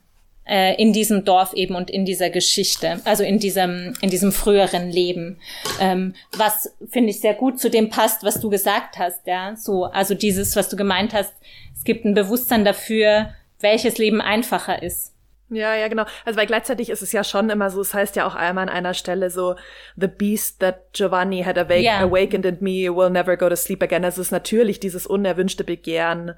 äh, 0.45 0.75
in 0.75 0.91
diesem 0.91 1.23
Dorf 1.23 1.53
eben 1.53 1.75
und 1.75 1.89
in 1.89 2.03
dieser 2.03 2.29
Geschichte, 2.29 2.99
also 3.05 3.23
in 3.23 3.39
diesem, 3.39 3.93
in 4.01 4.09
diesem 4.09 4.31
früheren 4.31 4.89
Leben. 4.89 5.39
Ähm, 5.79 6.13
was 6.35 6.75
finde 6.89 7.11
ich 7.11 7.21
sehr 7.21 7.35
gut 7.35 7.59
zu 7.59 7.69
dem 7.69 7.89
passt, 7.89 8.23
was 8.23 8.39
du 8.39 8.49
gesagt 8.49 8.97
hast, 8.97 9.25
ja. 9.25 9.55
So, 9.55 9.85
also 9.85 10.13
dieses, 10.13 10.55
was 10.55 10.67
du 10.69 10.75
gemeint 10.75 11.13
hast, 11.13 11.33
es 11.75 11.83
gibt 11.83 12.05
ein 12.05 12.13
Bewusstsein 12.13 12.65
dafür, 12.65 13.33
welches 13.59 13.97
Leben 13.97 14.19
einfacher 14.19 14.83
ist. 14.83 15.13
Ja, 15.49 15.75
ja, 15.75 15.89
genau. 15.89 16.05
Also 16.25 16.39
weil 16.39 16.47
gleichzeitig 16.47 16.89
ist 16.89 17.01
es 17.01 17.11
ja 17.11 17.25
schon 17.25 17.49
immer 17.49 17.69
so, 17.69 17.81
es 17.81 17.93
heißt 17.93 18.15
ja 18.15 18.25
auch 18.25 18.35
einmal 18.35 18.63
an 18.63 18.73
einer 18.73 18.93
Stelle 18.93 19.29
so, 19.29 19.55
the 19.97 20.07
beast 20.07 20.61
that 20.61 20.93
Giovanni 20.93 21.43
had 21.43 21.57
awake, 21.57 21.83
yeah. 21.83 22.01
awakened 22.01 22.45
in 22.45 22.57
me 22.61 22.89
will 22.89 23.09
never 23.09 23.35
go 23.35 23.49
to 23.49 23.57
sleep 23.57 23.83
again. 23.83 24.05
Also 24.05 24.21
es 24.21 24.27
ist 24.27 24.31
natürlich 24.31 24.79
dieses 24.79 25.05
unerwünschte 25.05 25.65
Begehren 25.65 26.35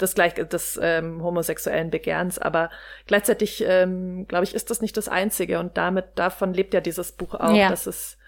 des 0.00 0.14
gleich 0.14 0.34
des 0.34 0.78
ähm, 0.82 1.22
homosexuellen 1.22 1.90
Begehrens, 1.90 2.38
aber 2.38 2.70
gleichzeitig 3.06 3.64
ähm, 3.66 4.26
glaube 4.26 4.44
ich 4.44 4.54
ist 4.54 4.70
das 4.70 4.80
nicht 4.80 4.96
das 4.96 5.08
einzige 5.08 5.60
und 5.60 5.76
damit 5.76 6.06
davon 6.16 6.52
lebt 6.52 6.74
ja 6.74 6.80
dieses 6.80 7.12
Buch 7.12 7.34
auch, 7.34 7.54
ja. 7.54 7.68
dass 7.68 7.86
es 7.86 8.18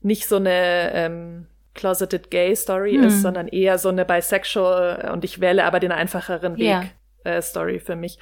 nicht 0.00 0.26
so 0.26 0.36
eine 0.36 0.92
ähm, 0.94 1.46
closeted 1.74 2.30
gay 2.30 2.54
Story 2.54 2.94
hm. 2.94 3.04
ist, 3.04 3.22
sondern 3.22 3.48
eher 3.48 3.78
so 3.78 3.88
eine 3.88 4.04
bisexual 4.04 5.10
und 5.12 5.24
ich 5.24 5.40
wähle 5.40 5.64
aber 5.64 5.80
den 5.80 5.92
einfacheren 5.92 6.56
Weg 6.56 6.66
ja. 6.66 6.84
äh, 7.24 7.42
Story 7.42 7.78
für 7.80 7.96
mich. 7.96 8.18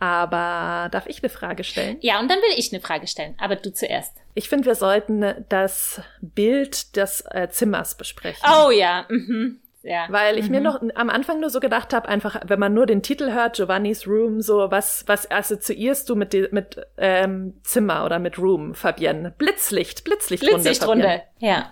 Aber 0.00 0.88
darf 0.90 1.06
ich 1.06 1.22
eine 1.22 1.30
Frage 1.30 1.64
stellen? 1.64 1.96
Ja, 2.00 2.20
und 2.20 2.30
dann 2.30 2.38
will 2.38 2.58
ich 2.58 2.72
eine 2.72 2.82
Frage 2.82 3.06
stellen, 3.06 3.36
aber 3.38 3.56
du 3.56 3.72
zuerst. 3.72 4.14
Ich 4.34 4.48
finde, 4.48 4.66
wir 4.66 4.74
sollten 4.74 5.46
das 5.48 6.02
Bild 6.20 6.96
des 6.96 7.24
äh, 7.30 7.48
Zimmers 7.48 7.96
besprechen. 7.96 8.42
Oh 8.44 8.70
ja. 8.70 9.06
Mhm. 9.08 9.60
Ja. 9.84 10.06
Weil 10.08 10.38
ich 10.38 10.46
mhm. 10.46 10.52
mir 10.52 10.60
noch 10.62 10.80
am 10.94 11.10
Anfang 11.10 11.40
nur 11.40 11.50
so 11.50 11.60
gedacht 11.60 11.92
habe, 11.92 12.08
einfach, 12.08 12.40
wenn 12.46 12.58
man 12.58 12.72
nur 12.72 12.86
den 12.86 13.02
Titel 13.02 13.32
hört, 13.32 13.56
Giovanni's 13.56 14.06
Room, 14.06 14.40
so 14.40 14.70
was, 14.70 15.04
was 15.06 15.30
assoziierst 15.30 16.08
du 16.08 16.16
mit, 16.16 16.52
mit 16.52 16.80
ähm, 16.96 17.60
Zimmer 17.62 18.06
oder 18.06 18.18
mit 18.18 18.38
Room, 18.38 18.74
Fabienne? 18.74 19.34
Blitzlicht, 19.36 20.04
Blitzlichtrunde. 20.04 20.54
Blitzlichtrunde, 20.54 21.22
ja. 21.38 21.70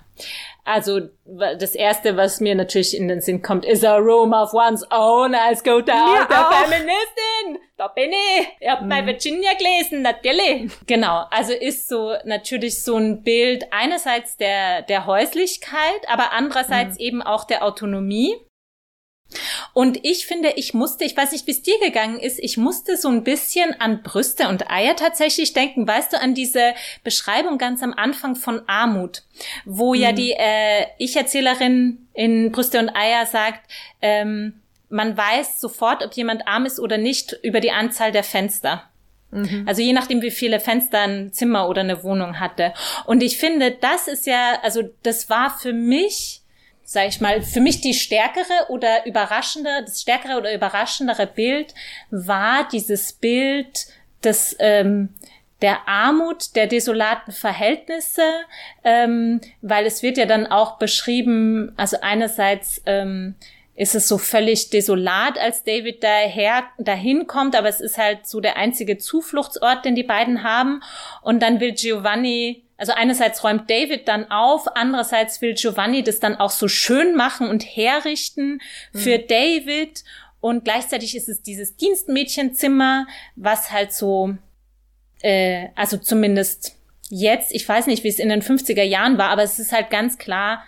Also 0.64 1.00
das 1.26 1.74
erste, 1.74 2.16
was 2.16 2.40
mir 2.40 2.54
natürlich 2.54 2.96
in 2.96 3.08
den 3.08 3.20
Sinn 3.20 3.42
kommt, 3.42 3.64
ist 3.64 3.84
a 3.84 3.96
room 3.96 4.32
of 4.32 4.54
one's 4.54 4.86
own 4.92 5.34
als 5.34 5.64
go 5.64 5.80
down 5.80 6.28
der 6.28 6.50
Feministin. 6.52 7.58
Da 7.76 7.88
bin 7.88 8.12
ich. 8.12 8.48
Ich 8.60 8.68
hab 8.68 8.82
mm. 8.82 8.88
bei 8.88 9.04
Virginia 9.04 9.50
gelesen, 9.54 10.02
natürlich. 10.02 10.70
Genau, 10.86 11.24
also 11.30 11.52
ist 11.52 11.88
so 11.88 12.14
natürlich 12.24 12.84
so 12.84 12.96
ein 12.96 13.24
Bild 13.24 13.64
einerseits 13.72 14.36
der 14.36 14.82
der 14.82 15.06
Häuslichkeit, 15.06 16.08
aber 16.08 16.32
andererseits 16.32 16.98
mm. 16.98 17.02
eben 17.02 17.22
auch 17.22 17.44
der 17.44 17.64
Autonomie. 17.64 18.36
Und 19.72 20.04
ich 20.04 20.26
finde, 20.26 20.52
ich 20.56 20.74
musste, 20.74 21.04
ich 21.04 21.16
weiß 21.16 21.32
nicht, 21.32 21.46
wie 21.46 21.52
es 21.52 21.62
dir 21.62 21.78
gegangen 21.80 22.18
ist, 22.18 22.38
ich 22.38 22.56
musste 22.56 22.96
so 22.96 23.08
ein 23.08 23.24
bisschen 23.24 23.78
an 23.80 24.02
Brüste 24.02 24.48
und 24.48 24.70
Eier 24.70 24.96
tatsächlich 24.96 25.52
denken. 25.52 25.86
Weißt 25.86 26.12
du, 26.12 26.20
an 26.20 26.34
diese 26.34 26.74
Beschreibung 27.04 27.58
ganz 27.58 27.82
am 27.82 27.92
Anfang 27.92 28.36
von 28.36 28.62
Armut, 28.68 29.22
wo 29.64 29.94
mhm. 29.94 30.00
ja 30.00 30.12
die 30.12 30.32
äh, 30.32 30.86
Ich-Erzählerin 30.98 32.06
in 32.14 32.52
Brüste 32.52 32.78
und 32.78 32.90
Eier 32.90 33.26
sagt, 33.26 33.70
ähm, 34.00 34.60
man 34.88 35.16
weiß 35.16 35.60
sofort, 35.60 36.04
ob 36.04 36.12
jemand 36.12 36.46
arm 36.46 36.66
ist 36.66 36.78
oder 36.78 36.98
nicht, 36.98 37.38
über 37.42 37.60
die 37.60 37.70
Anzahl 37.70 38.12
der 38.12 38.24
Fenster. 38.24 38.84
Mhm. 39.30 39.64
Also 39.66 39.80
je 39.80 39.94
nachdem, 39.94 40.20
wie 40.20 40.30
viele 40.30 40.60
Fenster 40.60 41.00
ein 41.00 41.32
Zimmer 41.32 41.68
oder 41.68 41.80
eine 41.80 42.04
Wohnung 42.04 42.38
hatte. 42.38 42.74
Und 43.06 43.22
ich 43.22 43.38
finde, 43.38 43.72
das 43.72 44.06
ist 44.06 44.26
ja, 44.26 44.58
also 44.62 44.82
das 45.02 45.30
war 45.30 45.58
für 45.58 45.72
mich 45.72 46.41
sag 46.92 47.08
ich 47.08 47.20
mal, 47.20 47.42
für 47.42 47.60
mich 47.60 47.80
die 47.80 47.94
stärkere 47.94 48.68
oder 48.68 49.06
überraschende, 49.06 49.70
das 49.84 50.02
stärkere 50.02 50.36
oder 50.36 50.54
überraschendere 50.54 51.26
Bild 51.26 51.74
war 52.10 52.68
dieses 52.70 53.14
Bild 53.14 53.86
des 54.22 54.54
ähm, 54.58 55.08
der 55.62 55.88
Armut, 55.88 56.56
der 56.56 56.66
desolaten 56.66 57.32
Verhältnisse, 57.32 58.22
ähm, 58.84 59.40
weil 59.62 59.86
es 59.86 60.02
wird 60.02 60.18
ja 60.18 60.26
dann 60.26 60.46
auch 60.46 60.76
beschrieben, 60.78 61.72
also 61.76 61.98
einerseits 62.02 62.82
ähm, 62.84 63.36
ist 63.74 63.94
es 63.94 64.06
so 64.06 64.18
völlig 64.18 64.70
desolat, 64.70 65.38
als 65.38 65.64
David 65.64 66.02
daher, 66.02 66.64
dahin 66.78 67.26
kommt, 67.26 67.56
aber 67.56 67.68
es 67.68 67.80
ist 67.80 67.96
halt 67.96 68.26
so 68.26 68.40
der 68.40 68.56
einzige 68.56 68.98
Zufluchtsort, 68.98 69.84
den 69.84 69.94
die 69.94 70.02
beiden 70.02 70.42
haben. 70.42 70.82
Und 71.22 71.42
dann 71.42 71.58
will 71.58 71.72
Giovanni 71.72 72.64
also 72.82 72.94
einerseits 72.94 73.44
räumt 73.44 73.70
David 73.70 74.08
dann 74.08 74.28
auf, 74.32 74.66
andererseits 74.74 75.40
will 75.40 75.54
Giovanni 75.54 76.02
das 76.02 76.18
dann 76.18 76.34
auch 76.34 76.50
so 76.50 76.66
schön 76.66 77.14
machen 77.14 77.48
und 77.48 77.62
herrichten 77.62 78.60
für 78.92 79.18
mhm. 79.18 79.26
David 79.28 80.02
und 80.40 80.64
gleichzeitig 80.64 81.16
ist 81.16 81.28
es 81.28 81.42
dieses 81.42 81.76
Dienstmädchenzimmer, 81.76 83.06
was 83.36 83.70
halt 83.70 83.92
so, 83.92 84.34
äh, 85.20 85.68
also 85.76 85.96
zumindest 85.96 86.74
jetzt, 87.08 87.54
ich 87.54 87.68
weiß 87.68 87.86
nicht, 87.86 88.02
wie 88.02 88.08
es 88.08 88.18
in 88.18 88.30
den 88.30 88.42
50er 88.42 88.82
Jahren 88.82 89.16
war, 89.16 89.28
aber 89.28 89.44
es 89.44 89.60
ist 89.60 89.70
halt 89.70 89.88
ganz 89.90 90.18
klar, 90.18 90.64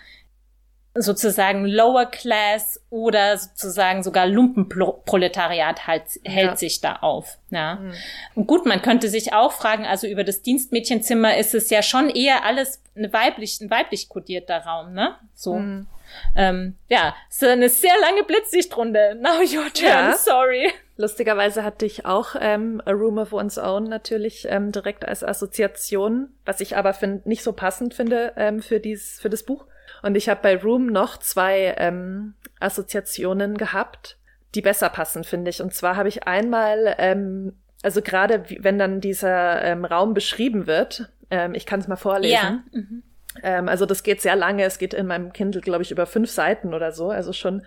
sozusagen 0.95 1.65
Lower 1.65 2.05
Class 2.05 2.81
oder 2.89 3.37
sozusagen 3.37 4.01
sogar 4.01 4.25
Lumpenproletariat 4.27 5.87
halt, 5.87 6.03
hält 6.23 6.51
ja. 6.51 6.55
sich 6.55 6.79
da 6.79 6.97
auf. 6.97 7.37
Ja. 7.49 7.75
Mhm. 7.75 7.93
Und 8.35 8.47
gut, 8.47 8.65
man 8.65 8.81
könnte 8.81 9.09
sich 9.09 9.33
auch 9.33 9.51
fragen, 9.51 9.85
also 9.85 10.07
über 10.07 10.23
das 10.23 10.41
Dienstmädchenzimmer 10.41 11.37
ist 11.37 11.53
es 11.53 11.69
ja 11.69 11.81
schon 11.81 12.09
eher 12.09 12.45
alles 12.45 12.81
ein 12.95 13.11
weiblich, 13.11 13.59
ein 13.59 13.69
weiblich 13.69 14.07
kodierter 14.07 14.59
Raum, 14.59 14.93
ne? 14.93 15.15
So. 15.33 15.55
Mhm. 15.55 15.87
Ähm, 16.35 16.75
ja, 16.87 17.13
ist 17.29 17.43
eine 17.43 17.67
sehr 17.67 17.99
lange 17.99 18.23
Blitzsichtrunde. 18.23 19.15
Now 19.19 19.39
your 19.39 19.71
turn, 19.73 19.83
ja. 19.83 20.13
sorry. 20.17 20.71
Lustigerweise 20.97 21.63
hatte 21.63 21.85
ich 21.85 22.05
auch 22.05 22.35
ähm, 22.39 22.81
A 22.85 22.91
Room 22.91 23.17
of 23.17 23.33
One's 23.33 23.57
Own 23.57 23.83
natürlich 23.89 24.47
ähm, 24.49 24.71
direkt 24.71 25.05
als 25.05 25.25
Assoziation, 25.25 26.29
was 26.45 26.61
ich 26.61 26.77
aber 26.77 26.93
find, 26.93 27.25
nicht 27.25 27.43
so 27.43 27.51
passend 27.51 27.93
finde 27.93 28.31
ähm, 28.37 28.61
für, 28.61 28.79
dies, 28.79 29.19
für 29.19 29.29
das 29.29 29.43
Buch. 29.43 29.65
Und 30.01 30.15
ich 30.15 30.29
habe 30.29 30.41
bei 30.41 30.57
Room 30.57 30.87
noch 30.87 31.17
zwei 31.17 31.75
ähm, 31.77 32.35
Assoziationen 32.59 33.57
gehabt, 33.57 34.17
die 34.53 34.61
besser 34.61 34.89
passen, 34.89 35.23
finde 35.23 35.49
ich. 35.49 35.61
Und 35.61 35.73
zwar 35.73 35.95
habe 35.95 36.09
ich 36.09 36.27
einmal, 36.27 36.95
ähm, 36.97 37.53
also 37.83 38.01
gerade 38.01 38.45
wenn 38.59 38.79
dann 38.79 39.01
dieser 39.01 39.61
ähm, 39.63 39.85
Raum 39.85 40.13
beschrieben 40.13 40.67
wird, 40.67 41.09
ähm, 41.29 41.53
ich 41.53 41.65
kann 41.65 41.79
es 41.79 41.87
mal 41.87 41.95
vorlesen. 41.95 42.33
Ja. 42.33 42.63
Mhm. 42.71 43.03
Ähm, 43.43 43.69
also 43.69 43.85
das 43.85 44.03
geht 44.03 44.21
sehr 44.21 44.35
lange. 44.35 44.63
Es 44.63 44.77
geht 44.77 44.93
in 44.93 45.07
meinem 45.07 45.33
Kindle, 45.33 45.61
glaube 45.61 45.83
ich, 45.83 45.91
über 45.91 46.05
fünf 46.05 46.29
Seiten 46.29 46.73
oder 46.73 46.91
so. 46.91 47.09
Also 47.09 47.33
schon 47.33 47.63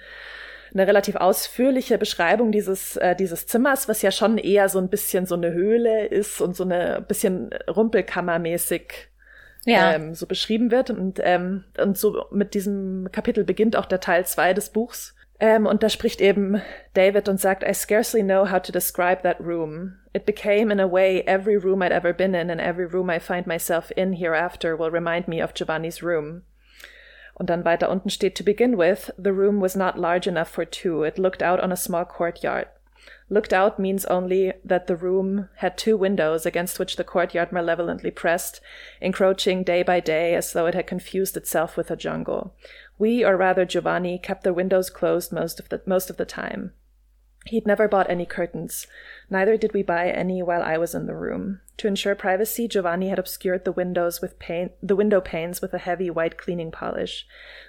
eine 0.72 0.86
relativ 0.86 1.16
ausführliche 1.16 1.98
Beschreibung 1.98 2.52
dieses, 2.52 2.96
äh, 2.96 3.16
dieses 3.16 3.46
Zimmers, 3.46 3.88
was 3.88 4.02
ja 4.02 4.10
schon 4.10 4.38
eher 4.38 4.68
so 4.68 4.78
ein 4.78 4.88
bisschen 4.88 5.26
so 5.26 5.34
eine 5.34 5.52
Höhle 5.52 6.06
ist 6.06 6.40
und 6.40 6.56
so 6.56 6.64
eine 6.64 7.04
bisschen 7.06 7.50
Rumpelkammermäßig 7.68 9.08
ja. 9.64 9.94
ähm, 9.94 10.14
so 10.14 10.26
beschrieben 10.26 10.70
wird. 10.70 10.90
Und, 10.90 11.20
ähm, 11.22 11.64
und 11.78 11.96
so 11.96 12.26
mit 12.30 12.54
diesem 12.54 13.08
Kapitel 13.12 13.44
beginnt 13.44 13.76
auch 13.76 13.86
der 13.86 14.00
Teil 14.00 14.26
zwei 14.26 14.54
des 14.54 14.70
Buchs. 14.70 15.14
Ähm, 15.40 15.66
und 15.66 15.82
da 15.82 15.88
spricht 15.88 16.20
eben 16.20 16.60
David 16.94 17.28
und 17.28 17.40
sagt, 17.40 17.62
I 17.62 17.72
scarcely 17.72 18.22
know 18.22 18.50
how 18.50 18.60
to 18.60 18.72
describe 18.72 19.22
that 19.22 19.38
room. 19.40 19.94
It 20.12 20.26
became 20.26 20.72
in 20.72 20.80
a 20.80 20.90
way 20.90 21.22
every 21.26 21.56
room 21.56 21.80
I'd 21.80 21.92
ever 21.92 22.12
been 22.12 22.34
in 22.34 22.50
and 22.50 22.60
every 22.60 22.86
room 22.86 23.08
I 23.08 23.20
find 23.20 23.46
myself 23.46 23.92
in 23.94 24.12
hereafter 24.12 24.76
will 24.76 24.90
remind 24.90 25.28
me 25.28 25.42
of 25.42 25.54
Giovanni's 25.54 26.02
room. 26.02 26.42
Und 27.34 27.50
dann 27.50 27.64
weiter 27.64 27.88
unten 27.88 28.10
steht, 28.10 28.36
to 28.36 28.42
begin 28.42 28.76
with, 28.76 29.12
the 29.16 29.30
room 29.30 29.62
was 29.62 29.76
not 29.76 29.96
large 29.96 30.26
enough 30.26 30.48
for 30.48 30.68
two. 30.68 31.04
It 31.04 31.18
looked 31.18 31.40
out 31.40 31.60
on 31.60 31.70
a 31.70 31.76
small 31.76 32.04
courtyard. 32.04 32.66
Looked 33.30 33.52
out 33.52 33.78
means 33.78 34.06
only 34.06 34.54
that 34.64 34.86
the 34.86 34.96
room 34.96 35.50
had 35.56 35.76
two 35.76 35.98
windows 35.98 36.46
against 36.46 36.78
which 36.78 36.96
the 36.96 37.04
courtyard 37.04 37.52
malevolently 37.52 38.10
pressed, 38.10 38.60
encroaching 39.02 39.62
day 39.62 39.82
by 39.82 40.00
day 40.00 40.34
as 40.34 40.52
though 40.52 40.66
it 40.66 40.74
had 40.74 40.86
confused 40.86 41.36
itself 41.36 41.76
with 41.76 41.90
a 41.90 41.96
jungle. 41.96 42.54
We, 42.98 43.24
or 43.24 43.36
rather 43.36 43.66
Giovanni, 43.66 44.18
kept 44.18 44.44
the 44.44 44.54
windows 44.54 44.88
closed 44.88 45.30
most 45.30 45.60
of 45.60 45.68
the, 45.68 45.82
most 45.84 46.08
of 46.08 46.16
the 46.16 46.24
time. 46.24 46.72
He'd 47.44 47.66
never 47.66 47.86
bought 47.86 48.10
any 48.10 48.26
curtains. 48.26 48.86
Neither 49.30 49.56
did 49.56 49.72
we 49.72 49.82
buy 49.82 50.10
any 50.10 50.42
while 50.42 50.62
I 50.62 50.76
was 50.76 50.94
in 50.94 51.06
the 51.06 51.14
room. 51.14 51.60
To 51.78 51.86
ensure 51.86 52.14
privacy, 52.14 52.66
Giovanni 52.66 53.08
had 53.08 53.18
obscured 53.18 53.64
the 53.64 53.72
windows 53.72 54.20
with 54.20 54.38
paint, 54.38 54.72
the 54.82 54.96
window 54.96 55.20
panes 55.20 55.60
with 55.62 55.72
a 55.72 55.78
heavy 55.78 56.10
white 56.10 56.36
cleaning 56.36 56.70
polish. 56.70 57.26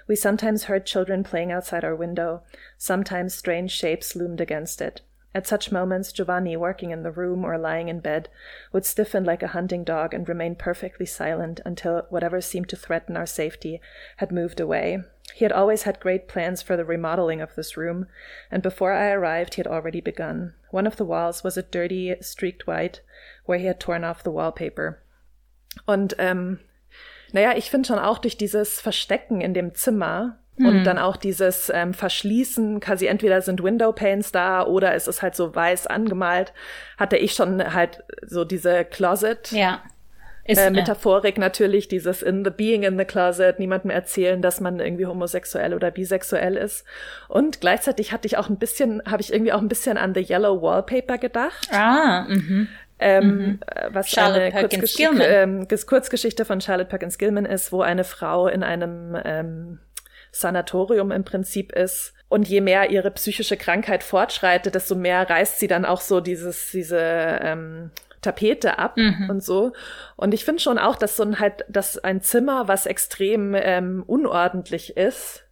We 0.08 0.16
sometimes 0.16 0.64
heard 0.64 0.86
children 0.86 1.22
playing 1.22 1.52
outside 1.52 1.84
our 1.84 1.94
window. 1.94 2.42
Sometimes 2.76 3.34
strange 3.34 3.70
shapes 3.70 4.16
loomed 4.16 4.40
against 4.40 4.80
it. 4.80 5.02
At 5.32 5.46
such 5.46 5.70
moments, 5.70 6.12
Giovanni, 6.12 6.56
working 6.56 6.90
in 6.90 7.04
the 7.04 7.12
room 7.12 7.44
or 7.44 7.56
lying 7.56 7.88
in 7.88 8.00
bed, 8.00 8.28
would 8.72 8.84
stiffen 8.84 9.24
like 9.24 9.42
a 9.42 9.48
hunting 9.48 9.84
dog 9.84 10.12
and 10.12 10.28
remain 10.28 10.56
perfectly 10.56 11.06
silent 11.06 11.60
until 11.64 12.06
whatever 12.10 12.40
seemed 12.40 12.68
to 12.70 12.76
threaten 12.76 13.16
our 13.16 13.26
safety 13.26 13.80
had 14.16 14.32
moved 14.32 14.58
away. 14.58 15.04
He 15.34 15.44
had 15.44 15.52
always 15.52 15.84
had 15.84 16.00
great 16.00 16.26
plans 16.26 16.62
for 16.62 16.76
the 16.76 16.84
remodeling 16.84 17.40
of 17.40 17.54
this 17.54 17.76
room, 17.76 18.06
and 18.50 18.62
before 18.62 18.92
I 18.92 19.10
arrived, 19.10 19.54
he 19.54 19.60
had 19.60 19.68
already 19.68 20.00
begun. 20.00 20.54
One 20.70 20.86
of 20.86 20.96
the 20.96 21.04
walls 21.04 21.44
was 21.44 21.56
a 21.56 21.62
dirty, 21.62 22.16
streaked 22.20 22.66
white, 22.66 23.00
where 23.44 23.58
he 23.58 23.66
had 23.66 23.78
torn 23.78 24.02
off 24.02 24.24
the 24.24 24.32
wallpaper. 24.32 25.00
Und 25.86 26.14
ähm, 26.18 26.58
naja, 27.32 27.56
ich 27.56 27.70
finde 27.70 27.86
schon 27.86 27.98
auch 28.00 28.18
durch 28.18 28.36
dieses 28.36 28.80
Verstecken 28.80 29.40
in 29.40 29.54
dem 29.54 29.74
Zimmer 29.74 30.38
und 30.60 30.78
hm. 30.78 30.84
dann 30.84 30.98
auch 30.98 31.16
dieses 31.16 31.70
ähm, 31.74 31.94
Verschließen, 31.94 32.80
quasi 32.80 33.06
entweder 33.06 33.40
sind 33.42 33.62
Window 33.62 33.92
Panes 33.92 34.30
da 34.32 34.64
oder 34.64 34.94
es 34.94 35.08
ist 35.08 35.22
halt 35.22 35.34
so 35.34 35.54
weiß 35.54 35.86
angemalt, 35.86 36.52
hatte 36.98 37.16
ich 37.16 37.32
schon 37.32 37.72
halt 37.74 38.04
so 38.26 38.44
diese 38.44 38.84
Closet. 38.84 39.50
Ja. 39.52 39.82
Ist, 40.44 40.58
äh, 40.58 40.70
Metaphorik 40.70 41.36
äh, 41.36 41.40
natürlich, 41.40 41.88
dieses 41.88 42.22
in 42.22 42.44
the 42.44 42.50
being 42.50 42.82
in 42.82 42.98
the 42.98 43.04
closet, 43.04 43.58
niemandem 43.58 43.90
erzählen, 43.90 44.42
dass 44.42 44.60
man 44.60 44.80
irgendwie 44.80 45.06
homosexuell 45.06 45.74
oder 45.74 45.90
bisexuell 45.90 46.56
ist. 46.56 46.84
Und 47.28 47.60
gleichzeitig 47.60 48.12
hatte 48.12 48.26
ich 48.26 48.36
auch 48.36 48.48
ein 48.48 48.56
bisschen, 48.56 49.02
habe 49.06 49.22
ich 49.22 49.32
irgendwie 49.32 49.52
auch 49.52 49.60
ein 49.60 49.68
bisschen 49.68 49.96
an 49.96 50.14
The 50.14 50.22
Yellow 50.22 50.60
Wallpaper 50.60 51.18
gedacht. 51.18 51.68
Ah, 51.70 52.22
mhm. 52.28 52.68
ähm, 52.98 53.26
mhm. 53.26 53.60
was 53.90 54.08
Charlotte 54.08 54.42
eine 54.42 54.68
Kurzgesch 54.68 54.96
ähm, 54.98 55.68
Kurzgeschichte 55.86 56.44
von 56.44 56.60
Charlotte 56.60 56.88
Perkins 56.88 57.18
Gilman 57.18 57.46
ist, 57.46 57.70
wo 57.70 57.82
eine 57.82 58.04
Frau 58.04 58.48
in 58.48 58.62
einem 58.62 59.16
ähm, 59.24 59.78
Sanatorium 60.32 61.10
im 61.10 61.24
Prinzip 61.24 61.72
ist. 61.72 62.14
Und 62.28 62.48
je 62.48 62.60
mehr 62.60 62.90
ihre 62.90 63.10
psychische 63.10 63.56
Krankheit 63.56 64.04
fortschreitet, 64.04 64.74
desto 64.74 64.94
mehr 64.94 65.28
reißt 65.28 65.58
sie 65.58 65.66
dann 65.66 65.84
auch 65.84 66.00
so 66.00 66.20
dieses, 66.20 66.70
diese 66.70 67.00
ähm, 67.00 67.90
Tapete 68.22 68.78
ab 68.78 68.96
mhm. 68.96 69.28
und 69.28 69.42
so. 69.42 69.72
Und 70.16 70.32
ich 70.32 70.44
finde 70.44 70.62
schon 70.62 70.78
auch, 70.78 70.96
dass 70.96 71.16
so 71.16 71.24
ein 71.24 71.40
halt, 71.40 71.64
dass 71.68 71.98
ein 71.98 72.20
Zimmer, 72.20 72.68
was 72.68 72.86
extrem 72.86 73.54
ähm, 73.54 74.04
unordentlich 74.06 74.96
ist, 74.96 75.44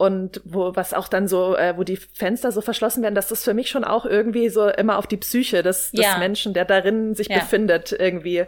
und 0.00 0.40
wo 0.46 0.74
was 0.74 0.94
auch 0.94 1.08
dann 1.08 1.28
so, 1.28 1.54
äh, 1.54 1.76
wo 1.76 1.84
die 1.84 1.98
Fenster 1.98 2.52
so 2.52 2.62
verschlossen 2.62 3.02
werden, 3.02 3.14
dass 3.14 3.28
das 3.28 3.44
für 3.44 3.52
mich 3.52 3.68
schon 3.68 3.84
auch 3.84 4.06
irgendwie 4.06 4.48
so 4.48 4.66
immer 4.66 4.96
auf 4.96 5.06
die 5.06 5.18
Psyche 5.18 5.62
des, 5.62 5.90
des 5.90 6.06
ja. 6.06 6.16
Menschen, 6.16 6.54
der 6.54 6.64
darin 6.64 7.14
sich 7.14 7.28
ja. 7.28 7.38
befindet, 7.38 7.92
irgendwie 7.92 8.46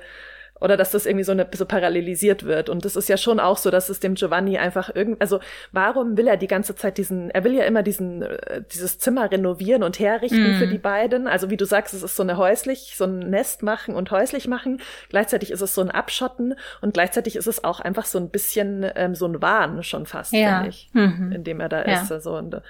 oder 0.63 0.77
dass 0.77 0.93
das 0.93 1.07
irgendwie 1.07 1.25
so, 1.25 1.33
eine, 1.33 1.47
so 1.53 1.67
parallelisiert 1.67 2.45
wird. 2.45 2.69
Und 2.69 2.85
das 2.85 2.95
ist 2.95 3.09
ja 3.09 3.17
schon 3.17 3.41
auch 3.41 3.59
so, 3.59 3.71
dass 3.71 3.89
es 3.89 3.99
dem 3.99 4.15
Giovanni 4.15 4.59
einfach 4.59 4.95
irgend, 4.95 5.21
also 5.21 5.41
warum 5.73 6.17
will 6.17 6.29
er 6.29 6.37
die 6.37 6.47
ganze 6.47 6.77
Zeit 6.77 6.99
diesen, 6.99 7.31
er 7.31 7.43
will 7.43 7.53
ja 7.53 7.65
immer 7.65 7.83
diesen, 7.83 8.23
äh, 8.23 8.63
dieses 8.73 9.01
Zimmer 9.01 9.29
renovieren 9.31 9.83
und 9.83 9.99
herrichten 9.99 10.57
mm. 10.57 10.59
für 10.61 10.69
die 10.69 10.79
beiden. 10.79 11.27
Also 11.27 11.51
wie 11.51 11.57
du 11.57 11.65
sagst, 11.65 11.95
es 11.95 12.05
ist 12.05 12.15
so 12.15 12.23
eine 12.23 12.37
häuslich, 12.37 12.95
so 12.97 13.05
ein 13.05 13.19
Nest 13.19 13.65
machen 13.65 13.97
und 13.97 14.13
häuslich 14.13 14.47
machen. 14.47 14.81
Gleichzeitig 15.09 15.51
ist 15.51 15.63
es 15.63 15.75
so 15.75 15.81
ein 15.81 15.91
Abschotten 15.91 16.55
und 16.81 16.95
gleichzeitig 16.95 17.35
ist 17.35 17.49
es 17.49 17.65
auch 17.65 17.81
einfach 17.81 18.05
so 18.05 18.19
ein 18.19 18.31
bisschen 18.31 18.87
ähm, 18.95 19.17
so 19.17 19.27
ein 19.27 19.43
Wahn 19.43 19.83
schon 19.83 20.07
fast, 20.07 20.33
ja. 20.33 20.59
finde 20.59 20.69
ich, 20.69 20.91
mhm. 20.93 21.33
in 21.33 21.43
dem 21.43 21.59
er 21.59 21.71
da 21.71 21.85
ja. 21.85 22.03
ist. 22.03 22.13
Also 22.13 22.37
und, 22.37 22.63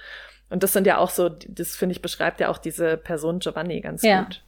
und 0.48 0.62
das 0.62 0.72
sind 0.72 0.86
ja 0.86 0.96
auch 0.96 1.10
so, 1.10 1.28
das 1.28 1.76
finde 1.76 1.92
ich 1.92 2.00
beschreibt 2.00 2.40
ja 2.40 2.48
auch 2.48 2.58
diese 2.58 2.96
Person 2.96 3.40
Giovanni 3.40 3.82
ganz 3.82 4.02
ja. 4.02 4.22
gut. 4.22 4.42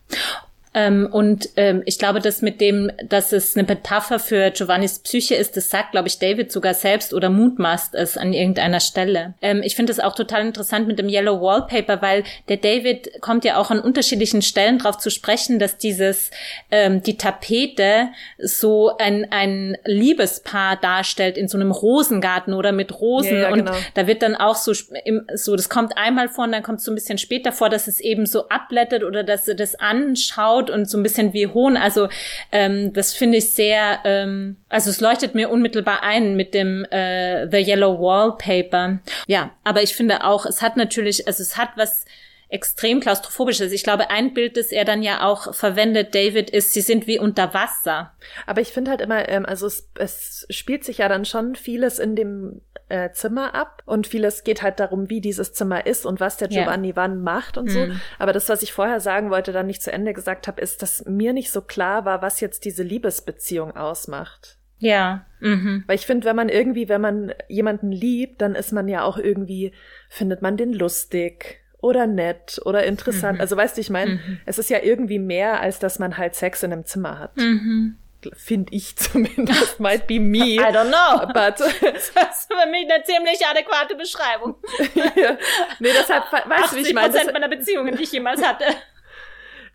Ähm, 0.75 1.09
und 1.11 1.49
ähm, 1.57 1.83
ich 1.87 1.99
glaube, 1.99 2.21
dass 2.21 2.43
mit 2.43 2.61
dem, 2.61 2.91
dass 3.09 3.33
es 3.33 3.57
eine 3.57 3.67
Metapher 3.67 4.19
für 4.19 4.51
Giovannis 4.51 4.99
Psyche 4.99 5.37
ist, 5.37 5.57
das 5.57 5.71
sagt, 5.71 5.93
glaube 5.93 6.09
ich, 6.09 6.19
David 6.19 6.51
sogar 6.51 6.75
selbst 6.75 7.15
oder 7.15 7.31
mutmaßt 7.31 7.95
es 7.95 8.17
an 8.17 8.33
irgendeiner 8.33 8.81
Stelle. 8.81 9.35
Ähm, 9.41 9.63
ich 9.63 9.77
finde 9.77 9.93
es 9.93 10.01
auch 10.01 10.15
total 10.15 10.45
interessant 10.45 10.89
mit 10.89 10.99
dem 10.99 11.09
Yellow 11.09 11.41
Wallpaper, 11.41 12.03
weil 12.03 12.25
der 12.49 12.57
David 12.57 13.21
kommt 13.21 13.45
ja 13.45 13.57
auch 13.57 13.71
an 13.71 13.79
unterschiedlichen 13.79 14.43
Stellen 14.43 14.79
drauf 14.79 14.99
zu 14.99 15.11
sprechen, 15.11 15.61
dass 15.61 15.79
dieses, 15.79 16.33
ähm, 16.73 17.03
die 17.03 17.17
Tapete 17.17 18.09
so 18.39 18.97
ein, 18.99 19.29
ein 19.31 19.77
Liebespaar 19.85 20.77
darstellt 20.77 21.39
in 21.39 21.47
so 21.47 21.57
einem 21.57 21.71
Rosengarten 21.71 22.53
oder 22.53 22.73
mit 22.73 23.01
Rosen. 23.01 23.37
Ja, 23.37 23.43
ja, 23.43 23.49
und 23.51 23.59
genau. 23.59 23.77
da 23.95 24.07
wird 24.09 24.23
dann 24.23 24.35
auch 24.35 24.57
so, 24.57 24.73
im, 25.05 25.27
so, 25.35 25.55
das 25.55 25.69
kommt 25.69 25.97
einmal 25.97 26.29
vor 26.29 26.45
und 26.45 26.53
dann 26.53 26.65
kommt 26.65 26.81
es 26.81 26.85
so 26.85 26.91
ein 26.91 26.97
bisschen 26.97 27.19
später 27.19 27.53
vor, 27.53 27.71
dass 27.71 27.87
es 27.87 28.01
eben 28.01 28.27
so 28.27 28.49
abblättert 28.49 29.05
oder 29.05 29.23
dass 29.23 29.47
er 29.47 29.55
das 29.55 29.77
anschaut 29.77 30.64
laut 30.65 30.71
und 30.71 30.89
so 30.89 30.99
ein 30.99 31.03
bisschen 31.03 31.33
wie 31.33 31.47
Hohn. 31.47 31.77
Also 31.77 32.09
ähm, 32.53 32.93
das 32.93 33.15
finde 33.15 33.39
ich 33.39 33.53
sehr, 33.53 34.01
ähm, 34.05 34.57
also 34.69 34.91
es 34.91 35.01
leuchtet 35.01 35.35
mir 35.35 35.51
unmittelbar 35.51 36.03
ein 36.03 36.37
mit 36.37 36.55
dem 36.55 36.85
äh, 36.87 37.49
The 37.51 37.59
Yellow 37.59 37.99
Wallpaper. 38.01 39.01
Ja, 39.27 39.51
aber 39.65 39.83
ich 39.83 39.95
finde 39.95 40.25
auch, 40.25 40.47
es 40.47 40.63
hat 40.63 40.77
natürlich, 40.77 41.27
also 41.27 41.43
es 41.43 41.57
hat 41.57 41.71
was 41.77 42.05
extrem 42.49 43.01
klaustrophobisches. 43.01 43.73
Ich 43.73 43.83
glaube, 43.83 44.11
ein 44.11 44.33
Bild, 44.33 44.57
das 44.57 44.71
er 44.71 44.85
dann 44.85 45.03
ja 45.03 45.25
auch 45.25 45.55
verwendet, 45.55 46.15
David, 46.15 46.51
ist, 46.51 46.73
sie 46.73 46.83
sind 46.83 47.07
wie 47.07 47.19
unter 47.19 47.53
Wasser. 47.53 48.13
Aber 48.47 48.61
ich 48.61 48.69
finde 48.69 48.93
halt 48.93 49.01
immer, 49.01 49.29
ähm, 49.29 49.45
also 49.45 49.67
es, 49.67 49.89
es 49.99 50.47
spielt 50.51 50.85
sich 50.85 50.99
ja 50.99 51.09
dann 51.09 51.25
schon 51.25 51.57
vieles 51.57 51.99
in 51.99 52.15
dem 52.15 52.61
äh, 52.89 53.11
Zimmer 53.13 53.55
ab 53.55 53.83
und 53.87 54.07
vieles 54.07 54.45
geht 54.45 54.63
halt 54.63 54.81
darum, 54.81 55.09
wie 55.09 55.21
dieses 55.21 55.53
Zimmer 55.53 55.87
ist 55.87 56.05
und 56.05 56.21
was 56.21 56.37
der 56.37 56.49
Giovanni 56.49 56.91
ja. 56.91 56.97
wann 56.97 57.23
macht 57.23 57.57
und 57.57 57.67
mhm. 57.67 57.71
so. 57.71 57.87
Aber 58.19 58.33
das, 58.33 58.49
was 58.49 58.63
ich 58.63 58.73
vorher 58.73 59.01
sagen 59.01 59.31
wollte, 59.31 59.53
dann 59.53 59.67
nicht 59.67 59.83
zu 59.83 59.93
Ende 59.93 60.13
gesagt 60.13 60.49
habe, 60.49 60.61
ist, 60.61 60.83
dass 60.83 61.05
mir 61.07 61.33
nicht 61.33 61.51
so 61.51 61.63
klar 61.63 62.05
war, 62.05 62.23
was 62.23 62.41
jetzt 62.41 62.65
diese 62.65 62.83
Liebesbeziehung 62.83 63.77
ausmacht. 63.77 64.59
Ja. 64.79 65.25
Mhm. 65.41 65.85
Weil 65.87 65.97
ich 65.97 66.07
finde, 66.07 66.27
wenn 66.27 66.37
man 66.37 66.49
irgendwie, 66.49 66.89
wenn 66.89 67.01
man 67.01 67.33
jemanden 67.49 67.91
liebt, 67.91 68.43
dann 68.43 68.55
ist 68.55 68.73
man 68.73 68.89
ja 68.89 69.03
auch 69.05 69.17
irgendwie, 69.17 69.73
findet 70.09 70.43
man 70.43 70.57
den 70.57 70.73
lustig 70.73 71.61
oder 71.79 72.07
nett 72.07 72.61
oder 72.65 72.85
interessant. 72.85 73.37
Mhm. 73.37 73.41
Also 73.41 73.57
weißt 73.57 73.77
du, 73.77 73.81
ich 73.81 73.91
meine, 73.91 74.15
mhm. 74.15 74.39
es 74.47 74.59
ist 74.59 74.71
ja 74.71 74.83
irgendwie 74.83 75.19
mehr, 75.19 75.61
als 75.61 75.79
dass 75.79 75.99
man 75.99 76.19
halt 76.19 76.35
Sex 76.35 76.63
in 76.63 76.73
einem 76.73 76.85
Zimmer 76.85 77.19
hat. 77.19 77.37
Mhm 77.37 77.97
finde 78.35 78.73
ich 78.73 78.97
zumindest. 78.97 79.81
Might 79.81 80.07
be 80.07 80.19
me. 80.19 80.39
I 80.59 80.73
don't 80.73 80.89
know. 80.89 81.27
But 81.27 81.59
das 81.61 81.81
ist 81.81 82.53
für 82.53 82.69
mich 82.69 82.91
eine 82.91 83.03
ziemlich 83.05 83.45
adäquate 83.47 83.95
Beschreibung. 83.95 84.57
ja. 84.95 85.37
Nee, 85.79 85.91
deshalb, 85.93 86.25
weißt 86.33 86.73
du, 86.73 86.77
wie 86.77 86.81
ich 86.81 86.95
meine? 86.95 87.11
Prozent 87.11 87.33
meiner 87.33 87.49
Beziehungen, 87.49 87.97
die 87.97 88.03
ich 88.03 88.13
jemals 88.13 88.43
hatte. 88.43 88.65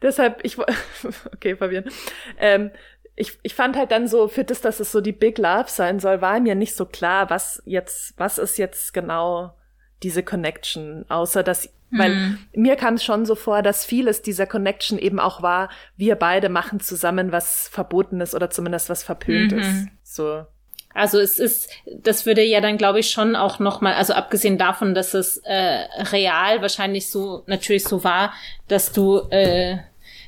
deshalb, 0.01 0.39
ich, 0.43 0.57
okay, 0.57 1.55
Fabian. 1.55 1.85
Ähm, 2.37 2.71
ich, 3.15 3.37
ich 3.43 3.53
fand 3.53 3.75
halt 3.75 3.91
dann 3.91 4.07
so, 4.07 4.29
für 4.29 4.45
das, 4.45 4.61
dass 4.61 4.79
es 4.79 4.91
so 4.91 5.01
die 5.01 5.11
Big 5.11 5.37
Love 5.37 5.65
sein 5.67 5.99
soll, 5.99 6.21
war 6.21 6.39
mir 6.39 6.55
nicht 6.55 6.75
so 6.75 6.85
klar, 6.85 7.29
was 7.29 7.61
jetzt, 7.65 8.17
was 8.17 8.37
ist 8.37 8.57
jetzt 8.57 8.93
genau 8.93 9.53
diese 10.03 10.23
Connection, 10.23 11.05
außer 11.09 11.43
dass 11.43 11.69
weil 11.91 12.13
mhm. 12.13 12.37
mir 12.53 12.75
kam 12.75 12.95
es 12.95 13.03
schon 13.03 13.25
so 13.25 13.35
vor, 13.35 13.61
dass 13.61 13.85
vieles 13.85 14.21
dieser 14.21 14.45
Connection 14.45 14.99
eben 14.99 15.19
auch 15.19 15.41
war, 15.41 15.69
wir 15.97 16.15
beide 16.15 16.49
machen 16.49 16.79
zusammen 16.79 17.31
was 17.31 17.67
Verbotenes 17.69 18.35
oder 18.35 18.49
zumindest 18.49 18.89
was 18.89 19.03
Verpöntes. 19.03 19.65
Mhm. 19.65 19.91
So. 20.03 20.45
Also 20.93 21.19
es 21.19 21.39
ist, 21.39 21.69
das 22.01 22.25
würde 22.25 22.43
ja 22.43 22.61
dann, 22.61 22.77
glaube 22.77 22.99
ich, 22.99 23.11
schon 23.11 23.35
auch 23.35 23.59
nochmal, 23.59 23.93
also 23.93 24.13
abgesehen 24.13 24.57
davon, 24.57 24.95
dass 24.95 25.13
es 25.13 25.37
äh, 25.45 25.85
real 26.11 26.61
wahrscheinlich 26.61 27.09
so 27.09 27.43
natürlich 27.47 27.83
so 27.83 28.03
war, 28.03 28.33
dass 28.67 28.91
du, 28.91 29.19
äh, 29.29 29.77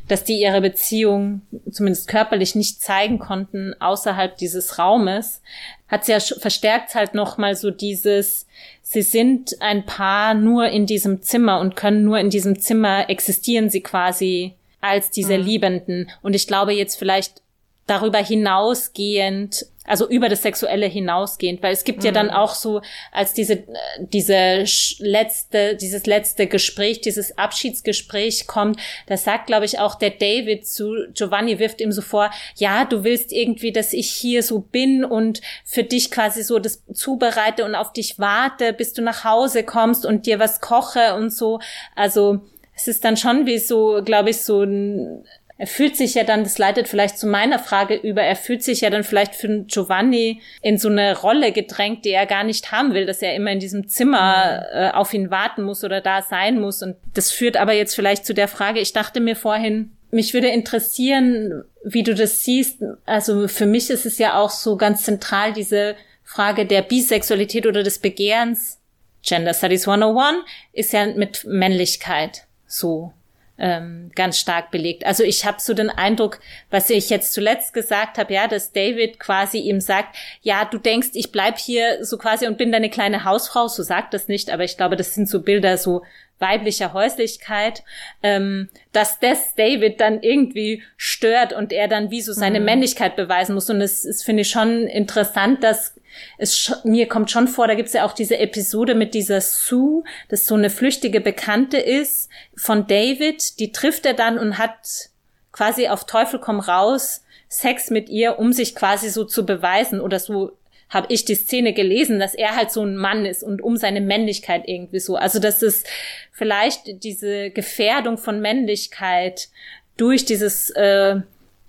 dass 0.08 0.24
die 0.24 0.42
ihre 0.42 0.62
Beziehung 0.62 1.42
zumindest 1.70 2.08
körperlich 2.08 2.56
nicht 2.56 2.82
zeigen 2.82 3.20
konnten 3.20 3.74
außerhalb 3.80 4.38
dieses 4.38 4.78
Raumes, 4.78 5.42
hat 5.88 6.08
ja 6.08 6.20
verstärkt 6.20 6.96
halt 6.96 7.14
nochmal 7.14 7.56
so 7.56 7.72
dieses, 7.72 8.48
sie 8.82 9.02
sind 9.02 9.62
ein 9.62 9.86
Paar 9.86 10.34
nur 10.34 10.68
in 10.68 10.86
diesem 10.86 11.22
Zimmer 11.22 11.60
und 11.60 11.76
können 11.76 12.04
nur 12.04 12.20
in 12.20 12.30
diesem 12.30 12.60
Zimmer 12.60 13.10
existieren 13.10 13.70
sie 13.70 13.82
quasi 13.82 14.56
als 14.82 15.12
diese 15.12 15.38
mhm. 15.38 15.46
Liebenden. 15.46 16.12
Und 16.22 16.34
ich 16.34 16.48
glaube 16.48 16.74
jetzt 16.74 16.98
vielleicht 16.98 17.42
darüber 17.88 18.20
hinausgehend 18.20 19.66
also 19.86 20.08
über 20.08 20.30
das 20.30 20.44
Sexuelle 20.44 20.86
hinausgehend, 20.86 21.64
weil 21.64 21.74
es 21.74 21.84
gibt 21.84 22.00
mhm. 22.00 22.06
ja 22.06 22.12
dann 22.12 22.28
mhm. 22.28 22.34
auch 22.34 22.54
so, 22.54 22.82
als 23.12 23.34
diese, 23.34 23.64
diese 24.00 24.64
letzte, 25.00 25.76
dieses 25.76 26.06
letzte 26.06 26.48
Gespräch, 26.48 27.02
dieses 27.02 27.38
Abschiedsgespräch 27.38 28.46
kommt, 28.48 28.80
da 29.08 29.18
sagt, 29.18 29.48
glaube 29.48 29.66
ich, 29.66 29.80
auch 29.80 29.96
der 29.96 30.12
David 30.12 30.68
zu 30.68 30.94
Giovanni, 31.14 31.58
wirft 31.60 31.82
ihm 31.82 31.92
so 31.92 32.02
vor, 32.02 32.32
ja, 32.56 32.86
du 32.86 33.04
willst 33.04 33.32
irgendwie, 33.32 33.72
dass 33.72 33.94
ich 33.94 34.12
hier 34.12 34.44
so 34.44 34.60
bin 34.60 35.04
und 35.04 35.42
für 35.66 35.84
dich 35.84 36.12
quasi 36.12 36.44
so 36.44 36.60
das 36.60 36.84
zubereite 36.94 37.66
und 37.66 37.74
auf 37.74 37.92
dich 37.92 38.20
warte, 38.20 38.74
bis 38.74 38.94
du 38.94 39.02
nach 39.02 39.24
Hause 39.24 39.64
kommst 39.64 40.06
und 40.06 40.26
dir 40.28 40.38
was 40.40 40.62
koche 40.62 41.16
und 41.16 41.32
so. 41.32 41.60
Also, 41.96 42.42
es 42.76 42.88
ist 42.88 43.04
dann 43.04 43.18
schon 43.18 43.46
wie 43.46 43.60
so, 43.60 44.02
glaube 44.04 44.30
ich, 44.30 44.42
so 44.42 44.64
ein 44.64 45.26
er 45.62 45.68
fühlt 45.68 45.96
sich 45.96 46.16
ja 46.16 46.24
dann, 46.24 46.44
das 46.44 46.58
leitet 46.58 46.88
vielleicht 46.88 47.20
zu 47.20 47.28
meiner 47.28 47.60
Frage 47.60 47.94
über, 47.94 48.24
er 48.24 48.36
fühlt 48.36 48.64
sich 48.64 48.82
ja 48.82 48.90
dann 48.90 49.04
vielleicht 49.04 49.36
für 49.36 49.64
Giovanni 49.68 50.42
in 50.64 50.80
so 50.80 50.90
eine 50.90 51.16
Rolle 51.16 51.52
gedrängt, 51.52 52.04
die 52.04 52.10
er 52.10 52.26
gar 52.26 52.44
nicht 52.44 52.72
haben 52.72 52.96
will, 52.96 53.06
dass 53.06 53.22
er 53.22 53.36
immer 53.36 53.52
in 53.52 53.60
diesem 53.60 53.88
Zimmer 53.88 54.66
äh, 54.74 54.90
auf 54.90 55.14
ihn 55.14 55.30
warten 55.30 55.62
muss 55.62 55.84
oder 55.84 56.02
da 56.02 56.24
sein 56.24 56.60
muss. 56.60 56.82
Und 56.82 56.96
das 57.14 57.30
führt 57.30 57.58
aber 57.58 57.74
jetzt 57.74 57.94
vielleicht 57.94 58.26
zu 58.26 58.34
der 58.34 58.48
Frage, 58.48 58.80
ich 58.80 58.92
dachte 58.92 59.20
mir 59.20 59.36
vorhin, 59.36 59.92
mich 60.10 60.34
würde 60.34 60.48
interessieren, 60.48 61.64
wie 61.84 62.02
du 62.02 62.16
das 62.16 62.44
siehst. 62.44 62.82
Also 63.06 63.48
für 63.48 63.68
mich 63.68 63.92
ist 63.92 64.08
es 64.08 64.18
ja 64.18 64.40
auch 64.40 64.50
so 64.50 64.78
ganz 64.78 65.04
zentral, 65.04 65.54
diese 65.54 65.96
Frage 66.24 66.66
der 66.66 66.82
Bisexualität 66.82 67.68
oder 67.68 67.84
des 67.84 68.00
Begehrens. 68.00 68.80
Gender 69.22 69.54
Studies 69.54 69.88
101 69.88 70.40
ist 70.74 70.92
ja 70.92 71.06
mit 71.06 71.46
Männlichkeit 71.46 72.48
so 72.66 73.14
ähm, 73.58 74.12
ganz 74.16 74.40
stark 74.40 74.72
belegt. 74.72 75.06
Also 75.06 75.24
ich 75.24 75.46
habe 75.46 75.58
so 75.60 75.74
den 75.74 75.90
Eindruck, 75.90 76.40
was 76.70 76.90
ich 76.90 77.10
jetzt 77.10 77.34
zuletzt 77.34 77.74
gesagt 77.74 78.18
habe, 78.18 78.34
ja, 78.34 78.48
dass 78.48 78.72
David 78.72 79.20
quasi 79.20 79.60
ihm 79.60 79.80
sagt, 79.80 80.16
ja, 80.42 80.66
du 80.66 80.78
denkst, 80.78 81.10
ich 81.14 81.32
bleib 81.32 81.58
hier 81.58 82.04
so 82.04 82.18
quasi 82.18 82.48
und 82.48 82.58
bin 82.58 82.72
deine 82.72 82.90
kleine 82.90 83.24
Hausfrau, 83.24 83.68
so 83.68 83.84
sagt 83.84 84.14
das 84.14 84.28
nicht, 84.28 84.50
aber 84.50 84.64
ich 84.64 84.78
glaube, 84.78 84.96
das 84.96 85.14
sind 85.14 85.30
so 85.30 85.42
Bilder 85.42 85.78
so 85.78 86.04
weiblicher 86.42 86.94
Häuslichkeit, 86.94 87.84
ähm, 88.24 88.70
dass 88.92 89.20
das 89.20 89.56
David 89.56 90.02
dann 90.02 90.22
irgendwie 90.22 90.84
stört 90.98 91.54
und 91.54 91.72
er 91.72 91.88
dann 91.88 92.12
wie 92.12 92.22
so 92.22 92.34
seine 92.34 92.60
mhm. 92.60 92.66
Männlichkeit 92.66 93.16
beweisen 93.16 93.54
muss. 93.54 93.70
Und 93.70 93.80
es 93.80 94.04
ist, 94.04 94.24
finde 94.24 94.42
ich, 94.42 94.50
schon 94.50 94.88
interessant, 94.88 95.64
dass 95.64 95.96
es 96.38 96.74
mir 96.84 97.08
kommt 97.08 97.32
schon 97.32 97.48
vor, 97.48 97.68
da 97.68 97.76
gibt's 97.76 97.94
ja 97.94 98.04
auch 98.04 98.12
diese 98.12 98.38
Episode 98.38 98.96
mit 98.96 99.14
dieser 99.14 99.40
Sue, 99.40 100.04
das 100.28 100.46
so 100.46 100.56
eine 100.56 100.70
flüchtige 100.70 101.22
Bekannte 101.22 101.78
ist 101.78 102.30
von 102.56 102.86
David, 102.86 103.60
die 103.60 103.72
trifft 103.72 104.06
er 104.06 104.14
dann 104.14 104.38
und 104.38 104.58
hat 104.58 105.10
quasi 105.54 105.88
auf 105.88 106.06
Teufel 106.06 106.40
komm 106.40 106.60
raus 106.60 107.24
Sex 107.48 107.90
mit 107.90 108.08
ihr, 108.08 108.40
um 108.40 108.54
sich 108.54 108.76
quasi 108.76 109.10
so 109.10 109.26
zu 109.26 109.46
beweisen 109.46 110.00
oder 110.00 110.20
so 110.20 110.58
habe 110.92 111.08
ich 111.10 111.26
die 111.26 111.36
Szene 111.36 111.74
gelesen, 111.74 112.20
dass 112.20 112.36
er 112.36 112.56
halt 112.56 112.70
so 112.70 112.84
ein 112.84 112.98
Mann 112.98 113.26
ist 113.26 113.44
und 113.44 113.62
um 113.62 113.78
seine 113.78 114.02
Männlichkeit 114.02 114.64
irgendwie 114.68 115.00
so. 115.00 115.16
Also 115.16 115.40
dass 115.40 115.62
es 115.62 115.86
vielleicht 116.34 117.04
diese 117.04 117.50
Gefährdung 117.50 118.18
von 118.18 118.42
Männlichkeit 118.42 119.48
durch 119.96 120.26
dieses 120.26 120.70
äh, 120.72 121.22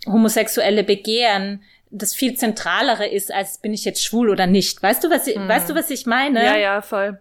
homosexuelle 0.06 0.82
Begehren 0.84 1.62
das 1.94 2.14
viel 2.14 2.34
zentralere 2.34 3.06
ist, 3.06 3.32
als 3.32 3.58
bin 3.58 3.74
ich 3.74 3.84
jetzt 3.84 4.02
schwul 4.02 4.30
oder 4.30 4.46
nicht. 4.46 4.82
Weißt 4.82 5.04
du, 5.04 5.10
was 5.10 5.26
ich, 5.26 5.36
hm. 5.36 5.46
weißt 5.46 5.70
du, 5.70 5.74
was 5.74 5.90
ich 5.90 6.06
meine? 6.06 6.44
Ja, 6.44 6.56
ja, 6.56 6.80
voll. 6.80 7.20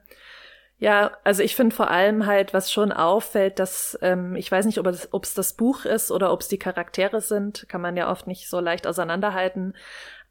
Ja, 0.80 1.12
also 1.24 1.44
ich 1.44 1.56
finde 1.56 1.76
vor 1.76 1.92
allem 1.92 2.26
halt, 2.26 2.54
was 2.54 2.72
schon 2.72 2.92
auffällt, 2.92 3.60
dass 3.60 4.00
ähm, 4.02 4.36
ich 4.36 4.52
weiß 4.52 4.66
nicht, 4.66 4.80
ob 4.80 4.88
es, 4.88 5.14
ob 5.14 5.26
es 5.26 5.36
das 5.36 5.54
Buch 5.54 5.86
ist 5.86 6.10
oder 6.10 6.32
ob 6.32 6.42
es 6.42 6.48
die 6.48 6.58
Charaktere 6.58 7.22
sind, 7.22 7.68
kann 7.70 7.82
man 7.82 7.96
ja 7.98 8.10
oft 8.10 8.26
nicht 8.26 8.50
so 8.50 8.60
leicht 8.60 8.88
auseinanderhalten. 8.88 9.76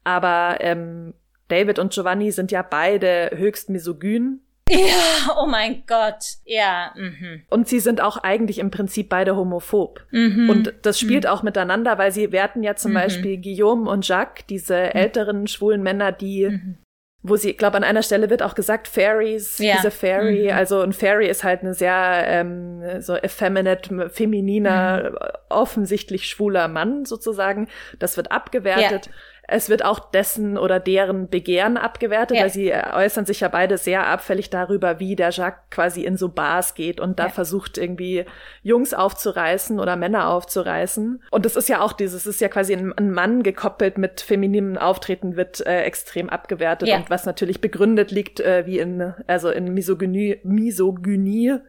Aber 0.03 0.57
ähm, 0.59 1.13
David 1.51 1.79
und 1.79 1.93
Giovanni 1.93 2.31
sind 2.31 2.51
ja 2.51 2.61
beide 2.61 3.31
höchst 3.35 3.69
misogyn. 3.69 4.41
Ja, 4.69 5.35
oh 5.37 5.47
mein 5.47 5.83
Gott. 5.85 6.23
Ja. 6.45 6.93
Mhm. 6.95 7.41
Und 7.49 7.67
sie 7.67 7.79
sind 7.79 7.99
auch 7.99 8.17
eigentlich 8.17 8.59
im 8.59 8.71
Prinzip 8.71 9.09
beide 9.09 9.35
homophob. 9.35 10.05
Mhm. 10.11 10.49
Und 10.49 10.73
das 10.83 10.99
spielt 10.99 11.25
mhm. 11.25 11.29
auch 11.29 11.43
miteinander, 11.43 11.97
weil 11.97 12.11
sie 12.11 12.31
werten 12.31 12.63
ja 12.63 12.75
zum 12.75 12.91
mhm. 12.91 12.95
Beispiel 12.95 13.41
Guillaume 13.41 13.89
und 13.89 14.07
Jacques, 14.07 14.45
diese 14.47 14.75
mhm. 14.75 14.91
älteren 14.93 15.47
schwulen 15.47 15.83
Männer, 15.83 16.11
die 16.11 16.47
mhm 16.47 16.77
wo 17.23 17.35
sie, 17.35 17.53
glaube 17.53 17.77
an 17.77 17.83
einer 17.83 18.01
Stelle 18.01 18.29
wird 18.29 18.41
auch 18.41 18.55
gesagt, 18.55 18.87
Fairies, 18.87 19.59
ja. 19.59 19.75
diese 19.75 19.91
Fairy, 19.91 20.45
mhm. 20.45 20.57
also 20.57 20.81
ein 20.81 20.93
Fairy 20.93 21.27
ist 21.27 21.43
halt 21.43 21.63
ein 21.63 21.73
sehr 21.73 22.23
ähm, 22.25 23.01
so 23.01 23.15
effeminate, 23.15 24.09
femininer, 24.09 25.11
mhm. 25.11 25.17
offensichtlich 25.49 26.25
schwuler 26.25 26.67
Mann 26.67 27.05
sozusagen. 27.05 27.67
Das 27.99 28.17
wird 28.17 28.31
abgewertet. 28.31 29.07
Ja. 29.07 29.11
Es 29.51 29.69
wird 29.69 29.83
auch 29.83 29.99
dessen 29.99 30.57
oder 30.57 30.79
deren 30.79 31.29
Begehren 31.29 31.75
abgewertet, 31.75 32.37
ja. 32.37 32.43
weil 32.43 32.49
sie 32.49 32.73
äußern 32.73 33.25
sich 33.25 33.41
ja 33.41 33.49
beide 33.49 33.77
sehr 33.77 34.07
abfällig 34.07 34.49
darüber, 34.49 34.99
wie 34.99 35.15
der 35.15 35.31
Jacques 35.31 35.69
quasi 35.69 36.03
in 36.03 36.15
so 36.15 36.29
Bars 36.29 36.73
geht 36.73 36.99
und 37.01 37.19
da 37.19 37.25
ja. 37.25 37.29
versucht 37.29 37.77
irgendwie 37.77 38.25
Jungs 38.63 38.93
aufzureißen 38.93 39.79
oder 39.79 39.97
Männer 39.97 40.29
aufzureißen. 40.29 41.21
Und 41.31 41.45
das 41.45 41.57
ist 41.57 41.67
ja 41.67 41.81
auch 41.81 41.91
dieses, 41.91 42.25
ist 42.25 42.39
ja 42.39 42.47
quasi 42.47 42.73
ein, 42.73 42.93
ein 42.97 43.11
Mann 43.11 43.43
gekoppelt 43.43 43.97
mit 43.97 44.21
femininem 44.21 44.77
Auftreten 44.77 45.35
wird 45.35 45.65
äh, 45.65 45.81
extrem 45.81 46.29
abgewertet 46.29 46.87
ja. 46.87 46.97
und 46.97 47.09
was 47.09 47.25
natürlich 47.25 47.59
begründet 47.59 48.11
liegt, 48.11 48.39
äh, 48.39 48.65
wie 48.65 48.79
in, 48.79 49.13
also 49.27 49.49
in 49.49 49.73
Misogynie, 49.73 50.39
Misogynie 50.43 51.59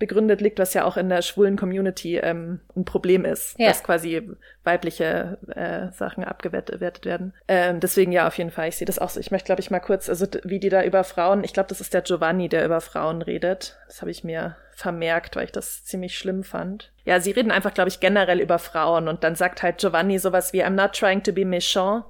begründet 0.00 0.40
liegt, 0.40 0.58
was 0.58 0.74
ja 0.74 0.84
auch 0.84 0.96
in 0.96 1.08
der 1.08 1.22
schwulen 1.22 1.56
Community 1.56 2.16
ähm, 2.16 2.58
ein 2.74 2.84
Problem 2.84 3.24
ist, 3.24 3.54
ja. 3.58 3.68
dass 3.68 3.84
quasi 3.84 4.28
weibliche 4.64 5.38
äh, 5.54 5.92
Sachen 5.92 6.24
abgewertet 6.24 7.04
werden. 7.04 7.32
Ähm, 7.46 7.78
deswegen 7.78 8.10
ja, 8.10 8.26
auf 8.26 8.36
jeden 8.38 8.50
Fall. 8.50 8.68
Ich 8.68 8.76
sehe 8.76 8.86
das 8.86 8.98
auch 8.98 9.10
so. 9.10 9.20
Ich 9.20 9.30
möchte, 9.30 9.46
glaube 9.46 9.60
ich, 9.60 9.70
mal 9.70 9.78
kurz, 9.78 10.08
also 10.08 10.26
wie 10.42 10.58
die 10.58 10.70
da 10.70 10.82
über 10.82 11.04
Frauen, 11.04 11.44
ich 11.44 11.52
glaube, 11.52 11.68
das 11.68 11.80
ist 11.80 11.94
der 11.94 12.02
Giovanni, 12.02 12.48
der 12.48 12.64
über 12.64 12.80
Frauen 12.80 13.22
redet. 13.22 13.78
Das 13.86 14.00
habe 14.00 14.10
ich 14.10 14.24
mir 14.24 14.56
vermerkt, 14.74 15.36
weil 15.36 15.44
ich 15.44 15.52
das 15.52 15.84
ziemlich 15.84 16.16
schlimm 16.18 16.42
fand. 16.42 16.90
Ja, 17.04 17.20
sie 17.20 17.30
reden 17.30 17.52
einfach, 17.52 17.74
glaube 17.74 17.90
ich, 17.90 18.00
generell 18.00 18.40
über 18.40 18.58
Frauen 18.58 19.06
und 19.06 19.22
dann 19.22 19.36
sagt 19.36 19.62
halt 19.62 19.78
Giovanni 19.78 20.18
sowas 20.18 20.52
wie 20.52 20.64
I'm 20.64 20.70
not 20.70 20.94
trying 20.94 21.22
to 21.22 21.32
be 21.32 21.42
méchant. 21.42 22.04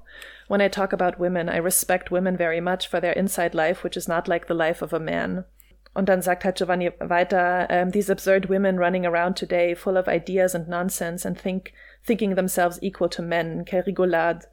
When 0.48 0.60
I 0.60 0.68
talk 0.68 0.92
about 0.92 1.20
women, 1.20 1.48
I 1.48 1.58
respect 1.58 2.10
women 2.10 2.36
very 2.36 2.60
much 2.60 2.88
for 2.88 3.00
their 3.00 3.16
inside 3.16 3.54
life, 3.54 3.84
which 3.84 3.96
is 3.96 4.08
not 4.08 4.28
like 4.28 4.46
the 4.46 4.54
life 4.54 4.82
of 4.82 4.92
a 4.92 4.98
man. 5.00 5.44
Und 5.92 6.08
dann 6.08 6.22
sagt 6.22 6.44
halt 6.44 6.56
Giovanni 6.56 6.92
weiter, 7.00 7.68
um, 7.68 7.90
these 7.90 8.10
absurd 8.10 8.48
women 8.48 8.78
running 8.78 9.04
around 9.04 9.36
today, 9.36 9.74
full 9.74 9.96
of 9.96 10.06
ideas 10.06 10.54
and 10.54 10.68
nonsense 10.68 11.26
and 11.26 11.36
think, 11.36 11.72
thinking 12.06 12.36
themselves 12.36 12.78
equal 12.80 13.08
to 13.08 13.22
men, 13.22 13.64
que 13.64 13.82
rigolade. 13.82 14.46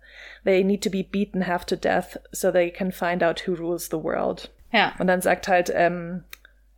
They 0.43 0.63
need 0.63 0.81
to 0.81 0.89
be 0.89 1.03
beaten 1.03 1.41
half 1.41 1.65
to 1.67 1.75
death 1.75 2.17
so 2.33 2.51
they 2.51 2.71
can 2.71 2.91
find 2.91 3.21
out 3.21 3.41
who 3.41 3.53
rules 3.53 3.89
the 3.89 3.99
world. 3.99 4.49
Ja. 4.73 4.93
Und 4.97 5.07
dann 5.07 5.21
sagt 5.21 5.47
halt 5.47 5.69
um, 5.69 6.23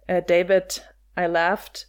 uh, 0.10 0.22
David, 0.28 0.84
I 1.18 1.26
laughed. 1.26 1.88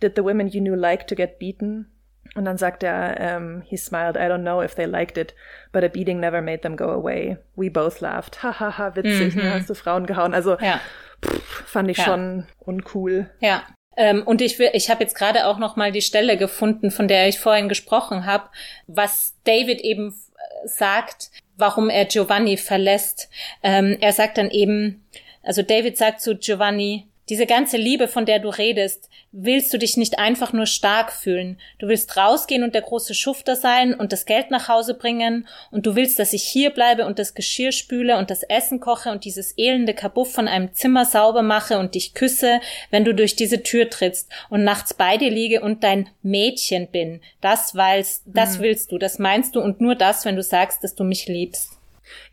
Did 0.00 0.14
the 0.14 0.24
women 0.24 0.48
you 0.48 0.60
knew 0.60 0.76
like 0.76 1.08
to 1.08 1.16
get 1.16 1.40
beaten? 1.40 1.86
Und 2.34 2.44
dann 2.44 2.56
sagt 2.56 2.82
er, 2.84 3.36
um, 3.36 3.62
he 3.62 3.76
smiled, 3.76 4.16
I 4.16 4.28
don't 4.28 4.42
know 4.42 4.62
if 4.62 4.74
they 4.74 4.86
liked 4.86 5.18
it, 5.18 5.34
but 5.70 5.84
a 5.84 5.88
beating 5.88 6.18
never 6.18 6.40
made 6.40 6.62
them 6.62 6.76
go 6.76 6.88
away. 6.90 7.36
We 7.56 7.68
both 7.68 8.00
laughed. 8.00 8.38
Hahaha, 8.42 8.58
ha, 8.58 8.78
ha, 8.78 8.96
witzig, 8.96 9.34
mhm. 9.34 9.42
ne? 9.42 9.50
hast 9.50 9.68
du 9.68 9.74
Frauen 9.74 10.06
gehauen. 10.06 10.32
Also 10.32 10.56
ja 10.58 10.80
pff, 11.24 11.64
fand 11.66 11.90
ich 11.90 11.98
ja. 11.98 12.04
schon 12.04 12.46
uncool. 12.58 13.30
Ja. 13.40 13.62
Ähm, 13.96 14.22
und 14.22 14.40
ich 14.40 14.58
will, 14.58 14.70
ich 14.72 14.88
habe 14.90 15.02
jetzt 15.02 15.14
gerade 15.14 15.46
auch 15.46 15.58
noch 15.58 15.76
mal 15.76 15.92
die 15.92 16.02
Stelle 16.02 16.36
gefunden, 16.36 16.90
von 16.90 17.08
der 17.08 17.28
ich 17.28 17.38
vorhin 17.38 17.68
gesprochen 17.68 18.24
habe, 18.24 18.48
was 18.86 19.34
David 19.44 19.80
eben 19.82 20.08
äh, 20.08 20.68
sagt, 20.68 21.30
warum 21.56 21.90
er 21.90 22.06
Giovanni 22.06 22.56
verlässt. 22.56 23.28
Ähm, 23.62 23.98
er 24.00 24.12
sagt 24.12 24.38
dann 24.38 24.50
eben, 24.50 25.04
also 25.42 25.62
David 25.62 25.98
sagt 25.98 26.22
zu 26.22 26.36
Giovanni, 26.36 27.06
diese 27.32 27.46
ganze 27.46 27.78
Liebe, 27.78 28.08
von 28.08 28.26
der 28.26 28.40
du 28.40 28.50
redest, 28.50 29.08
willst 29.30 29.72
du 29.72 29.78
dich 29.78 29.96
nicht 29.96 30.18
einfach 30.18 30.52
nur 30.52 30.66
stark 30.66 31.10
fühlen. 31.10 31.58
Du 31.78 31.88
willst 31.88 32.14
rausgehen 32.18 32.62
und 32.62 32.74
der 32.74 32.82
große 32.82 33.14
Schufter 33.14 33.56
sein 33.56 33.94
und 33.94 34.12
das 34.12 34.26
Geld 34.26 34.50
nach 34.50 34.68
Hause 34.68 34.92
bringen 34.92 35.48
und 35.70 35.86
du 35.86 35.96
willst, 35.96 36.18
dass 36.18 36.34
ich 36.34 36.42
hier 36.42 36.68
bleibe 36.68 37.06
und 37.06 37.18
das 37.18 37.32
Geschirr 37.32 37.72
spüle 37.72 38.18
und 38.18 38.28
das 38.28 38.42
Essen 38.42 38.80
koche 38.80 39.10
und 39.10 39.24
dieses 39.24 39.56
elende 39.56 39.94
Kabuff 39.94 40.30
von 40.30 40.46
einem 40.46 40.74
Zimmer 40.74 41.06
sauber 41.06 41.40
mache 41.40 41.78
und 41.78 41.94
dich 41.94 42.12
küsse, 42.12 42.60
wenn 42.90 43.06
du 43.06 43.14
durch 43.14 43.34
diese 43.34 43.62
Tür 43.62 43.88
trittst 43.88 44.30
und 44.50 44.62
nachts 44.62 44.92
bei 44.92 45.16
dir 45.16 45.30
liege 45.30 45.62
und 45.62 45.84
dein 45.84 46.10
Mädchen 46.20 46.88
bin. 46.88 47.22
Das 47.40 47.74
weilst, 47.74 48.24
das 48.26 48.58
mhm. 48.58 48.62
willst 48.64 48.92
du, 48.92 48.98
das 48.98 49.18
meinst 49.18 49.56
du 49.56 49.62
und 49.62 49.80
nur 49.80 49.94
das, 49.94 50.26
wenn 50.26 50.36
du 50.36 50.42
sagst, 50.42 50.84
dass 50.84 50.94
du 50.94 51.02
mich 51.02 51.28
liebst. 51.28 51.78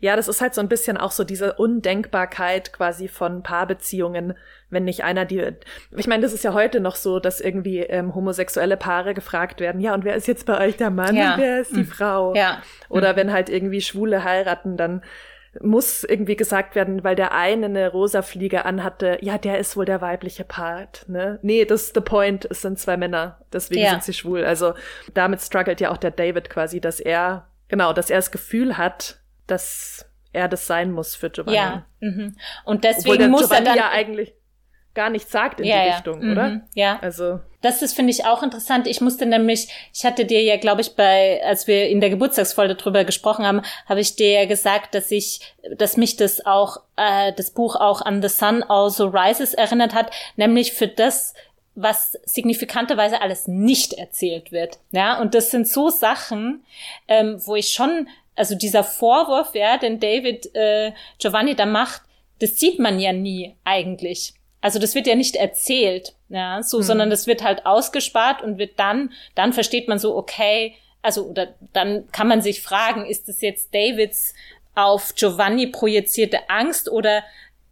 Ja, 0.00 0.16
das 0.16 0.28
ist 0.28 0.40
halt 0.40 0.54
so 0.54 0.60
ein 0.60 0.68
bisschen 0.68 0.96
auch 0.96 1.12
so 1.12 1.24
diese 1.24 1.54
Undenkbarkeit 1.54 2.72
quasi 2.72 3.08
von 3.08 3.42
Paarbeziehungen, 3.42 4.34
wenn 4.70 4.84
nicht 4.84 5.04
einer 5.04 5.24
die. 5.24 5.52
Ich 5.96 6.06
meine, 6.06 6.22
das 6.22 6.32
ist 6.32 6.44
ja 6.44 6.54
heute 6.54 6.80
noch 6.80 6.96
so, 6.96 7.20
dass 7.20 7.40
irgendwie 7.40 7.80
ähm, 7.80 8.14
homosexuelle 8.14 8.76
Paare 8.76 9.14
gefragt 9.14 9.60
werden, 9.60 9.80
ja, 9.80 9.94
und 9.94 10.04
wer 10.04 10.14
ist 10.14 10.28
jetzt 10.28 10.46
bei 10.46 10.66
euch 10.66 10.76
der 10.76 10.90
Mann 10.90 11.16
ja. 11.16 11.34
und 11.34 11.40
wer 11.40 11.60
ist 11.60 11.76
die 11.76 11.80
mhm. 11.80 11.86
Frau? 11.86 12.34
Ja. 12.34 12.62
Oder 12.88 13.12
mhm. 13.12 13.16
wenn 13.16 13.32
halt 13.32 13.48
irgendwie 13.48 13.80
Schwule 13.80 14.24
heiraten, 14.24 14.76
dann 14.76 15.02
muss 15.60 16.04
irgendwie 16.04 16.36
gesagt 16.36 16.76
werden, 16.76 17.02
weil 17.02 17.16
der 17.16 17.32
eine 17.32 17.66
eine 17.66 17.90
rosa 17.90 18.22
Fliege 18.22 18.64
anhatte, 18.64 19.18
ja, 19.20 19.36
der 19.36 19.58
ist 19.58 19.76
wohl 19.76 19.84
der 19.84 20.00
weibliche 20.00 20.44
Part, 20.44 21.08
ne? 21.08 21.40
Nee, 21.42 21.64
das 21.64 21.84
ist 21.84 21.94
the 21.94 22.00
point, 22.00 22.46
es 22.48 22.62
sind 22.62 22.78
zwei 22.78 22.96
Männer, 22.96 23.40
deswegen 23.52 23.82
ja. 23.82 23.90
sind 23.90 24.04
sie 24.04 24.12
schwul. 24.12 24.44
Also 24.44 24.74
damit 25.12 25.40
struggelt 25.40 25.80
ja 25.80 25.90
auch 25.90 25.96
der 25.96 26.12
David 26.12 26.50
quasi, 26.50 26.80
dass 26.80 27.00
er, 27.00 27.48
genau, 27.68 27.92
dass 27.92 28.10
er 28.10 28.18
das 28.18 28.30
Gefühl 28.30 28.78
hat, 28.78 29.18
dass 29.48 30.06
er 30.32 30.46
das 30.46 30.68
sein 30.68 30.92
muss 30.92 31.16
für 31.16 31.30
Giovanni. 31.30 31.56
Ja, 31.56 31.86
mhm. 31.98 32.36
und 32.64 32.84
deswegen 32.84 33.30
muss 33.30 33.48
Giovanni 33.48 33.66
er 33.66 33.74
dann 33.74 33.76
ja 33.76 33.90
eigentlich 33.90 34.34
gar 34.94 35.10
nichts 35.10 35.30
sagt 35.30 35.60
in 35.60 35.66
ja, 35.66 35.82
die 35.82 35.88
ja. 35.88 35.94
Richtung, 35.94 36.24
mhm. 36.24 36.32
oder? 36.32 36.60
Ja. 36.74 36.98
Also 37.00 37.40
das 37.62 37.82
ist 37.82 37.94
finde 37.94 38.10
ich 38.10 38.24
auch 38.24 38.42
interessant. 38.42 38.86
Ich 38.86 39.00
musste 39.00 39.26
nämlich, 39.26 39.68
ich 39.92 40.04
hatte 40.04 40.24
dir 40.24 40.42
ja, 40.42 40.56
glaube 40.56 40.80
ich, 40.80 40.96
bei 40.96 41.42
als 41.44 41.66
wir 41.66 41.88
in 41.88 42.00
der 42.00 42.10
Geburtstagsfolge 42.10 42.74
drüber 42.74 43.04
gesprochen 43.04 43.46
haben, 43.46 43.62
habe 43.86 44.00
ich 44.00 44.16
dir 44.16 44.30
ja 44.30 44.46
gesagt, 44.46 44.94
dass 44.94 45.10
ich, 45.10 45.40
dass 45.76 45.96
mich 45.96 46.16
das 46.16 46.46
auch 46.46 46.78
äh, 46.96 47.32
das 47.34 47.50
Buch 47.50 47.76
auch 47.76 48.00
an 48.00 48.22
The 48.22 48.28
Sun 48.28 48.62
Also 48.62 49.08
Rises 49.08 49.54
erinnert 49.54 49.94
hat, 49.94 50.10
nämlich 50.36 50.72
für 50.72 50.88
das 50.88 51.34
was 51.76 52.18
signifikanterweise 52.24 53.22
alles 53.22 53.46
nicht 53.46 53.94
erzählt 53.94 54.52
wird. 54.52 54.78
Ja, 54.90 55.20
und 55.20 55.34
das 55.34 55.50
sind 55.50 55.68
so 55.68 55.88
Sachen, 55.88 56.64
ähm, 57.08 57.40
wo 57.44 57.54
ich 57.54 57.70
schon 57.70 58.08
also 58.34 58.54
dieser 58.54 58.84
Vorwurf, 58.84 59.54
ja, 59.54 59.76
den 59.76 60.00
David 60.00 60.54
äh, 60.54 60.92
Giovanni 61.18 61.54
da 61.54 61.66
macht, 61.66 62.02
das 62.40 62.58
sieht 62.58 62.78
man 62.78 62.98
ja 62.98 63.12
nie 63.12 63.54
eigentlich. 63.64 64.34
Also 64.60 64.78
das 64.78 64.94
wird 64.94 65.06
ja 65.06 65.14
nicht 65.14 65.36
erzählt, 65.36 66.14
ja, 66.28 66.62
so, 66.62 66.78
mhm. 66.78 66.82
sondern 66.82 67.10
das 67.10 67.26
wird 67.26 67.42
halt 67.42 67.64
ausgespart 67.64 68.42
und 68.42 68.58
wird 68.58 68.78
dann, 68.78 69.12
dann 69.34 69.52
versteht 69.52 69.88
man 69.88 69.98
so, 69.98 70.16
okay, 70.16 70.74
also 71.02 71.26
oder 71.26 71.54
dann 71.72 72.10
kann 72.12 72.28
man 72.28 72.42
sich 72.42 72.62
fragen, 72.62 73.06
ist 73.06 73.28
es 73.28 73.40
jetzt 73.40 73.74
Davids 73.74 74.34
auf 74.74 75.14
Giovanni 75.14 75.66
projizierte 75.66 76.48
Angst 76.48 76.90
oder 76.90 77.22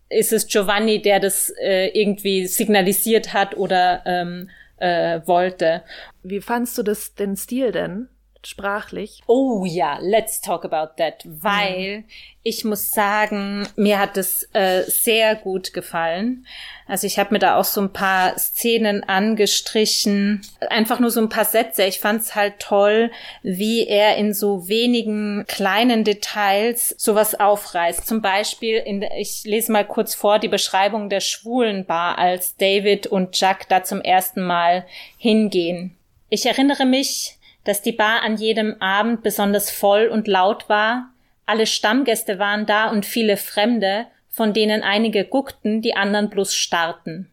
ist 0.09 0.33
es 0.33 0.47
Giovanni, 0.47 1.03
der 1.03 1.21
das 1.21 1.51
äh, 1.61 1.89
irgendwie 1.89 2.47
signalisiert 2.47 3.35
hat 3.35 3.57
oder 3.57 4.03
ähm, 4.07 4.49
äh, 4.79 5.21
wollte? 5.27 5.83
Wie 6.23 6.41
fandst 6.41 6.79
du 6.79 6.83
das 6.83 7.15
den 7.15 7.37
Stil 7.37 7.73
denn? 7.73 8.09
Sprachlich. 8.47 9.23
Oh 9.27 9.65
ja, 9.65 9.99
let's 10.01 10.41
talk 10.41 10.65
about 10.65 10.95
that, 10.97 11.25
weil 11.25 11.99
mhm. 11.99 12.05
ich 12.43 12.65
muss 12.65 12.91
sagen, 12.91 13.67
mir 13.77 13.99
hat 13.99 14.17
es 14.17 14.49
äh, 14.53 14.83
sehr 14.87 15.35
gut 15.35 15.73
gefallen. 15.73 16.47
Also 16.87 17.07
ich 17.07 17.19
habe 17.19 17.35
mir 17.35 17.39
da 17.39 17.57
auch 17.57 17.65
so 17.65 17.81
ein 17.81 17.93
paar 17.93 18.39
Szenen 18.39 19.05
angestrichen, 19.05 20.43
einfach 20.71 21.01
nur 21.01 21.11
so 21.11 21.21
ein 21.21 21.29
paar 21.29 21.45
Sätze. 21.45 21.85
Ich 21.85 22.01
fand 22.01 22.23
es 22.23 22.35
halt 22.35 22.61
toll, 22.61 23.11
wie 23.43 23.87
er 23.87 24.17
in 24.17 24.33
so 24.33 24.69
wenigen 24.69 25.45
kleinen 25.49 26.05
Details 26.05 26.95
sowas 26.97 27.39
aufreißt. 27.39 28.07
Zum 28.07 28.23
Beispiel, 28.23 28.77
in, 28.77 29.03
ich 29.03 29.45
lese 29.45 29.73
mal 29.73 29.87
kurz 29.87 30.15
vor 30.15 30.39
die 30.39 30.49
Beschreibung 30.49 31.11
der 31.11 31.21
Schwulenbar, 31.21 32.19
als 32.19 32.57
David 32.57 33.07
und 33.07 33.39
Jack 33.39 33.69
da 33.69 33.85
zum 33.85 34.01
ersten 34.01 34.43
Mal 34.43 34.87
hingehen. 35.19 35.95
Ich 36.31 36.47
erinnere 36.47 36.85
mich, 36.85 37.38
dass 37.65 37.83
die 37.83 37.93
Bar 37.93 38.23
an 38.23 38.37
jedem 38.37 38.81
Abend 38.81 39.23
besonders 39.23 39.71
voll 39.71 40.07
und 40.09 40.29
laut 40.29 40.69
war, 40.69 41.11
alle 41.47 41.67
Stammgäste 41.67 42.39
waren 42.39 42.67
da 42.67 42.91
und 42.91 43.07
viele 43.07 43.37
Fremde, 43.37 44.07
von 44.29 44.53
denen 44.53 44.83
einige 44.83 45.25
guckten, 45.25 45.83
die 45.83 45.95
anderen 45.95 46.31
bloß 46.31 46.55
starrten. 46.55 47.31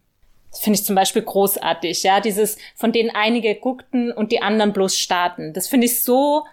Das 0.51 0.61
finde 0.61 0.79
ich 0.79 0.85
zum 0.85 0.95
Beispiel 0.95 1.21
großartig, 1.21 2.03
ja. 2.03 2.21
Dieses, 2.21 2.57
von 2.75 2.93
denen 2.93 3.09
einige 3.09 3.55
guckten 3.55 4.13
und 4.13 4.31
die 4.31 4.41
anderen 4.41 4.71
bloß 4.71 4.97
starten. 4.97 5.51
Das 5.53 5.67
finde 5.67 5.87
ich 5.87 6.01
so 6.01 6.45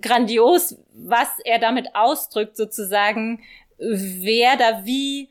grandios, 0.00 0.76
was 0.92 1.28
er 1.44 1.60
damit 1.60 1.94
ausdrückt, 1.94 2.56
sozusagen, 2.56 3.40
wer 3.78 4.56
da 4.56 4.84
wie 4.84 5.30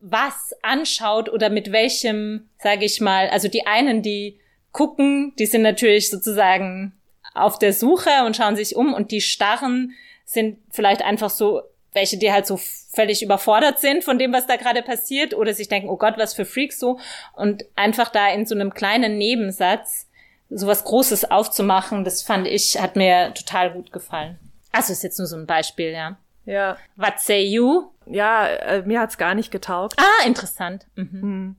was 0.00 0.54
anschaut 0.62 1.30
oder 1.30 1.50
mit 1.50 1.70
welchem, 1.70 2.48
sage 2.58 2.84
ich 2.84 3.00
mal, 3.00 3.28
also 3.28 3.48
die 3.48 3.66
einen, 3.66 4.02
die 4.02 4.38
gucken, 4.72 5.34
die 5.38 5.46
sind 5.46 5.62
natürlich 5.62 6.10
sozusagen 6.10 6.92
auf 7.34 7.58
der 7.58 7.72
Suche 7.72 8.10
und 8.24 8.36
schauen 8.36 8.56
sich 8.56 8.76
um 8.76 8.94
und 8.94 9.10
die 9.10 9.20
starren 9.20 9.92
sind 10.24 10.58
vielleicht 10.70 11.02
einfach 11.02 11.30
so 11.30 11.62
welche, 11.92 12.18
die 12.18 12.32
halt 12.32 12.46
so 12.46 12.58
völlig 12.58 13.22
überfordert 13.22 13.78
sind 13.78 14.02
von 14.04 14.18
dem, 14.18 14.32
was 14.32 14.46
da 14.46 14.56
gerade 14.56 14.82
passiert 14.82 15.32
oder 15.32 15.54
sich 15.54 15.68
denken, 15.68 15.88
oh 15.88 15.96
Gott, 15.96 16.14
was 16.18 16.34
für 16.34 16.44
Freaks 16.44 16.78
so 16.78 16.98
und 17.34 17.64
einfach 17.76 18.08
da 18.08 18.28
in 18.28 18.46
so 18.46 18.54
einem 18.54 18.74
kleinen 18.74 19.16
Nebensatz 19.16 20.08
sowas 20.50 20.84
Großes 20.84 21.30
aufzumachen, 21.30 22.04
das 22.04 22.22
fand 22.22 22.46
ich, 22.46 22.80
hat 22.80 22.96
mir 22.96 23.32
total 23.34 23.72
gut 23.72 23.92
gefallen. 23.92 24.38
Also 24.72 24.92
ist 24.92 25.02
jetzt 25.02 25.18
nur 25.18 25.26
so 25.26 25.36
ein 25.36 25.46
Beispiel, 25.46 25.92
ja. 25.92 26.16
Ja. 26.46 26.76
What 26.96 27.20
say 27.20 27.42
you? 27.42 27.90
Ja, 28.06 28.46
äh, 28.46 28.82
mir 28.82 29.00
hat's 29.00 29.16
gar 29.16 29.34
nicht 29.34 29.50
getaugt. 29.50 29.94
Ah, 29.98 30.26
interessant. 30.26 30.86
Mhm. 30.94 31.56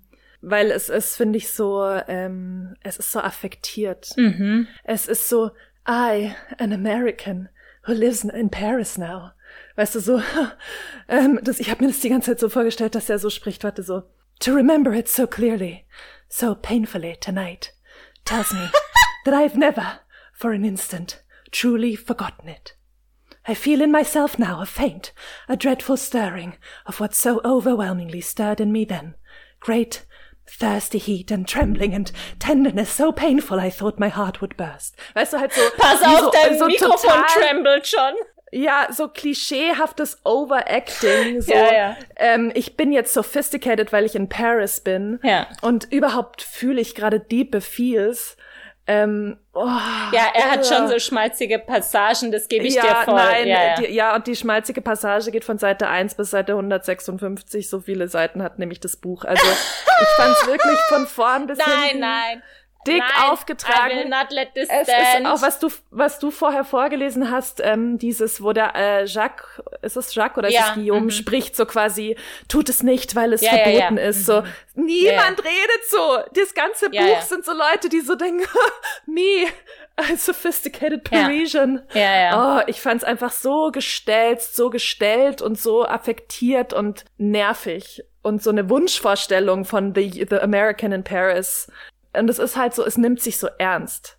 Weil 0.47 0.69
es 0.69 0.89
ist, 0.89 1.15
finde 1.15 1.37
ich, 1.37 1.51
so, 1.51 1.83
ähm, 2.07 2.75
es 2.81 2.97
ist 2.97 3.11
so 3.11 3.19
affektiert. 3.19 4.11
Mhm. 4.15 4.67
Es 4.83 5.07
ist 5.07 5.27
so, 5.27 5.49
I, 5.87 6.35
an 6.59 6.71
American, 6.71 7.49
who 7.87 7.93
lives 7.93 8.23
in 8.23 8.51
Paris 8.51 8.95
now. 8.95 9.31
Weißt 9.75 9.95
du, 9.95 9.99
so, 9.99 10.21
ähm, 11.09 11.39
das, 11.41 11.59
ich 11.59 11.71
habe 11.71 11.83
mir 11.83 11.89
das 11.89 11.99
die 11.99 12.09
ganze 12.09 12.31
Zeit 12.31 12.39
so 12.39 12.49
vorgestellt, 12.49 12.93
dass 12.93 13.09
er 13.09 13.17
so 13.17 13.31
spricht, 13.31 13.63
warte, 13.63 13.81
so, 13.81 14.03
to 14.39 14.53
remember 14.53 14.93
it 14.93 15.07
so 15.07 15.25
clearly, 15.25 15.85
so 16.29 16.53
painfully 16.53 17.17
tonight, 17.19 17.73
tells 18.23 18.53
me 18.53 18.69
that 19.25 19.33
I've 19.33 19.57
never, 19.57 20.01
for 20.31 20.51
an 20.51 20.63
instant, 20.63 21.23
truly 21.51 21.95
forgotten 21.95 22.49
it. 22.49 22.75
I 23.47 23.55
feel 23.55 23.81
in 23.81 23.91
myself 23.91 24.37
now 24.37 24.61
a 24.61 24.67
faint, 24.67 25.11
a 25.49 25.57
dreadful 25.57 25.97
stirring 25.97 26.57
of 26.85 26.99
what 26.99 27.15
so 27.15 27.41
overwhelmingly 27.43 28.21
stirred 28.21 28.61
in 28.61 28.71
me 28.71 28.85
then. 28.85 29.15
Great, 29.59 30.05
thirsty 30.47 30.99
heat 30.99 31.31
and 31.31 31.47
trembling 31.47 31.93
and 31.93 32.11
tenderness 32.39 32.95
so 32.95 33.11
painful 33.11 33.59
I 33.59 33.69
thought 33.69 33.99
my 33.99 34.09
heart 34.09 34.41
would 34.41 34.57
burst. 34.57 34.95
Weißt 35.13 35.33
du, 35.33 35.39
halt 35.39 35.53
so. 35.53 35.61
Pass 35.77 36.01
auf, 36.03 36.19
so, 36.19 36.31
dein 36.31 36.59
so 36.59 36.65
Mikrofon 36.65 36.97
total, 36.99 37.23
trembled 37.27 37.87
schon. 37.87 38.13
Ja, 38.51 38.87
so 38.91 39.07
klischeehaftes 39.09 40.19
Overacting. 40.23 41.41
So, 41.41 41.51
Ja, 41.51 41.73
ja. 41.73 41.97
Ähm, 42.15 42.51
ich 42.55 42.77
bin 42.77 42.91
jetzt 42.91 43.13
sophisticated, 43.13 43.91
weil 43.91 44.05
ich 44.05 44.15
in 44.15 44.29
Paris 44.29 44.79
bin. 44.79 45.19
Ja. 45.23 45.47
Und 45.61 45.91
überhaupt 45.91 46.41
fühle 46.41 46.79
ich 46.79 46.95
gerade 46.95 47.19
diepe 47.19 47.59
Feels. 47.59 48.37
Ähm, 48.87 49.37
oh, 49.53 49.65
Ja, 50.11 50.27
er 50.33 50.51
hat 50.51 50.65
schon 50.67 50.87
so 50.87 50.99
schmalzige 50.99 51.57
Passagen, 51.57 52.31
das 52.31 52.47
gebe 52.47 52.65
ich 52.65 52.75
ja, 52.75 52.83
dir 52.83 52.95
voll. 53.05 53.15
Nein, 53.15 53.47
ja, 53.47 53.63
ja. 53.63 53.75
Die, 53.75 53.93
ja, 53.93 54.15
und 54.15 54.27
die 54.27 54.35
schmalzige 54.35 54.81
Passage 54.81 55.31
geht 55.31 55.43
von 55.43 55.57
Seite 55.57 55.87
1 55.87 56.15
bis 56.15 56.29
Seite 56.29 56.51
156. 56.51 57.67
So 57.67 57.79
viele 57.79 58.07
Seiten 58.07 58.43
hat 58.43 58.59
nämlich 58.59 58.79
das 58.79 58.95
Buch. 58.95 59.25
Also 59.25 59.43
ich 59.43 60.07
fand's 60.17 60.45
wirklich 60.45 60.79
von 60.89 61.07
vorn 61.07 61.47
bis 61.47 61.57
nein, 61.65 61.67
hinten 61.83 61.99
nein. 62.01 62.43
Dick 62.87 62.99
nein, 62.99 63.09
I 63.09 63.21
will 63.23 63.31
aufgetragen. 63.31 64.09
not 64.09 64.31
let 64.31 64.53
this 64.53 64.69
Es 64.69 64.87
stand. 64.87 65.25
ist 65.25 65.31
auch, 65.31 65.41
was 65.41 65.59
du, 65.59 65.69
was 65.91 66.19
du 66.19 66.31
vorher 66.31 66.63
vorgelesen 66.63 67.31
hast, 67.31 67.61
ähm, 67.63 67.97
dieses, 67.97 68.41
wo 68.41 68.53
der 68.53 68.75
äh, 68.75 69.05
Jacques, 69.05 69.61
ist 69.81 69.97
es 69.97 70.13
Jacques 70.15 70.37
oder 70.37 70.47
ist 70.47 70.53
Ja, 70.55 70.67
es 70.69 70.73
Guillaume, 70.75 71.01
mhm. 71.05 71.11
spricht 71.11 71.55
so 71.55 71.65
quasi, 71.65 72.15
tut 72.47 72.69
es 72.69 72.83
nicht, 72.83 73.15
weil 73.15 73.33
es 73.33 73.41
Ja, 73.41 73.51
verboten 73.51 73.97
ja. 73.97 74.03
ist. 74.03 74.25
So, 74.25 74.43
niemand 74.75 75.39
redet 75.43 75.85
so. 75.89 76.19
Das 76.33 76.53
ganze 76.53 76.89
Buch 76.89 77.21
sind 77.21 77.45
so 77.45 77.53
Leute, 77.53 77.89
die 77.89 78.01
so 78.01 78.15
denken, 78.15 78.45
me, 79.05 79.47
a 79.97 80.15
sophisticated. 80.17 81.03
Parisian. 81.03 81.81
Ja, 81.93 82.15
ja. 82.19 82.57
Oh, 82.59 82.63
ich 82.67 82.81
fand's 82.81 83.03
einfach 83.03 83.31
so 83.31 83.71
gestelzt, 83.71 84.55
so 84.55 84.69
gestellt 84.69 85.41
und 85.41 85.59
so 85.59 85.85
affektiert 85.85 86.73
und 86.73 87.05
nervig. 87.17 88.03
Und 88.21 88.41
so 88.41 88.49
eine 88.49 88.69
Wunschvorstellung 88.69 89.65
von 89.65 89.93
the, 89.93 90.25
the 90.29 90.39
American 90.39 90.91
in 90.91 91.03
Paris. 91.03 91.71
Und 92.17 92.29
es 92.29 92.39
ist 92.39 92.55
halt 92.55 92.73
so, 92.73 92.85
es 92.85 92.97
nimmt 92.97 93.21
sich 93.21 93.37
so 93.37 93.47
ernst. 93.57 94.17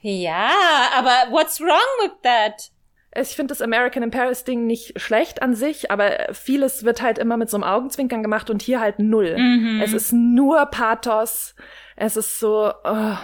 Ja, 0.00 0.50
aber 0.94 1.30
what's 1.30 1.60
wrong 1.60 1.78
with 2.02 2.12
that? 2.22 2.70
Ich 3.14 3.36
finde 3.36 3.52
das 3.52 3.60
American 3.60 4.02
in 4.02 4.10
Paris 4.10 4.44
Ding 4.44 4.66
nicht 4.66 4.98
schlecht 4.98 5.42
an 5.42 5.54
sich, 5.54 5.90
aber 5.90 6.32
vieles 6.32 6.84
wird 6.84 7.02
halt 7.02 7.18
immer 7.18 7.36
mit 7.36 7.50
so 7.50 7.58
einem 7.58 7.64
Augenzwinkern 7.64 8.22
gemacht 8.22 8.48
und 8.48 8.62
hier 8.62 8.80
halt 8.80 8.98
null. 8.98 9.36
Es 9.82 9.92
ist 9.92 10.12
nur 10.12 10.64
Pathos. 10.66 11.54
Es 11.94 12.16
ist 12.16 12.40
so, 12.40 12.72
oh, 12.84 13.16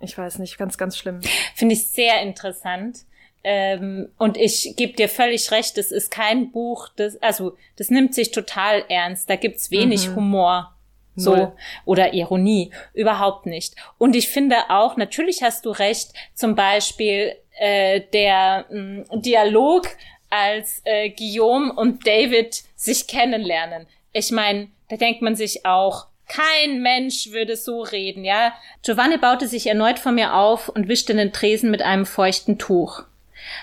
ich 0.00 0.16
weiß 0.16 0.38
nicht, 0.38 0.58
ganz, 0.58 0.78
ganz 0.78 0.96
schlimm. 0.96 1.20
Finde 1.56 1.74
ich 1.74 1.88
sehr 1.88 2.22
interessant. 2.22 3.00
Ähm, 3.42 4.08
und 4.16 4.36
ich 4.36 4.74
gebe 4.76 4.92
dir 4.94 5.08
völlig 5.08 5.50
recht, 5.50 5.76
das 5.76 5.92
ist 5.92 6.10
kein 6.10 6.50
Buch, 6.50 6.88
das, 6.96 7.20
also 7.22 7.56
das 7.76 7.90
nimmt 7.90 8.12
sich 8.14 8.32
total 8.32 8.84
ernst. 8.88 9.30
Da 9.30 9.36
gibt's 9.36 9.70
wenig 9.70 10.14
Humor. 10.14 10.75
So. 11.16 11.52
Oder 11.84 12.12
Ironie. 12.12 12.70
Überhaupt 12.92 13.46
nicht. 13.46 13.74
Und 13.98 14.14
ich 14.14 14.28
finde 14.28 14.56
auch, 14.68 14.96
natürlich 14.96 15.42
hast 15.42 15.64
du 15.64 15.70
recht, 15.70 16.12
zum 16.34 16.54
Beispiel 16.54 17.34
äh, 17.58 18.02
der 18.12 18.66
mh, 18.70 19.04
Dialog, 19.20 19.88
als 20.28 20.82
äh, 20.84 21.10
Guillaume 21.10 21.72
und 21.72 22.06
David 22.06 22.62
sich 22.74 23.06
kennenlernen. 23.06 23.86
Ich 24.12 24.30
meine, 24.30 24.68
da 24.88 24.96
denkt 24.96 25.22
man 25.22 25.36
sich 25.36 25.64
auch, 25.64 26.06
kein 26.28 26.82
Mensch 26.82 27.30
würde 27.30 27.56
so 27.56 27.82
reden, 27.82 28.24
ja. 28.24 28.52
Giovanni 28.82 29.16
baute 29.16 29.46
sich 29.46 29.68
erneut 29.68 29.98
vor 29.98 30.12
mir 30.12 30.34
auf 30.34 30.68
und 30.68 30.88
wischte 30.88 31.14
den 31.14 31.32
Tresen 31.32 31.70
mit 31.70 31.82
einem 31.82 32.04
feuchten 32.04 32.58
Tuch. 32.58 33.04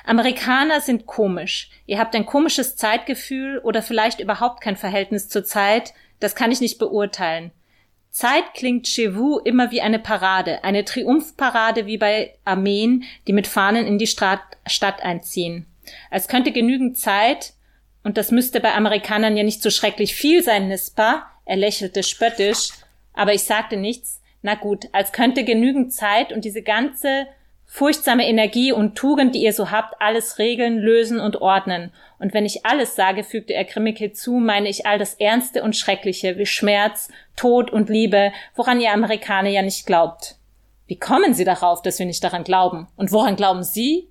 Amerikaner 0.06 0.80
sind 0.80 1.06
komisch. 1.06 1.70
Ihr 1.86 2.00
habt 2.00 2.16
ein 2.16 2.26
komisches 2.26 2.78
Zeitgefühl 2.78 3.60
oder 3.60 3.82
vielleicht 3.82 4.22
überhaupt 4.22 4.62
kein 4.62 4.78
Verhältnis 4.78 5.28
zur 5.28 5.44
Zeit. 5.44 5.94
Das 6.24 6.36
kann 6.36 6.54
ich 6.54 6.62
nicht 6.62 6.80
beurteilen. 6.80 7.52
Zeit 8.10 8.54
klingt 8.54 8.88
chez 8.88 9.14
vous 9.14 9.42
immer 9.44 9.72
wie 9.72 9.82
eine 9.82 10.00
Parade, 10.00 10.64
eine 10.64 10.86
Triumphparade 10.86 11.86
wie 11.86 11.98
bei 11.98 12.34
Armeen, 12.46 13.04
die 13.28 13.34
mit 13.34 13.46
Fahnen 13.46 13.86
in 13.86 13.98
die 13.98 14.08
Stra 14.08 14.40
Stadt 14.66 15.04
einziehen. 15.04 15.66
Als 16.10 16.30
könnte 16.30 16.54
genügend 16.54 16.98
Zeit, 16.98 17.52
und 18.06 18.16
das 18.16 18.32
müsste 18.32 18.62
bei 18.62 18.74
Amerikanern 18.74 19.36
ja 19.36 19.44
nicht 19.44 19.62
so 19.62 19.70
schrecklich 19.70 20.16
viel 20.16 20.42
sein, 20.44 20.74
pas? 20.96 21.24
Er 21.44 21.58
lächelte 21.58 22.04
spöttisch, 22.04 22.70
aber 23.12 23.34
ich 23.34 23.44
sagte 23.44 23.76
nichts. 23.76 24.22
Na 24.42 24.56
gut, 24.56 24.88
als 24.94 25.12
könnte 25.12 25.44
genügend 25.44 25.92
Zeit 25.92 26.32
und 26.32 26.46
diese 26.46 26.62
ganze 26.62 27.28
furchtsame 27.66 28.26
Energie 28.30 28.72
und 28.72 28.96
Tugend, 28.96 29.36
die 29.36 29.44
ihr 29.44 29.52
so 29.52 29.72
habt, 29.72 30.00
alles 30.00 30.40
regeln, 30.40 30.78
lösen 30.78 31.20
und 31.20 31.42
ordnen. 31.42 31.92
Und 32.24 32.34
wenn 32.34 32.46
ich 32.46 32.66
alles 32.66 32.96
sage, 32.96 33.26
fügte 33.26 33.54
er 33.54 33.66
grimmig 33.66 33.98
hinzu, 33.98 34.36
meine 34.36 34.70
ich 34.70 34.86
all 34.86 34.98
das 34.98 35.16
Ernste 35.16 35.62
und 35.62 35.76
Schreckliche, 35.76 36.38
wie 36.38 36.46
Schmerz, 36.46 37.10
Tod 37.36 37.70
und 37.70 37.90
Liebe, 37.90 38.32
woran 38.56 38.80
ihr 38.80 38.94
Amerikaner 38.94 39.50
ja 39.50 39.62
nicht 39.62 39.86
glaubt. 39.86 40.38
Wie 40.88 40.98
kommen 40.98 41.34
Sie 41.34 41.44
darauf, 41.44 41.82
dass 41.82 42.00
wir 42.00 42.06
nicht 42.06 42.24
daran 42.24 42.46
glauben? 42.46 42.88
Und 42.96 43.12
woran 43.12 43.36
glauben 43.36 43.62
Sie? 43.64 44.08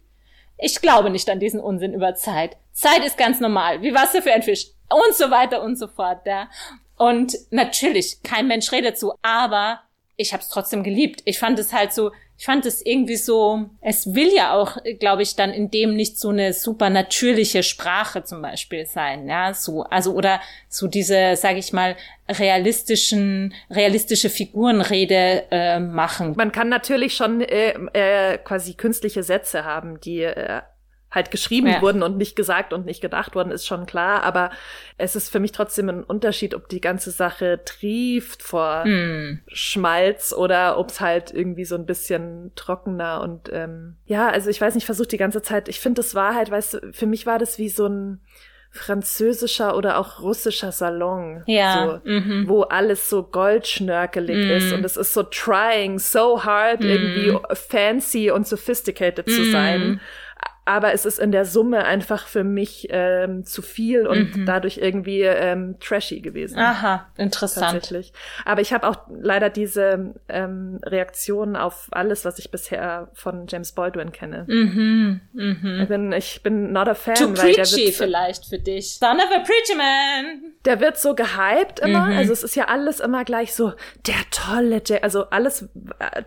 Ich 0.58 0.82
glaube 0.82 1.08
nicht 1.08 1.30
an 1.30 1.40
diesen 1.40 1.58
Unsinn 1.58 1.94
über 1.94 2.14
Zeit. 2.14 2.58
Zeit 2.74 3.02
ist 3.02 3.16
ganz 3.16 3.40
normal, 3.40 3.80
wie 3.80 3.94
Wasser 3.94 4.20
für 4.20 4.34
ein 4.34 4.42
Fisch 4.42 4.66
und 4.90 5.14
so 5.14 5.30
weiter 5.30 5.62
und 5.62 5.78
so 5.78 5.88
fort. 5.88 6.26
Ja. 6.26 6.50
Und 6.98 7.34
natürlich, 7.50 8.22
kein 8.22 8.46
Mensch 8.46 8.70
redet 8.72 8.98
so, 8.98 9.14
aber 9.22 9.80
ich 10.16 10.34
habe 10.34 10.42
es 10.42 10.50
trotzdem 10.50 10.82
geliebt. 10.82 11.22
Ich 11.24 11.38
fand 11.38 11.58
es 11.58 11.72
halt 11.72 11.94
so, 11.94 12.12
ich 12.42 12.46
fand 12.46 12.66
es 12.66 12.84
irgendwie 12.84 13.14
so, 13.14 13.70
es 13.80 14.14
will 14.14 14.34
ja 14.34 14.52
auch, 14.52 14.76
glaube 14.98 15.22
ich, 15.22 15.36
dann 15.36 15.52
in 15.52 15.70
dem 15.70 15.94
nicht 15.94 16.18
so 16.18 16.30
eine 16.30 16.52
super 16.52 16.90
natürliche 16.90 17.62
Sprache 17.62 18.24
zum 18.24 18.42
Beispiel 18.42 18.84
sein, 18.84 19.28
ja, 19.28 19.54
so, 19.54 19.84
also 19.84 20.12
oder 20.12 20.40
so 20.68 20.88
diese, 20.88 21.36
sage 21.36 21.60
ich 21.60 21.72
mal, 21.72 21.94
realistischen, 22.28 23.54
realistische 23.70 24.28
Figurenrede 24.28 25.44
äh, 25.52 25.78
machen. 25.78 26.34
Man 26.36 26.50
kann 26.50 26.68
natürlich 26.68 27.14
schon 27.14 27.42
äh, 27.42 27.74
äh, 27.92 28.38
quasi 28.38 28.74
künstliche 28.74 29.22
Sätze 29.22 29.64
haben, 29.64 30.00
die 30.00 30.22
äh, 30.22 30.62
halt 31.12 31.30
geschrieben 31.30 31.68
Ja. 31.68 31.82
wurden 31.82 32.02
und 32.02 32.16
nicht 32.16 32.34
gesagt 32.36 32.72
und 32.72 32.86
nicht 32.86 33.00
gedacht 33.02 33.34
wurden, 33.36 33.52
ist 33.52 33.66
schon 33.66 33.84
klar. 33.86 34.22
Aber 34.24 34.50
es 34.98 35.14
ist 35.14 35.30
für 35.30 35.40
mich 35.40 35.52
trotzdem 35.52 35.88
ein 35.90 36.02
Unterschied, 36.02 36.54
ob 36.54 36.68
die 36.68 36.80
ganze 36.80 37.10
Sache 37.10 37.60
trieft 37.64 38.42
vor 38.42 38.82
Hm. 38.84 39.40
Schmalz 39.46 40.32
oder 40.32 40.78
ob 40.78 40.88
es 40.88 41.00
halt 41.00 41.30
irgendwie 41.32 41.66
so 41.66 41.74
ein 41.74 41.86
bisschen 41.86 42.52
trockener 42.56 43.20
und 43.20 43.50
ähm, 43.52 43.96
ja, 44.06 44.28
also 44.28 44.48
ich 44.50 44.60
weiß 44.60 44.74
nicht, 44.74 44.86
versuche 44.86 45.08
die 45.08 45.16
ganze 45.18 45.42
Zeit, 45.42 45.68
ich 45.68 45.80
finde, 45.80 46.00
das 46.00 46.14
war 46.14 46.34
halt, 46.34 46.50
weißt 46.50 46.74
du, 46.74 46.92
für 46.92 47.06
mich 47.06 47.26
war 47.26 47.38
das 47.38 47.58
wie 47.58 47.68
so 47.68 47.86
ein 47.86 48.20
französischer 48.74 49.76
oder 49.76 49.98
auch 49.98 50.20
russischer 50.20 50.72
Salon, 50.72 51.42
Ja, 51.46 52.00
so, 52.04 52.10
mhm. 52.10 52.44
wo 52.48 52.62
alles 52.62 53.08
so 53.10 53.22
goldschnörkelig 53.22 54.50
ist 54.50 54.72
und 54.72 54.84
es 54.84 54.96
ist 54.96 55.12
so 55.14 55.22
trying 55.22 55.98
so 55.98 56.44
hard 56.44 56.82
irgendwie 56.82 57.36
fancy 57.54 58.30
und 58.30 58.46
sophisticated 58.46 59.28
zu 59.28 59.50
sein. 59.50 60.00
Aber 60.64 60.92
es 60.92 61.04
ist 61.06 61.18
in 61.18 61.32
der 61.32 61.44
Summe 61.44 61.84
einfach 61.84 62.28
für 62.28 62.44
mich 62.44 62.86
ähm, 62.90 63.44
zu 63.44 63.62
viel 63.62 64.06
und 64.06 64.36
mhm. 64.36 64.46
dadurch 64.46 64.78
irgendwie 64.78 65.22
ähm, 65.22 65.76
trashy 65.80 66.20
gewesen. 66.20 66.58
Aha, 66.58 67.08
interessant. 67.16 67.72
Tatsächlich. 67.72 68.12
Aber 68.44 68.60
ich 68.60 68.72
habe 68.72 68.88
auch 68.88 68.96
leider 69.08 69.50
diese 69.50 70.14
ähm, 70.28 70.78
Reaktion 70.84 71.56
auf 71.56 71.88
alles, 71.90 72.24
was 72.24 72.38
ich 72.38 72.52
bisher 72.52 73.08
von 73.12 73.46
James 73.48 73.72
Baldwin 73.72 74.12
kenne. 74.12 74.44
Mhm, 74.46 75.20
mhm. 75.32 75.80
Ich, 75.82 75.88
bin, 75.88 76.12
ich 76.12 76.42
bin 76.44 76.72
not 76.72 76.88
a 76.88 76.94
fan. 76.94 77.16
Too 77.16 77.36
weil 77.36 77.54
preachy 77.54 77.56
der 77.56 77.84
wird, 77.86 77.94
vielleicht 77.94 78.46
für 78.46 78.58
dich. 78.58 78.98
Son 78.98 79.16
of 79.16 79.30
a 79.34 79.40
preacher 79.40 79.76
man. 79.76 80.52
Der 80.64 80.78
wird 80.78 80.96
so 80.96 81.16
gehypt 81.16 81.80
immer. 81.80 82.06
Mhm. 82.06 82.18
Also 82.18 82.32
es 82.32 82.44
ist 82.44 82.54
ja 82.54 82.66
alles 82.66 83.00
immer 83.00 83.24
gleich 83.24 83.52
so, 83.52 83.72
der 84.06 84.14
tolle, 84.30 84.76
J 84.76 85.02
also 85.02 85.24
alles, 85.30 85.68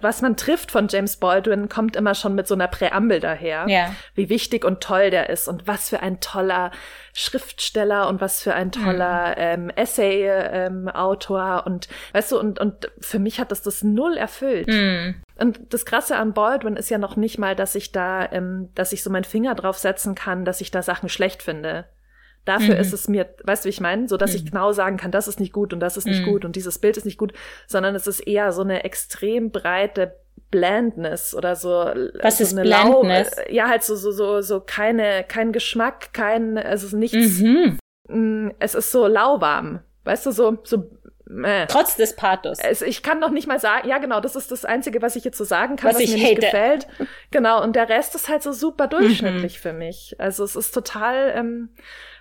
was 0.01 0.21
man 0.21 0.36
trifft 0.36 0.71
von 0.71 0.89
James 0.89 1.15
Baldwin, 1.17 1.69
kommt 1.69 1.95
immer 1.95 2.15
schon 2.15 2.36
mit 2.36 2.47
so 2.47 2.55
einer 2.55 2.67
Präambel 2.67 3.21
daher. 3.21 3.65
Ja. 3.69 3.95
Wie 4.13 4.24
wichtig 4.30 4.65
und 4.65 4.82
toll 4.82 5.09
der 5.09 5.30
ist 5.30 5.47
und 5.47 5.67
was 5.67 5.89
für 5.89 5.99
ein 5.99 6.19
toller 6.19 6.71
Schriftsteller 7.13 8.07
und 8.07 8.21
was 8.21 8.41
für 8.41 8.53
ein 8.53 8.71
toller 8.71 9.30
mhm. 9.30 9.36
ähm, 9.38 9.69
Essay-Autor 9.69 11.63
ähm, 11.65 11.73
und 11.73 11.88
weißt 12.13 12.32
du, 12.32 12.39
und, 12.39 12.59
und 12.59 12.91
für 12.99 13.19
mich 13.19 13.39
hat 13.39 13.51
das 13.51 13.61
das 13.61 13.84
null 13.84 14.17
erfüllt. 14.17 14.67
Mhm. 14.67 15.21
Und 15.38 15.73
das 15.73 15.86
Krasse 15.86 16.17
an 16.17 16.34
Baldwin 16.34 16.76
ist 16.76 16.89
ja 16.89 16.97
noch 16.97 17.15
nicht 17.15 17.38
mal, 17.38 17.55
dass 17.55 17.76
ich 17.76 17.91
da, 17.91 18.32
ähm, 18.32 18.69
dass 18.76 18.93
ich 18.93 19.03
so 19.03 19.09
meinen 19.09 19.23
Finger 19.23 19.55
drauf 19.55 19.78
setzen 19.78 20.15
kann, 20.15 20.45
dass 20.45 20.61
ich 20.61 20.71
da 20.71 20.82
Sachen 20.82 21.09
schlecht 21.09 21.43
finde. 21.43 21.86
Dafür 22.45 22.76
mhm. 22.76 22.82
ist 22.82 22.93
es 22.93 23.07
mir, 23.07 23.34
weißt 23.43 23.65
du, 23.65 23.67
wie 23.67 23.71
ich 23.71 23.82
meine? 23.82 24.07
So, 24.07 24.17
dass 24.17 24.32
mhm. 24.32 24.38
ich 24.38 24.45
genau 24.45 24.71
sagen 24.71 24.97
kann, 24.97 25.11
das 25.11 25.28
ist 25.28 25.39
nicht 25.39 25.51
gut 25.51 25.73
und 25.73 25.80
das 25.80 25.97
ist 25.97 26.05
nicht 26.05 26.21
mhm. 26.21 26.32
gut 26.32 26.45
und 26.45 26.55
dieses 26.55 26.80
Bild 26.80 26.95
ist 26.95 27.05
nicht 27.05 27.17
gut, 27.17 27.34
sondern 27.67 27.95
es 27.95 28.05
ist 28.05 28.19
eher 28.19 28.51
so 28.51 28.61
eine 28.61 28.84
extrem 28.84 29.51
breite 29.51 30.15
Blandness 30.51 31.36
oder 31.36 31.55
so. 31.55 31.69
Was 32.21 32.38
so 32.38 32.43
ist 32.43 32.55
Blandness? 32.55 33.36
Lau 33.36 33.43
ja, 33.49 33.67
halt 33.67 33.83
so, 33.83 33.95
so, 33.95 34.11
so, 34.11 34.41
so 34.41 34.61
keine, 34.61 35.23
kein 35.27 35.51
Geschmack, 35.51 36.13
kein, 36.13 36.57
es 36.57 36.83
ist 36.83 36.93
nichts. 36.93 37.39
Mhm. 37.39 37.77
Mm, 38.07 38.51
es 38.59 38.75
ist 38.75 38.91
so 38.91 39.07
lauwarm. 39.07 39.81
Weißt 40.03 40.25
du, 40.25 40.31
so, 40.31 40.59
so 40.63 40.89
äh. 41.43 41.65
Trotz 41.67 41.95
des 41.95 42.15
Pathos. 42.15 42.59
Es, 42.59 42.81
ich 42.81 43.01
kann 43.01 43.19
noch 43.19 43.31
nicht 43.31 43.47
mal 43.47 43.59
sagen, 43.59 43.88
ja 43.88 43.97
genau, 43.97 44.19
das 44.19 44.36
ist 44.36 44.51
das 44.51 44.63
Einzige, 44.63 45.01
was 45.01 45.15
ich 45.15 45.23
jetzt 45.23 45.38
so 45.38 45.43
sagen 45.43 45.75
kann, 45.75 45.89
was, 45.89 46.01
was 46.01 46.09
mir 46.09 46.17
hate. 46.17 46.29
nicht 46.29 46.41
gefällt. 46.41 46.88
Genau, 47.31 47.63
und 47.63 47.75
der 47.75 47.89
Rest 47.89 48.15
ist 48.15 48.29
halt 48.29 48.43
so 48.43 48.51
super 48.51 48.88
durchschnittlich 48.88 49.57
mhm. 49.57 49.61
für 49.61 49.73
mich. 49.73 50.15
Also 50.19 50.43
es 50.43 50.55
ist 50.55 50.71
total, 50.71 51.33
ähm, 51.36 51.69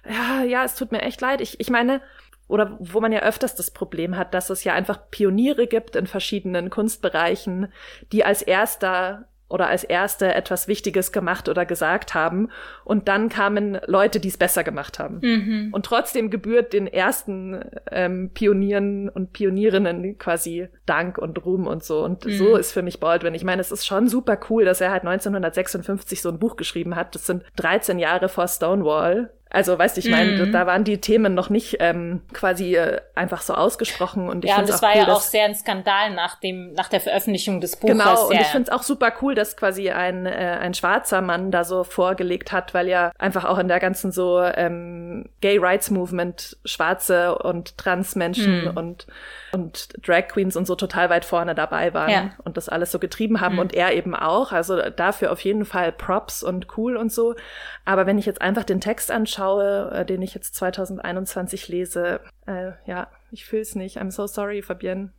ja, 0.09 0.43
ja, 0.43 0.65
es 0.65 0.75
tut 0.75 0.93
mir 0.93 1.03
echt 1.03 1.21
leid. 1.21 1.41
Ich, 1.41 1.61
ich 1.61 1.71
meine, 1.71 2.01
oder 2.49 2.77
wo 2.79 3.01
man 3.01 3.13
ja 3.13 3.21
öfters 3.21 3.55
das 3.55 3.71
Problem 3.71 4.17
hat, 4.17 4.35
dass 4.35 4.51
es 4.51 4.65
ja 4.65 4.75
einfach 4.75 5.11
Pioniere 5.11 5.67
gibt 5.67 5.97
in 5.97 6.07
verschiedenen 6.07 6.71
Kunstbereichen, 6.71 7.73
die 8.13 8.25
als 8.25 8.43
erster 8.43 9.29
oder 9.49 9.69
als 9.69 9.85
erste 9.85 10.35
etwas 10.35 10.69
Wichtiges 10.69 11.13
gemacht 11.13 11.49
oder 11.49 11.67
gesagt 11.67 12.15
haben. 12.15 12.49
Und 12.85 13.09
dann 13.09 13.29
kamen 13.29 13.79
Leute, 13.87 14.19
die 14.19 14.29
es 14.29 14.39
besser 14.39 14.65
gemacht 14.65 14.99
haben. 14.99 15.21
Mhm. 15.23 15.69
Und 15.73 15.87
trotzdem 15.87 16.31
gebührt 16.31 16.73
den 16.73 16.87
ersten 16.87 17.63
ähm, 17.91 18.31
Pionieren 18.33 19.09
und 19.09 19.33
Pionierinnen 19.33 20.19
quasi 20.19 20.69
Dank 20.87 21.19
und 21.19 21.45
Ruhm 21.45 21.67
und 21.67 21.85
so. 21.85 22.03
Und 22.03 22.25
mhm. 22.25 22.33
so 22.33 22.57
ist 22.57 22.73
für 22.73 22.83
mich 22.83 23.01
Baldwin. 23.01 23.35
Ich 23.35 23.45
meine, 23.45 23.61
es 23.61 23.71
ist 23.71 23.87
schon 23.87 24.09
super 24.09 24.41
cool, 24.49 24.65
dass 24.65 24.81
er 24.81 24.91
halt 24.91 25.03
1956 25.03 26.23
so 26.23 26.31
ein 26.31 26.39
Buch 26.39 26.57
geschrieben 26.57 26.97
hat. 26.97 27.15
Das 27.15 27.27
sind 27.27 27.45
13 27.57 27.99
Jahre 27.99 28.29
vor 28.29 28.49
Stonewall. 28.49 29.31
Also, 29.55 29.79
weißt 29.79 29.97
du, 29.97 30.01
ich 30.01 30.11
meine, 30.11 30.47
mm. 30.47 30.53
da 30.53 30.67
waren 30.67 30.83
die 30.83 31.01
Themen 31.01 31.33
noch 31.33 31.49
nicht 31.49 31.77
ähm, 31.79 32.23
quasi 32.33 32.75
äh, 32.75 33.01
einfach 33.15 33.41
so 33.41 33.55
ausgesprochen. 33.55 34.29
Und 34.29 34.45
ich 34.45 34.51
ja, 34.51 34.59
und 34.59 34.69
das 34.69 34.83
war 34.83 34.91
cool, 34.91 35.03
ja 35.03 35.13
auch 35.13 35.21
sehr 35.21 35.45
ein 35.45 35.55
Skandal 35.55 36.13
nach 36.13 36.41
dem 36.41 36.73
nach 36.73 36.89
der 36.89 37.01
Veröffentlichung 37.01 37.61
des 37.61 37.77
Buches. 37.77 37.97
Genau, 37.97 38.27
und 38.27 38.35
ich 38.35 38.49
finde 38.49 38.69
es 38.69 38.77
auch 38.77 38.83
super 38.83 39.13
cool, 39.23 39.37
dass 39.37 39.57
quasi 39.57 39.91
ein 39.91 40.27
äh, 40.27 40.59
ein 40.61 40.75
schwarzer 40.75 41.21
Mann 41.21 41.53
da 41.53 41.63
so 41.63 41.85
vorgelegt 41.85 42.51
hat, 42.51 42.75
weil 42.75 42.89
ja 42.89 43.13
einfach 43.17 43.45
auch 43.45 43.59
in 43.59 43.69
der 43.69 43.79
ganzen 43.79 44.11
so 44.11 44.43
ähm, 44.43 45.29
Gay 45.41 45.59
Rights 45.59 45.91
Movement 45.91 46.57
Schwarze 46.65 47.39
und 47.39 47.79
Transmenschen 47.79 48.73
mm. 48.73 48.77
und 48.77 49.07
und 49.53 49.89
Drag 50.05 50.27
Queens 50.29 50.57
und 50.57 50.67
so 50.67 50.75
total 50.75 51.11
weit 51.11 51.25
vorne 51.25 51.55
dabei 51.55 51.95
waren 51.95 52.11
ja. 52.11 52.31
und 52.43 52.57
das 52.57 52.69
alles 52.69 52.91
so 52.91 52.99
getrieben 52.99 53.41
haben 53.41 53.57
mm. 53.57 53.61
und 53.61 53.73
er 53.73 53.93
eben 53.95 54.17
auch. 54.17 54.51
Also 54.51 54.91
dafür 54.91 55.31
auf 55.31 55.41
jeden 55.41 55.65
Fall 55.65 55.93
Props 55.93 56.43
und 56.43 56.77
cool 56.77 56.97
und 56.97 57.13
so. 57.13 57.37
Aber 57.85 58.07
wenn 58.07 58.19
ich 58.19 58.27
jetzt 58.27 58.43
einfach 58.43 58.65
den 58.65 58.81
Text 58.81 59.13
anschaue, 59.13 59.44
äh, 59.53 60.05
den 60.05 60.23
ich 60.23 60.35
jetzt 60.35 60.55
2021 60.55 61.69
lese, 61.69 62.21
äh, 62.47 62.73
ja, 62.87 63.09
ich 63.31 63.45
fühle 63.45 63.63
es 63.63 63.75
nicht. 63.75 63.99
I'm 63.99 64.11
so 64.11 64.27
sorry, 64.27 64.63
Fabienne. 64.63 65.13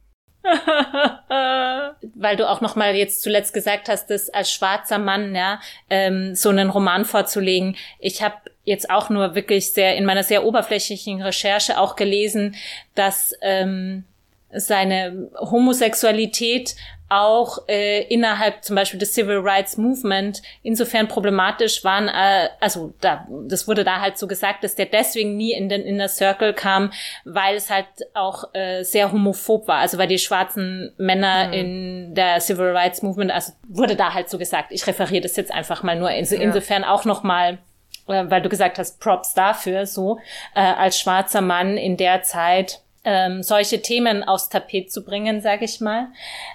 Weil 2.16 2.38
du 2.38 2.48
auch 2.48 2.62
noch 2.62 2.76
mal 2.76 2.96
jetzt 2.96 3.24
zuletzt 3.24 3.54
gesagt 3.54 3.90
hast, 3.90 4.10
dass 4.10 4.30
als 4.30 4.52
schwarzer 4.52 5.00
Mann 5.00 5.34
ja 5.36 5.60
ähm, 5.90 6.36
so 6.36 6.50
einen 6.50 6.70
Roman 6.70 7.06
vorzulegen. 7.06 7.76
Ich 8.00 8.22
habe 8.22 8.36
jetzt 8.64 8.90
auch 8.90 9.10
nur 9.10 9.36
wirklich 9.36 9.74
sehr 9.74 9.96
in 9.96 10.06
meiner 10.06 10.24
sehr 10.24 10.46
oberflächlichen 10.46 11.22
Recherche 11.22 11.80
auch 11.80 11.96
gelesen, 11.96 12.56
dass 12.94 13.34
ähm, 13.42 14.04
seine 14.52 15.30
Homosexualität 15.40 16.76
auch 17.08 17.68
äh, 17.68 18.02
innerhalb 18.04 18.64
zum 18.64 18.76
Beispiel 18.76 19.00
des 19.00 19.14
Civil 19.14 19.38
Rights 19.38 19.78
Movement 19.78 20.42
insofern 20.64 21.08
problematisch 21.08 21.84
waren, 21.84 22.08
äh, 22.08 22.50
also 22.60 22.94
da, 23.00 23.28
das 23.48 23.68
wurde 23.68 23.84
da 23.84 24.02
halt 24.02 24.18
so 24.18 24.28
gesagt, 24.28 24.64
dass 24.64 24.76
der 24.76 24.88
deswegen 24.88 25.38
nie 25.38 25.54
in 25.54 25.70
den 25.70 25.82
Inner 25.82 26.08
Circle 26.08 26.54
kam, 26.54 26.92
weil 27.24 27.56
es 27.56 27.70
halt 27.70 27.88
auch 28.16 28.46
äh, 28.54 28.84
sehr 28.84 29.12
homophob 29.12 29.68
war, 29.68 29.78
also 29.78 30.00
weil 30.00 30.08
die 30.08 30.18
schwarzen 30.18 30.94
Männer 30.98 31.48
mhm. 31.48 31.54
in 31.54 32.16
der 32.16 32.40
Civil 32.40 32.72
Rights 32.72 33.04
Movement, 33.04 33.32
also 33.32 33.54
wurde 33.68 33.96
da 33.96 34.14
halt 34.14 34.30
so 34.30 34.40
gesagt, 34.40 34.72
ich 34.72 34.88
referiere 34.88 35.22
das 35.22 35.36
jetzt 35.36 35.54
einfach 35.54 35.84
mal 35.84 35.96
nur, 35.96 36.10
in, 36.10 36.26
insofern 36.26 36.84
auch 36.84 37.06
nochmal 37.06 37.60
äh, 38.08 38.26
weil 38.30 38.42
du 38.42 38.50
gesagt 38.50 38.80
hast, 38.80 39.00
Props 39.00 39.34
dafür, 39.34 39.86
so, 39.86 40.20
äh, 40.56 40.60
als 40.60 41.00
schwarzer 41.00 41.42
Mann 41.42 41.78
in 41.78 41.98
der 41.98 42.24
Zeit 42.24 42.82
ähm, 43.06 43.44
solche 43.44 43.82
Themen 43.82 44.24
aufs 44.24 44.50
Tapet 44.50 44.92
zu 44.92 45.06
bringen, 45.06 45.42
sage 45.42 45.66
ich 45.66 45.80
mal. 45.80 46.08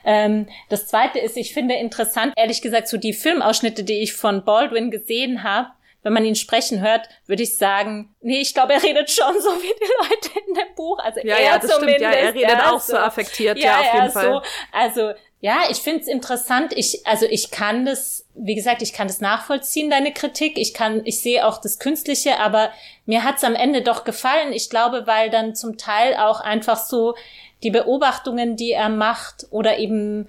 Ähm, 0.05 0.47
das 0.69 0.87
Zweite 0.87 1.19
ist, 1.19 1.37
ich 1.37 1.55
finde 1.55 1.77
interessant, 1.77 2.35
ehrlich 2.37 2.61
gesagt, 2.61 2.89
so 2.89 2.97
die 2.97 3.13
Filmausschnitte, 3.13 3.85
die 3.85 4.03
ich 4.03 4.13
von 4.13 4.45
Baldwin 4.45 4.91
gesehen 4.91 5.43
habe, 5.43 5.69
wenn 6.03 6.13
man 6.13 6.25
ihn 6.25 6.35
sprechen 6.35 6.81
hört, 6.81 7.09
würde 7.27 7.43
ich 7.43 7.57
sagen, 7.59 8.15
nee, 8.21 8.41
ich 8.41 8.55
glaube, 8.55 8.73
er 8.73 8.83
redet 8.83 9.11
schon 9.11 9.35
so 9.41 9.51
wie 9.51 9.75
die 9.81 10.09
Leute 10.09 10.31
in 10.49 10.55
dem 10.55 10.75
Buch. 10.75 10.99
Also 10.99 11.21
ja, 11.21 11.37
er 11.37 11.45
ja, 11.45 11.59
das 11.59 11.71
zumindest. 11.71 11.97
Stimmt, 11.99 12.15
ja, 12.15 12.19
er 12.19 12.35
redet 12.35 12.67
auch 12.67 12.81
so, 12.81 12.93
so 12.95 12.99
affektiert, 12.99 13.59
ja, 13.59 13.65
ja 13.65 13.81
auf 13.81 13.95
jeden 13.95 14.11
Fall. 14.11 14.25
So, 14.25 14.43
also 14.73 15.13
ja, 15.41 15.65
ich 15.71 15.79
finde 15.79 16.01
es 16.01 16.09
interessant. 16.09 16.73
Ich, 16.75 17.07
also 17.07 17.27
ich 17.27 17.51
kann 17.51 17.85
das, 17.85 18.20
wie 18.35 18.55
gesagt, 18.55 18.83
ich 18.83 18.93
kann 18.93 19.09
das 19.09 19.21
nachvollziehen, 19.21 19.91
deine 19.91 20.13
Kritik. 20.13 20.57
Ich 20.57 20.73
kann, 20.73 21.03
ich 21.05 21.21
sehe 21.21 21.47
auch 21.47 21.61
das 21.61 21.79
Künstliche, 21.79 22.39
aber 22.39 22.71
mir 23.07 23.25
hat's 23.25 23.45
am 23.45 23.55
Ende 23.55 23.83
doch 23.83 24.05
gefallen. 24.05 24.53
Ich 24.53 24.71
glaube, 24.71 25.07
weil 25.07 25.31
dann 25.31 25.55
zum 25.55 25.77
Teil 25.77 26.17
auch 26.17 26.41
einfach 26.41 26.79
so 26.79 27.15
die 27.63 27.71
Beobachtungen, 27.71 28.57
die 28.57 28.73
er 28.73 28.89
macht 28.89 29.47
oder 29.51 29.79
eben 29.79 30.29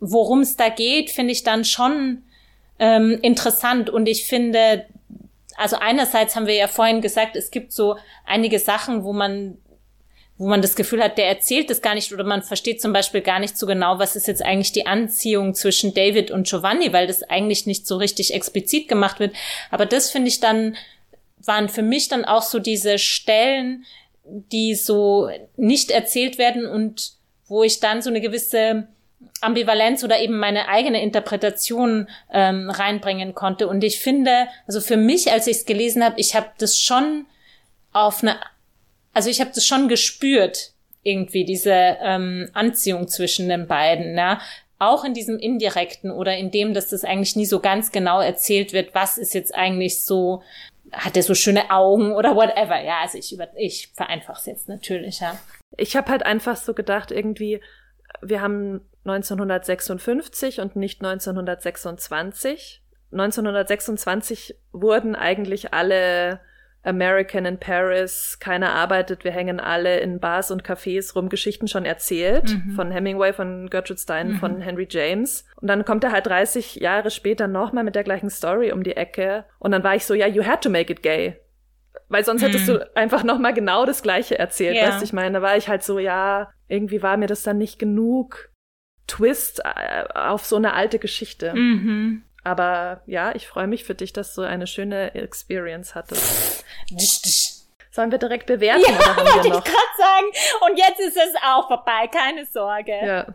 worum 0.00 0.40
es 0.40 0.56
da 0.56 0.68
geht, 0.68 1.10
finde 1.10 1.32
ich 1.32 1.44
dann 1.44 1.64
schon 1.64 2.24
ähm, 2.80 3.18
interessant. 3.22 3.88
Und 3.88 4.08
ich 4.08 4.26
finde, 4.26 4.86
also 5.56 5.76
einerseits 5.76 6.34
haben 6.34 6.46
wir 6.48 6.56
ja 6.56 6.66
vorhin 6.66 7.00
gesagt, 7.00 7.36
es 7.36 7.52
gibt 7.52 7.72
so 7.72 7.96
einige 8.26 8.58
Sachen, 8.58 9.04
wo 9.04 9.12
man 9.12 9.58
wo 10.42 10.48
man 10.48 10.60
das 10.60 10.74
Gefühl 10.74 11.00
hat, 11.00 11.18
der 11.18 11.28
erzählt 11.28 11.70
das 11.70 11.82
gar 11.82 11.94
nicht 11.94 12.12
oder 12.12 12.24
man 12.24 12.42
versteht 12.42 12.82
zum 12.82 12.92
Beispiel 12.92 13.20
gar 13.20 13.38
nicht 13.38 13.56
so 13.56 13.64
genau, 13.64 14.00
was 14.00 14.16
ist 14.16 14.26
jetzt 14.26 14.44
eigentlich 14.44 14.72
die 14.72 14.86
Anziehung 14.86 15.54
zwischen 15.54 15.94
David 15.94 16.32
und 16.32 16.48
Giovanni, 16.48 16.92
weil 16.92 17.06
das 17.06 17.22
eigentlich 17.22 17.64
nicht 17.66 17.86
so 17.86 17.96
richtig 17.96 18.34
explizit 18.34 18.88
gemacht 18.88 19.20
wird. 19.20 19.36
Aber 19.70 19.86
das 19.86 20.10
finde 20.10 20.26
ich 20.26 20.40
dann, 20.40 20.76
waren 21.38 21.68
für 21.68 21.82
mich 21.82 22.08
dann 22.08 22.24
auch 22.24 22.42
so 22.42 22.58
diese 22.58 22.98
Stellen, 22.98 23.84
die 24.24 24.74
so 24.74 25.30
nicht 25.56 25.92
erzählt 25.92 26.38
werden 26.38 26.66
und 26.66 27.12
wo 27.46 27.62
ich 27.62 27.78
dann 27.78 28.02
so 28.02 28.10
eine 28.10 28.20
gewisse 28.20 28.88
Ambivalenz 29.42 30.02
oder 30.02 30.18
eben 30.18 30.40
meine 30.40 30.66
eigene 30.68 31.02
Interpretation 31.02 32.08
ähm, 32.32 32.68
reinbringen 32.68 33.36
konnte. 33.36 33.68
Und 33.68 33.84
ich 33.84 34.00
finde, 34.00 34.48
also 34.66 34.80
für 34.80 34.96
mich, 34.96 35.30
als 35.30 35.46
ich 35.46 35.58
es 35.58 35.66
gelesen 35.66 36.02
habe, 36.02 36.18
ich 36.18 36.34
habe 36.34 36.48
das 36.58 36.80
schon 36.80 37.26
auf 37.92 38.24
eine 38.24 38.40
also 39.12 39.30
ich 39.30 39.40
habe 39.40 39.50
das 39.54 39.66
schon 39.66 39.88
gespürt, 39.88 40.72
irgendwie, 41.02 41.44
diese 41.44 41.72
ähm, 41.72 42.48
Anziehung 42.52 43.08
zwischen 43.08 43.48
den 43.48 43.66
beiden, 43.66 44.16
ja. 44.16 44.40
Auch 44.78 45.04
in 45.04 45.14
diesem 45.14 45.38
indirekten 45.38 46.10
oder 46.10 46.36
in 46.36 46.50
dem, 46.50 46.74
dass 46.74 46.88
das 46.88 47.04
eigentlich 47.04 47.36
nie 47.36 47.46
so 47.46 47.60
ganz 47.60 47.92
genau 47.92 48.20
erzählt 48.20 48.72
wird, 48.72 48.94
was 48.94 49.16
ist 49.16 49.32
jetzt 49.32 49.54
eigentlich 49.54 50.04
so, 50.04 50.42
hat 50.90 51.16
er 51.16 51.22
so 51.22 51.34
schöne 51.34 51.70
Augen 51.70 52.12
oder 52.12 52.34
whatever. 52.34 52.82
Ja, 52.82 53.00
also 53.02 53.18
ich, 53.18 53.32
über, 53.32 53.48
ich 53.56 53.92
vereinfache 53.94 54.40
es 54.40 54.46
jetzt 54.46 54.68
natürlich, 54.68 55.20
ja. 55.20 55.38
Ich 55.76 55.96
habe 55.96 56.10
halt 56.10 56.24
einfach 56.24 56.56
so 56.56 56.74
gedacht, 56.74 57.12
irgendwie, 57.12 57.60
wir 58.20 58.40
haben 58.40 58.80
1956 59.04 60.60
und 60.60 60.76
nicht 60.76 61.00
1926. 61.00 62.82
1926 63.12 64.56
wurden 64.72 65.14
eigentlich 65.14 65.72
alle 65.72 66.40
American 66.84 67.44
in 67.44 67.58
Paris, 67.58 68.38
keiner 68.40 68.70
arbeitet, 68.72 69.22
wir 69.24 69.30
hängen 69.30 69.60
alle 69.60 70.00
in 70.00 70.18
Bars 70.18 70.50
und 70.50 70.64
Cafés 70.64 71.14
rum, 71.14 71.28
Geschichten 71.28 71.68
schon 71.68 71.84
erzählt. 71.84 72.54
Mhm. 72.54 72.72
Von 72.72 72.90
Hemingway, 72.90 73.32
von 73.32 73.70
Gertrude 73.70 74.00
Stein, 74.00 74.32
mhm. 74.32 74.36
von 74.36 74.60
Henry 74.60 74.88
James. 74.90 75.44
Und 75.60 75.68
dann 75.68 75.84
kommt 75.84 76.02
er 76.02 76.12
halt 76.12 76.26
30 76.26 76.76
Jahre 76.76 77.10
später 77.10 77.46
nochmal 77.46 77.84
mit 77.84 77.94
der 77.94 78.04
gleichen 78.04 78.30
Story 78.30 78.72
um 78.72 78.82
die 78.82 78.96
Ecke. 78.96 79.44
Und 79.58 79.70
dann 79.70 79.84
war 79.84 79.94
ich 79.94 80.04
so, 80.04 80.14
ja, 80.14 80.26
you 80.26 80.44
had 80.44 80.62
to 80.62 80.70
make 80.70 80.92
it 80.92 81.02
gay. 81.02 81.36
Weil 82.08 82.24
sonst 82.24 82.42
hättest 82.42 82.68
mhm. 82.68 82.74
du 82.74 82.96
einfach 82.96 83.22
nochmal 83.22 83.54
genau 83.54 83.86
das 83.86 84.02
Gleiche 84.02 84.38
erzählt, 84.38 84.76
ja. 84.76 84.88
weißt 84.88 85.00
du, 85.00 85.04
ich 85.04 85.12
meine, 85.12 85.38
da 85.38 85.42
war 85.42 85.56
ich 85.56 85.68
halt 85.68 85.82
so, 85.82 85.98
ja, 85.98 86.50
irgendwie 86.68 87.02
war 87.02 87.16
mir 87.16 87.26
das 87.26 87.42
dann 87.42 87.58
nicht 87.58 87.78
genug 87.78 88.50
Twist 89.06 89.60
äh, 89.64 90.04
auf 90.14 90.44
so 90.44 90.56
eine 90.56 90.74
alte 90.74 90.98
Geschichte. 90.98 91.54
Mhm. 91.54 92.22
Aber 92.44 93.02
ja, 93.06 93.34
ich 93.34 93.46
freue 93.46 93.66
mich 93.66 93.84
für 93.84 93.94
dich, 93.94 94.12
dass 94.12 94.34
du 94.34 94.42
eine 94.42 94.66
schöne 94.66 95.14
Experience 95.14 95.94
hattest. 95.94 96.64
Sollen 97.90 98.10
wir 98.10 98.18
direkt 98.18 98.46
bewerten? 98.46 98.82
Ja, 98.82 99.12
oder 99.12 99.34
wollte 99.34 99.48
ich 99.48 99.52
gerade 99.52 99.96
sagen. 99.98 100.26
Und 100.66 100.78
jetzt 100.78 101.00
ist 101.00 101.16
es 101.16 101.34
auch 101.44 101.68
vorbei, 101.68 102.08
keine 102.10 102.46
Sorge. 102.46 102.92
Ja. 102.92 103.34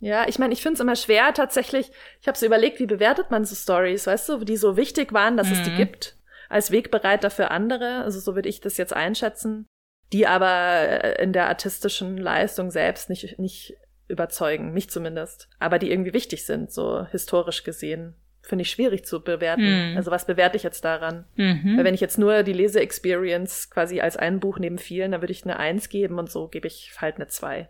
Ja, 0.00 0.28
ich 0.28 0.38
meine, 0.38 0.52
ich 0.52 0.60
finde 0.60 0.74
es 0.74 0.80
immer 0.80 0.96
schwer 0.96 1.32
tatsächlich. 1.32 1.90
Ich 2.20 2.28
habe 2.28 2.36
so 2.36 2.44
überlegt, 2.44 2.78
wie 2.78 2.86
bewertet 2.86 3.30
man 3.30 3.46
so 3.46 3.54
Stories, 3.54 4.06
weißt 4.06 4.28
du, 4.28 4.44
die 4.44 4.58
so 4.58 4.76
wichtig 4.76 5.14
waren, 5.14 5.38
dass 5.38 5.46
mhm. 5.46 5.52
es 5.54 5.62
die 5.62 5.70
mhm. 5.70 5.76
gibt, 5.76 6.16
als 6.50 6.70
Wegbereiter 6.70 7.30
für 7.30 7.50
andere. 7.50 8.02
Also 8.02 8.20
so 8.20 8.34
würde 8.34 8.50
ich 8.50 8.60
das 8.60 8.76
jetzt 8.76 8.92
einschätzen, 8.92 9.66
die 10.12 10.26
aber 10.26 11.04
äh, 11.04 11.22
in 11.22 11.32
der 11.32 11.48
artistischen 11.48 12.18
Leistung 12.18 12.70
selbst 12.70 13.08
nicht 13.08 13.38
nicht 13.38 13.78
überzeugen, 14.06 14.74
mich 14.74 14.90
zumindest, 14.90 15.48
aber 15.58 15.78
die 15.78 15.90
irgendwie 15.90 16.12
wichtig 16.12 16.44
sind, 16.44 16.70
so 16.70 17.06
historisch 17.06 17.64
gesehen 17.64 18.14
finde 18.44 18.62
ich 18.62 18.70
schwierig 18.70 19.04
zu 19.04 19.22
bewerten. 19.22 19.90
Mhm. 19.92 19.96
Also 19.96 20.10
was 20.10 20.26
bewerte 20.26 20.56
ich 20.56 20.62
jetzt 20.62 20.84
daran? 20.84 21.24
Mhm. 21.36 21.76
Weil 21.76 21.84
wenn 21.84 21.94
ich 21.94 22.00
jetzt 22.00 22.18
nur 22.18 22.42
die 22.42 22.52
Lese-Experience 22.52 23.70
quasi 23.70 24.00
als 24.00 24.16
ein 24.16 24.40
Buch 24.40 24.58
neben 24.58 24.78
vielen, 24.78 25.12
dann 25.12 25.22
würde 25.22 25.32
ich 25.32 25.44
eine 25.44 25.58
Eins 25.58 25.88
geben 25.88 26.18
und 26.18 26.30
so 26.30 26.48
gebe 26.48 26.66
ich 26.66 26.92
halt 27.00 27.16
eine 27.16 27.28
Zwei. 27.28 27.68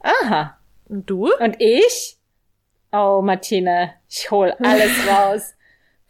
Aha. 0.00 0.58
Und 0.88 1.08
du? 1.08 1.32
Und 1.38 1.56
ich? 1.60 2.18
Oh, 2.92 3.22
Martine, 3.22 3.94
ich 4.08 4.30
hol 4.30 4.52
alles 4.62 4.92
raus. 5.08 5.54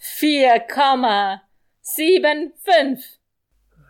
4,75. 0.01 1.41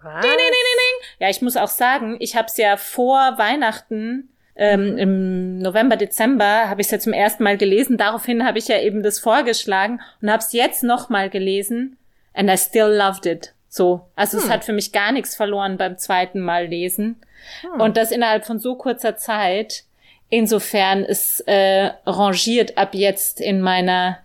Was? 0.03 0.23
Ding, 0.23 0.31
ding, 0.31 0.39
ding, 0.39 1.09
ja, 1.19 1.29
ich 1.29 1.43
muss 1.43 1.57
auch 1.57 1.69
sagen, 1.69 2.17
ich 2.21 2.35
habe 2.35 2.47
es 2.47 2.57
ja 2.57 2.77
vor 2.79 3.37
Weihnachten 3.37 4.31
ähm, 4.57 4.99
im 4.99 5.59
November, 5.59 5.97
Dezember 5.97 6.69
habe 6.69 6.81
ich 6.81 6.89
es 6.89 6.91
ja 6.91 6.99
zum 6.99 7.13
ersten 7.13 7.43
Mal 7.43 7.57
gelesen. 7.57 7.97
Daraufhin 7.97 8.45
habe 8.45 8.59
ich 8.59 8.69
ja 8.69 8.79
eben 8.79 9.03
das 9.03 9.19
vorgeschlagen 9.19 10.01
und 10.21 10.31
habe 10.31 10.43
es 10.43 10.53
jetzt 10.53 10.83
nochmal 10.83 11.31
gelesen. 11.31 11.97
And 12.35 12.51
I 12.51 12.57
still 12.57 12.89
loved 12.89 13.27
it. 13.27 13.55
So. 13.69 14.09
Also 14.17 14.39
hm. 14.39 14.45
es 14.45 14.51
hat 14.51 14.65
für 14.65 14.73
mich 14.73 14.93
gar 14.93 15.13
nichts 15.13 15.37
verloren 15.37 15.77
beim 15.77 15.99
zweiten 15.99 16.41
Mal 16.41 16.67
lesen. 16.67 17.21
Hm. 17.63 17.81
Und 17.81 17.97
das 17.97 18.11
innerhalb 18.11 18.45
von 18.45 18.59
so 18.59 18.75
kurzer 18.77 19.17
Zeit. 19.17 19.85
Insofern 20.29 21.05
ist 21.05 21.41
äh, 21.49 21.91
rangiert 22.07 22.79
ab 22.79 22.95
jetzt 22.95 23.41
in 23.41 23.61
meiner 23.61 24.19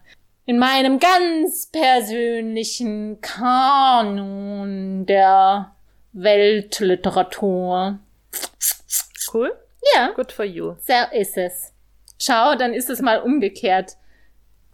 in 0.48 0.60
meinem 0.60 1.00
ganz 1.00 1.72
persönlichen 1.72 3.20
Kanon 3.22 5.08
der 5.08 5.72
Weltliteratur. 6.14 7.98
Cool. 9.34 9.52
Ja. 9.94 10.12
Good 10.16 10.32
for 10.32 10.46
you. 10.46 10.76
So 10.80 10.94
ist 11.12 11.38
es. 11.38 11.74
Schau, 12.20 12.56
dann 12.56 12.74
ist 12.74 12.90
es 12.90 13.02
mal 13.02 13.20
umgekehrt. 13.22 13.98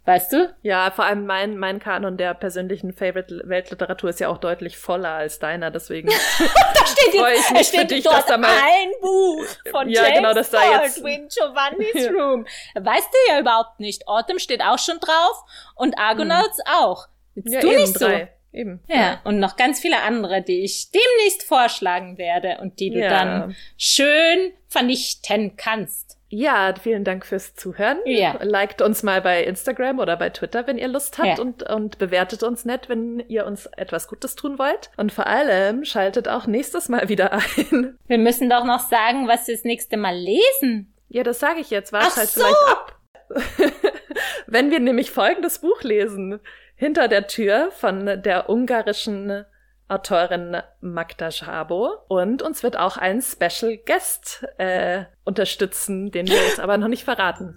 Weißt 0.04 0.32
du? 0.32 0.52
Ja, 0.62 0.90
vor 0.90 1.04
allem 1.04 1.26
mein, 1.26 1.56
mein 1.56 1.78
Kanon 1.78 2.16
der 2.16 2.34
persönlichen 2.34 2.92
Favorite 2.92 3.42
Weltliteratur 3.44 4.10
ist 4.10 4.18
ja 4.18 4.28
auch 4.28 4.38
deutlich 4.38 4.76
voller 4.76 5.10
als 5.10 5.38
deiner, 5.38 5.70
deswegen 5.70 6.08
da 6.38 6.86
steht 6.86 7.14
jetzt, 7.14 7.50
ich 7.50 7.50
mich 7.52 7.68
steht 7.68 7.90
dich, 7.92 8.02
dort 8.02 8.28
da 8.28 8.36
mal 8.36 8.50
ein 8.50 8.90
Buch 9.00 9.44
von 9.70 9.88
ja, 9.88 10.02
James 10.02 10.16
genau, 10.16 10.34
dass 10.34 10.50
da 10.50 10.82
jetzt 10.82 11.04
Baldwin, 11.04 11.28
Giovanni's 11.28 12.10
Room. 12.18 12.46
Weißt 12.74 13.08
du 13.12 13.32
ja 13.32 13.38
überhaupt 13.38 13.78
nicht. 13.78 14.08
Autumn 14.08 14.40
steht 14.40 14.60
auch 14.60 14.78
schon 14.78 14.98
drauf 14.98 15.44
und 15.76 15.96
Argonauts 15.96 16.58
hm. 16.58 16.74
auch. 16.80 17.06
Jetzt 17.36 17.52
ja, 17.52 17.60
du 17.60 17.68
nicht 17.68 17.96
so. 17.96 18.06
Drei. 18.06 18.32
Eben. 18.52 18.80
Ja, 18.86 18.96
ja, 18.96 19.20
und 19.24 19.38
noch 19.38 19.56
ganz 19.56 19.80
viele 19.80 20.02
andere, 20.02 20.42
die 20.42 20.62
ich 20.62 20.90
demnächst 20.90 21.42
vorschlagen 21.42 22.18
werde 22.18 22.58
und 22.60 22.80
die 22.80 22.90
du 22.90 23.00
ja. 23.00 23.08
dann 23.08 23.56
schön 23.78 24.52
vernichten 24.68 25.56
kannst. 25.56 26.18
Ja, 26.34 26.74
vielen 26.80 27.04
Dank 27.04 27.26
fürs 27.26 27.54
Zuhören. 27.54 27.98
Ja. 28.06 28.38
Liked 28.42 28.80
uns 28.80 29.02
mal 29.02 29.20
bei 29.20 29.44
Instagram 29.44 29.98
oder 29.98 30.16
bei 30.16 30.30
Twitter, 30.30 30.66
wenn 30.66 30.78
ihr 30.78 30.88
Lust 30.88 31.18
habt 31.18 31.38
ja. 31.38 31.38
und, 31.38 31.62
und 31.62 31.98
bewertet 31.98 32.42
uns 32.42 32.64
nett, 32.64 32.88
wenn 32.88 33.20
ihr 33.28 33.44
uns 33.44 33.66
etwas 33.66 34.08
Gutes 34.08 34.34
tun 34.34 34.58
wollt. 34.58 34.90
Und 34.96 35.12
vor 35.12 35.26
allem 35.26 35.84
schaltet 35.84 36.28
auch 36.28 36.46
nächstes 36.46 36.88
Mal 36.88 37.10
wieder 37.10 37.32
ein. 37.32 37.98
Wir 38.06 38.16
müssen 38.16 38.48
doch 38.48 38.64
noch 38.64 38.80
sagen, 38.80 39.28
was 39.28 39.46
wir 39.46 39.54
das 39.54 39.64
nächste 39.64 39.98
Mal 39.98 40.16
lesen. 40.16 40.94
Ja, 41.10 41.22
das 41.22 41.38
sage 41.38 41.60
ich 41.60 41.68
jetzt. 41.68 41.92
Warte 41.92 42.16
halt 42.16 42.28
so. 42.30 42.40
vielleicht 42.40 42.66
ab. 42.66 42.98
wenn 44.46 44.70
wir 44.70 44.80
nämlich 44.80 45.10
folgendes 45.10 45.58
Buch 45.58 45.82
lesen 45.82 46.40
hinter 46.82 47.06
der 47.06 47.28
Tür 47.28 47.70
von 47.70 48.06
der 48.22 48.50
ungarischen 48.50 49.44
Autorin 49.86 50.56
Magda 50.80 51.30
Schabo. 51.30 51.92
Und 52.08 52.42
uns 52.42 52.64
wird 52.64 52.76
auch 52.76 52.96
ein 52.96 53.22
Special 53.22 53.78
Guest 53.86 54.44
äh, 54.58 55.04
unterstützen, 55.22 56.10
den 56.10 56.26
wir 56.26 56.34
jetzt 56.34 56.58
aber 56.58 56.78
noch 56.78 56.88
nicht 56.88 57.04
verraten. 57.04 57.54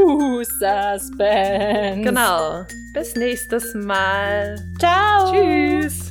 Uh, 0.00 0.42
Suspense. 0.42 2.00
Genau. 2.00 2.64
Bis 2.94 3.14
nächstes 3.14 3.74
Mal. 3.74 4.56
Ciao. 4.78 5.30
Tschüss. 5.30 6.10